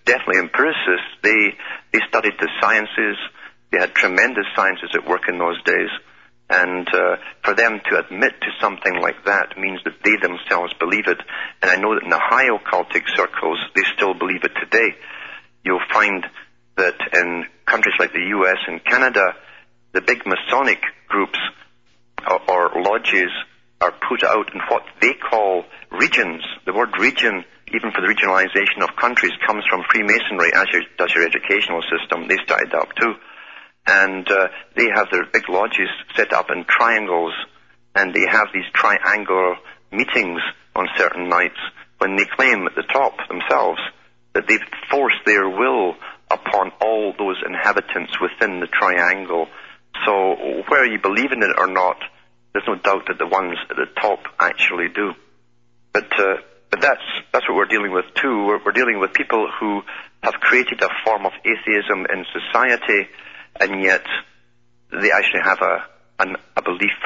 definitely 0.04 0.40
empiricists. 0.40 1.10
They 1.22 1.54
they 1.92 2.00
studied 2.08 2.34
the 2.40 2.48
sciences. 2.60 3.16
They 3.70 3.78
had 3.78 3.94
tremendous 3.94 4.46
sciences 4.54 4.90
at 4.94 5.08
work 5.08 5.28
in 5.28 5.38
those 5.38 5.62
days. 5.62 5.90
And 6.48 6.86
uh, 6.88 7.16
for 7.42 7.54
them 7.54 7.80
to 7.90 7.98
admit 7.98 8.40
to 8.40 8.46
something 8.60 9.00
like 9.00 9.24
that 9.24 9.58
means 9.58 9.80
that 9.84 9.94
they 10.04 10.14
themselves 10.22 10.72
believe 10.78 11.08
it. 11.08 11.18
And 11.60 11.70
I 11.70 11.76
know 11.76 11.94
that 11.94 12.04
in 12.04 12.10
the 12.10 12.22
high 12.22 12.48
occultic 12.48 13.02
circles, 13.16 13.58
they 13.74 13.82
still 13.96 14.14
believe 14.14 14.44
it 14.44 14.52
today. 14.54 14.94
You'll 15.64 15.80
find 15.92 16.24
that 16.76 16.94
in 17.12 17.46
countries 17.66 17.96
like 17.98 18.12
the 18.12 18.26
US 18.38 18.58
and 18.68 18.84
Canada, 18.84 19.34
the 19.92 20.00
big 20.00 20.22
Masonic 20.24 20.78
groups 21.08 21.38
or, 22.28 22.40
or 22.48 22.82
lodges 22.82 23.30
are 23.80 23.92
put 24.08 24.24
out 24.24 24.52
in 24.54 24.60
what 24.68 24.82
they 25.00 25.12
call 25.14 25.64
regions. 25.90 26.42
The 26.64 26.72
word 26.72 26.90
region, 26.98 27.44
even 27.68 27.92
for 27.92 28.00
the 28.00 28.08
regionalization 28.08 28.82
of 28.82 28.96
countries, 28.96 29.32
comes 29.46 29.64
from 29.68 29.84
Freemasonry, 29.90 30.52
as 30.54 30.66
your, 30.72 30.82
does 30.98 31.12
your 31.14 31.26
educational 31.26 31.82
system. 31.82 32.28
They 32.28 32.38
started 32.44 32.74
up 32.74 32.94
too. 32.94 33.14
And 33.86 34.28
uh, 34.28 34.48
they 34.74 34.88
have 34.94 35.08
their 35.12 35.26
big 35.32 35.48
lodges 35.48 35.88
set 36.16 36.32
up 36.32 36.50
in 36.50 36.64
triangles, 36.64 37.34
and 37.94 38.14
they 38.14 38.26
have 38.28 38.48
these 38.52 38.66
triangular 38.74 39.56
meetings 39.92 40.40
on 40.74 40.88
certain 40.96 41.28
nights 41.28 41.58
when 41.98 42.16
they 42.16 42.24
claim 42.36 42.66
at 42.66 42.74
the 42.74 42.82
top 42.92 43.16
themselves 43.28 43.80
that 44.34 44.46
they've 44.48 44.68
forced 44.90 45.24
their 45.24 45.48
will 45.48 45.94
upon 46.30 46.72
all 46.80 47.14
those 47.18 47.36
inhabitants 47.46 48.12
within 48.20 48.60
the 48.60 48.66
triangle. 48.66 49.46
So 50.04 50.62
whether 50.68 50.84
you 50.84 50.98
believe 51.00 51.32
in 51.32 51.42
it 51.42 51.56
or 51.56 51.68
not, 51.68 51.96
there's 52.56 52.66
no 52.66 52.80
doubt 52.80 53.04
that 53.08 53.18
the 53.18 53.26
ones 53.26 53.58
at 53.68 53.76
the 53.76 53.84
top 54.00 54.20
actually 54.40 54.88
do. 54.88 55.12
But 55.92 56.08
uh, 56.18 56.40
but 56.70 56.80
that's 56.80 57.04
that's 57.30 57.46
what 57.46 57.56
we're 57.56 57.66
dealing 57.68 57.92
with 57.92 58.06
too. 58.14 58.46
We're, 58.46 58.64
we're 58.64 58.72
dealing 58.72 58.98
with 58.98 59.12
people 59.12 59.46
who 59.60 59.82
have 60.22 60.34
created 60.40 60.80
a 60.80 60.88
form 61.04 61.26
of 61.26 61.32
atheism 61.44 62.06
in 62.08 62.24
society, 62.32 63.08
and 63.60 63.84
yet 63.84 64.04
they 64.90 65.12
actually 65.12 65.44
have 65.44 65.58
a 65.60 65.84
an, 66.18 66.36
a 66.56 66.62
belief 66.62 66.96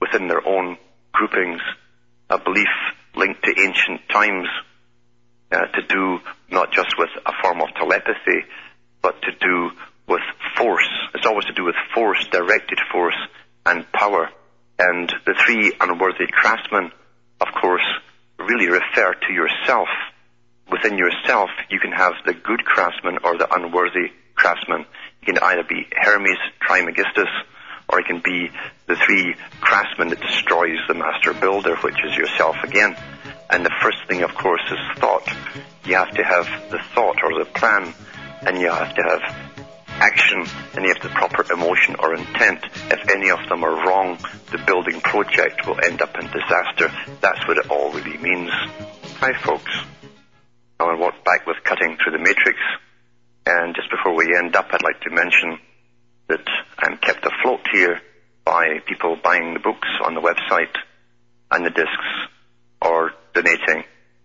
within 0.00 0.26
their 0.26 0.44
own 0.44 0.76
groupings, 1.12 1.60
a 2.28 2.40
belief 2.42 2.74
linked 3.14 3.44
to 3.44 3.54
ancient 3.56 4.00
times, 4.10 4.48
uh, 5.52 5.58
to 5.58 5.82
do 5.88 6.18
not 6.50 6.72
just 6.72 6.98
with 6.98 7.10
a 7.24 7.32
form 7.40 7.62
of 7.62 7.68
telepathy, 7.78 8.50
but 9.00 9.14
to 9.22 9.30
do 9.38 9.70
with 10.08 10.22
force. 10.56 10.90
It's 11.14 11.26
always 11.26 11.44
to 11.44 11.52
do 11.52 11.64
with 11.64 11.76
force, 11.94 12.26
directed 12.32 12.80
force, 12.90 13.18
and 13.64 13.86
power. 13.92 14.28
And 14.78 15.12
the 15.26 15.34
three 15.44 15.72
unworthy 15.80 16.26
craftsmen, 16.30 16.90
of 17.40 17.48
course, 17.60 17.86
really 18.38 18.68
refer 18.68 19.14
to 19.14 19.32
yourself. 19.32 19.88
Within 20.70 20.98
yourself, 20.98 21.50
you 21.70 21.78
can 21.78 21.92
have 21.92 22.14
the 22.24 22.34
good 22.34 22.64
craftsman 22.64 23.18
or 23.24 23.36
the 23.36 23.52
unworthy 23.54 24.12
craftsman. 24.34 24.86
You 25.20 25.34
can 25.34 25.38
either 25.38 25.62
be 25.62 25.86
Hermes 25.92 26.38
Trismegistus, 26.60 27.28
or 27.88 28.00
it 28.00 28.06
can 28.06 28.20
be 28.24 28.50
the 28.86 28.96
three 28.96 29.34
craftsmen 29.60 30.08
that 30.08 30.20
destroys 30.20 30.78
the 30.88 30.94
master 30.94 31.34
builder, 31.34 31.76
which 31.76 32.02
is 32.04 32.16
yourself 32.16 32.56
again. 32.64 32.96
And 33.50 33.64
the 33.64 33.74
first 33.82 33.98
thing, 34.08 34.22
of 34.22 34.34
course, 34.34 34.62
is 34.70 34.98
thought. 34.98 35.28
You 35.84 35.96
have 35.96 36.10
to 36.12 36.24
have 36.24 36.46
the 36.70 36.80
thought 36.94 37.18
or 37.22 37.38
the 37.38 37.50
plan, 37.50 37.92
and 38.46 38.58
you 38.58 38.70
have 38.70 38.94
to 38.94 39.02
have 39.02 39.51
action, 40.02 40.42
and 40.74 40.84
you 40.84 40.92
have 40.92 41.02
the 41.02 41.14
proper 41.14 41.46
emotion 41.52 41.94
or 42.00 42.14
intent. 42.14 42.64
If 42.90 43.08
any 43.08 43.30
of 43.30 43.38
them 43.48 43.62
are 43.62 43.86
wrong, 43.86 44.18
the 44.50 44.58
building 44.66 45.00
project 45.00 45.64
will 45.64 45.78
end 45.78 46.02
up 46.02 46.18
in 46.18 46.26
disaster. 46.26 46.90
That's 47.20 47.46
what 47.46 47.58
it 47.58 47.70
all 47.70 47.92
really 47.92 48.18
means. 48.18 48.50
Hi, 49.22 49.32
folks. 49.44 49.70
Alan 50.80 50.98
Watt 50.98 51.24
back 51.24 51.46
with 51.46 51.62
Cutting 51.62 51.96
Through 52.02 52.18
the 52.18 52.24
Matrix. 52.24 52.58
And 53.46 53.76
just 53.76 53.90
before 53.90 54.16
we 54.16 54.36
end 54.36 54.56
up, 54.56 54.66
I'd 54.72 54.82
like 54.82 55.00
to 55.02 55.10
mention 55.10 55.58
that 56.26 56.46
I'm 56.78 56.98
kept 56.98 57.24
afloat 57.24 57.60
here 57.72 58.00
by 58.44 58.80
people 58.84 59.16
buying 59.22 59.54
the 59.54 59.60
books 59.60 59.88
on 60.04 60.14
the 60.14 60.20
website 60.20 60.74
and 61.52 61.64
the 61.64 61.70
discs 61.70 62.10
or 62.80 63.12
donating. 63.34 63.84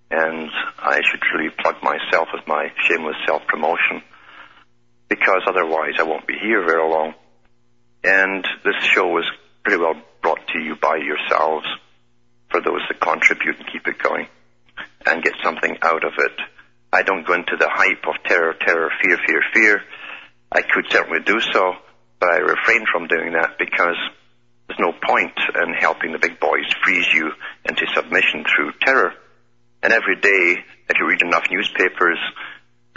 And 0.10 0.50
I 0.80 1.02
should 1.06 1.22
really 1.36 1.52
plug 1.52 1.76
myself 1.84 2.30
with 2.34 2.48
my 2.48 2.72
shameless 2.88 3.18
self-promotion 3.28 4.02
because 5.28 5.44
otherwise 5.46 5.96
I 6.00 6.04
won't 6.04 6.26
be 6.26 6.38
here 6.42 6.66
very 6.66 6.90
long. 6.90 7.14
And 8.02 8.48
this 8.64 8.82
show 8.94 9.08
was 9.08 9.26
pretty 9.62 9.78
well 9.78 9.96
brought 10.22 10.48
to 10.54 10.60
you 10.60 10.78
by 10.78 10.96
yourselves 10.96 11.68
for 12.50 12.62
those 12.62 12.80
that 12.88 13.02
contribute 13.02 13.58
and 13.58 13.68
keep 13.68 13.86
it 13.88 14.00
going 14.00 14.28
and 15.06 15.22
get 15.22 15.34
something 15.44 15.78
out 15.82 16.06
of 16.06 16.14
it. 16.18 16.32
I 16.94 17.04
don't 17.04 17.28
go 17.28 17.34
into 17.34 17.58
the 17.60 17.68
hype 17.70 18.08
of 18.08 18.24
terror, 18.24 18.54
terror, 18.54 18.90
fear, 19.04 19.18
fear, 19.28 19.42
fear. 19.54 19.82
I 20.50 20.62
could 20.62 20.86
certainly 20.90 21.20
do 21.26 21.42
so, 21.42 21.74
but 22.22 22.30
I 22.30 22.38
refrain 22.38 22.86
from 22.90 23.08
doing 23.08 23.34
that 23.34 23.58
because 23.60 23.98
there's 24.68 24.80
no 24.80 24.94
point 24.94 25.36
in 25.62 25.74
helping 25.74 26.14
the 26.14 26.20
big 26.20 26.40
boys 26.40 26.72
freeze 26.86 27.08
you 27.14 27.32
into 27.66 27.86
submission 27.94 28.46
through 28.46 28.72
terror. 28.80 29.12
And 29.84 29.92
every 29.92 30.16
day, 30.22 30.64
if 30.88 30.98
you 30.98 31.06
read 31.06 31.22
enough 31.22 31.48
newspapers, 31.52 32.20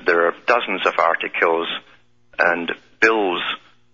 there 0.07 0.29
are 0.29 0.35
dozens 0.47 0.87
of 0.87 0.95
articles 0.97 1.67
and 2.41 2.73
bills 3.01 3.43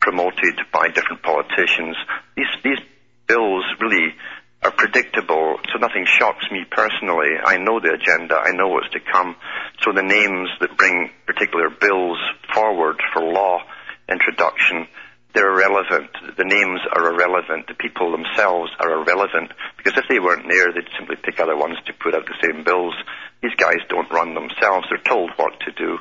promoted 0.00 0.60
by 0.72 0.88
different 0.88 1.22
politicians. 1.22 1.96
These, 2.36 2.46
these 2.62 2.78
bills 3.26 3.64
really 3.80 4.14
are 4.62 4.70
predictable 4.70 5.58
so 5.72 5.78
nothing 5.78 6.06
shocks 6.06 6.46
me 6.50 6.64
personally. 6.70 7.36
I 7.44 7.58
know 7.58 7.80
the 7.80 7.92
agenda. 7.92 8.36
I 8.36 8.52
know 8.52 8.68
what's 8.68 8.90
to 8.90 9.00
come. 9.00 9.36
So 9.82 9.92
the 9.92 10.02
names 10.02 10.48
that 10.60 10.76
bring 10.76 11.10
particular 11.26 11.70
bills 11.70 12.18
forward 12.54 12.96
for 13.12 13.22
law 13.22 13.62
introduction, 14.08 14.86
they're 15.34 15.52
irrelevant. 15.52 16.10
The 16.36 16.48
names 16.48 16.80
are 16.92 17.12
irrelevant. 17.12 17.66
The 17.68 17.74
people 17.74 18.12
themselves 18.12 18.70
are 18.80 19.02
irrelevant 19.02 19.52
because 19.76 19.98
if 19.98 20.08
they 20.08 20.18
weren't 20.18 20.48
there, 20.48 20.72
they'd 20.72 20.88
simply 20.96 21.16
pick 21.16 21.40
other 21.40 21.56
ones 21.56 21.76
to 21.86 21.92
put 21.92 22.14
out 22.14 22.26
the 22.26 22.40
same 22.42 22.64
bills. 22.64 22.94
These 23.42 23.54
guys 23.56 23.84
don't 23.88 24.10
run 24.10 24.34
themselves. 24.34 24.86
They're 24.88 25.04
told 25.04 25.30
what 25.36 25.60
to 25.60 25.72
do. 25.72 25.98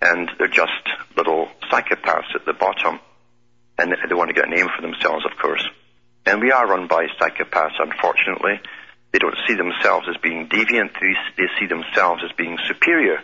And 0.00 0.30
they're 0.38 0.48
just 0.48 0.72
little 1.16 1.48
psychopaths 1.70 2.34
at 2.34 2.44
the 2.46 2.52
bottom. 2.52 3.00
And 3.78 3.92
they 3.92 4.14
want 4.14 4.28
to 4.28 4.34
get 4.34 4.46
a 4.46 4.50
name 4.50 4.68
for 4.74 4.82
themselves, 4.82 5.24
of 5.24 5.36
course. 5.40 5.64
And 6.26 6.40
we 6.40 6.50
are 6.50 6.66
run 6.66 6.88
by 6.88 7.06
psychopaths, 7.20 7.78
unfortunately. 7.78 8.60
They 9.12 9.18
don't 9.18 9.36
see 9.46 9.54
themselves 9.54 10.06
as 10.08 10.16
being 10.22 10.48
deviant. 10.48 10.92
They, 11.36 11.46
see 11.58 11.66
themselves 11.66 12.22
as 12.24 12.32
being 12.36 12.58
superior. 12.66 13.18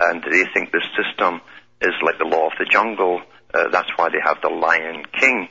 And 0.00 0.22
they 0.22 0.44
think 0.52 0.72
this 0.72 0.84
system 0.96 1.40
is 1.80 1.94
like 2.02 2.18
the 2.18 2.24
law 2.24 2.46
of 2.46 2.58
the 2.58 2.64
jungle. 2.64 3.22
Uh, 3.52 3.68
that's 3.70 3.90
why 3.96 4.08
they 4.08 4.20
have 4.24 4.40
the 4.42 4.48
Lion 4.48 5.04
King. 5.18 5.48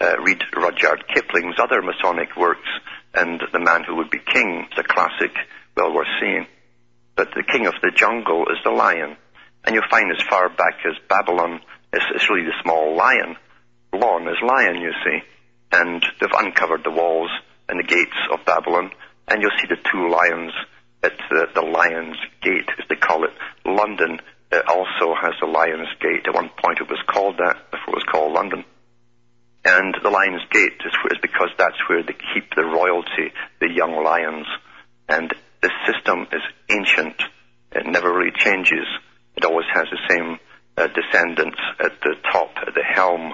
Uh, 0.00 0.16
read 0.22 0.42
Rudyard 0.56 1.04
Kipling's 1.08 1.56
other 1.58 1.82
Masonic 1.82 2.34
works, 2.36 2.68
and 3.12 3.42
The 3.52 3.58
Man 3.58 3.84
Who 3.84 3.96
Would 3.96 4.10
Be 4.10 4.20
King 4.32 4.66
is 4.72 4.78
a 4.78 4.82
classic, 4.82 5.32
well 5.76 5.92
worth 5.92 6.08
seeing. 6.20 6.46
But 7.16 7.28
the 7.34 7.42
king 7.42 7.66
of 7.66 7.74
the 7.82 7.90
jungle 7.94 8.46
is 8.48 8.56
the 8.64 8.70
lion. 8.70 9.16
And 9.64 9.74
you'll 9.74 9.90
find 9.90 10.10
as 10.10 10.22
far 10.28 10.48
back 10.48 10.80
as 10.86 10.94
Babylon, 11.08 11.60
it's, 11.92 12.04
it's 12.14 12.30
really 12.30 12.46
the 12.46 12.62
small 12.62 12.96
lion. 12.96 13.36
Lon 13.92 14.28
is 14.28 14.36
lion, 14.42 14.80
you 14.80 14.92
see 15.04 15.20
and 15.72 16.04
they've 16.20 16.30
uncovered 16.38 16.82
the 16.84 16.90
walls 16.90 17.30
and 17.68 17.78
the 17.78 17.86
gates 17.86 18.16
of 18.32 18.44
Babylon, 18.44 18.90
and 19.28 19.40
you'll 19.40 19.56
see 19.60 19.68
the 19.68 19.76
two 19.90 20.10
lions 20.10 20.52
at 21.02 21.12
the, 21.30 21.46
the 21.54 21.62
Lion's 21.62 22.18
Gate, 22.42 22.68
as 22.78 22.84
they 22.88 22.96
call 22.96 23.24
it. 23.24 23.30
London 23.64 24.20
uh, 24.52 24.60
also 24.68 25.14
has 25.14 25.34
the 25.40 25.46
Lion's 25.46 25.88
Gate. 26.00 26.26
At 26.26 26.34
one 26.34 26.50
point 26.62 26.80
it 26.80 26.90
was 26.90 27.00
called 27.06 27.38
that 27.38 27.70
before 27.70 27.94
it 27.94 28.02
was 28.02 28.10
called 28.10 28.32
London. 28.32 28.64
And 29.64 29.94
the 30.02 30.10
Lion's 30.10 30.42
Gate 30.50 30.80
is, 30.84 30.92
is 31.12 31.18
because 31.22 31.50
that's 31.56 31.78
where 31.88 32.02
they 32.02 32.16
keep 32.34 32.54
the 32.54 32.64
royalty, 32.64 33.32
the 33.60 33.70
young 33.70 34.02
lions. 34.02 34.46
And 35.08 35.32
this 35.62 35.72
system 35.86 36.26
is 36.32 36.42
ancient. 36.68 37.22
It 37.72 37.86
never 37.86 38.12
really 38.12 38.32
changes. 38.36 38.86
It 39.40 39.46
always 39.46 39.72
has 39.72 39.86
the 39.90 40.14
same 40.14 40.38
uh, 40.76 40.88
descendants 40.88 41.56
at 41.78 41.98
the 42.02 42.14
top, 42.30 42.50
at 42.60 42.74
the 42.74 42.84
helm, 42.84 43.32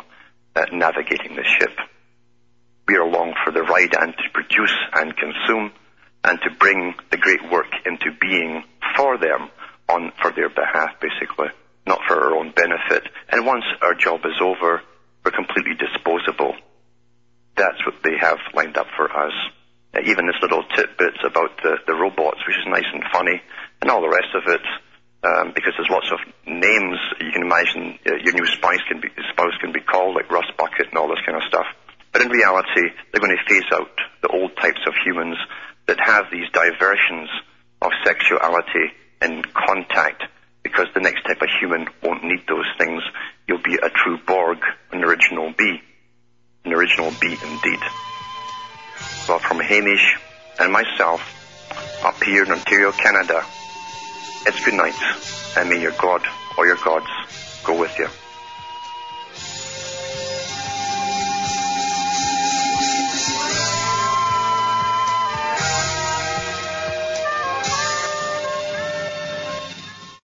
uh, 0.55 0.67
navigating 0.71 1.35
the 1.35 1.43
ship. 1.43 1.77
We 2.87 2.95
are 2.95 3.03
along 3.03 3.35
for 3.45 3.51
the 3.51 3.63
ride 3.63 3.93
and 3.93 4.15
to 4.15 4.31
produce 4.33 4.73
and 4.93 5.17
consume 5.17 5.73
and 6.23 6.39
to 6.43 6.51
bring 6.61 6.95
the 7.11 7.17
great 7.17 7.51
work 7.51 7.67
into 7.85 8.13
being 8.21 8.63
for 8.95 9.19
them 9.19 9.51
on 9.89 10.13
for 10.23 10.31
their 10.31 10.49
behalf 10.49 10.95
basically 11.01 11.49
not 11.89 11.99
for 12.07 12.15
our 12.15 12.37
own 12.37 12.53
benefit. 12.55 13.03
And 13.29 13.45
once 13.45 13.65
our 13.83 13.95
job 13.95 14.21
is 14.27 14.39
over 14.41 14.83
we're 15.25 15.33
completely 15.33 15.75
disposable. 15.75 16.55
That's 17.57 17.85
what 17.85 18.01
they 18.05 18.15
have 18.21 18.39
lined 18.55 18.77
up 18.77 18.87
for 18.97 19.11
us. 19.11 19.33
Uh, 19.93 20.03
even 20.07 20.27
this 20.29 20.39
little 20.41 20.63
tidbits 20.77 21.19
about 21.27 21.51
the, 21.65 21.79
the 21.85 21.95
robots 21.95 22.39
which 22.47 22.59
is 22.59 22.67
nice 22.69 22.87
and 22.93 23.03
funny 23.13 23.43
and 23.83 23.91
all 23.91 24.03
the 24.03 24.09
rest 24.09 24.31
of 24.37 24.45
it 24.47 24.63
um, 25.25 25.53
because 25.55 25.73
there's 25.77 25.91
lots 25.91 26.11
of 26.13 26.19
names 26.47 26.99
you 27.21 27.33
can 27.33 27.43
imagine 27.43 27.99
uh, 28.07 28.17
your 28.23 28.35
new 28.35 28.47
spouse 28.47 28.83
can 28.89 29.01
be 29.01 29.09
spouse 29.33 29.57
can 29.61 29.73
be 29.73 29.81
called 29.81 30.15
like 30.15 30.31
Russ 30.31 30.51
Bucket 30.57 30.89
and 30.89 30.99
all 30.99 31.09
this 31.09 31.23
kind 31.25 31.37
of 31.37 31.45
stuff 31.49 31.67
but 32.17 32.25
in 32.25 32.31
reality, 32.31 32.89
they're 33.13 33.21
going 33.21 33.37
to 33.37 33.45
phase 33.47 33.71
out 33.75 33.91
the 34.23 34.29
old 34.29 34.57
types 34.57 34.81
of 34.87 34.95
humans 35.05 35.37
that 35.87 35.99
have 36.03 36.25
these 36.33 36.49
diversions 36.51 37.29
of 37.83 37.91
sexuality 38.07 38.95
and 39.21 39.47
contact 39.53 40.23
because 40.63 40.87
the 40.95 41.01
next 41.01 41.25
type 41.25 41.43
of 41.43 41.49
human 41.61 41.87
won't 42.03 42.25
need 42.25 42.41
those 42.49 42.65
things. 42.79 43.03
You'll 43.47 43.61
be 43.63 43.75
a 43.75 43.91
true 43.91 44.17
Borg, 44.27 44.57
an 44.93 45.05
original 45.05 45.53
bee. 45.59 45.83
An 46.65 46.73
original 46.73 47.13
bee 47.21 47.37
indeed. 47.37 47.81
Well, 49.29 49.39
from 49.39 49.61
Hamish 49.61 50.17
and 50.59 50.73
myself, 50.73 51.21
up 52.03 52.25
here 52.25 52.45
in 52.45 52.51
Ontario, 52.51 52.93
Canada, 52.93 53.45
it's 54.47 54.65
good 54.65 54.75
night, 54.75 54.95
and 55.57 55.69
may 55.69 55.81
your 55.81 55.93
God 55.93 56.23
or 56.59 56.67
your 56.67 56.79
gods 56.85 57.07
go 57.65 57.79
with 57.79 57.97
you. 57.99 58.09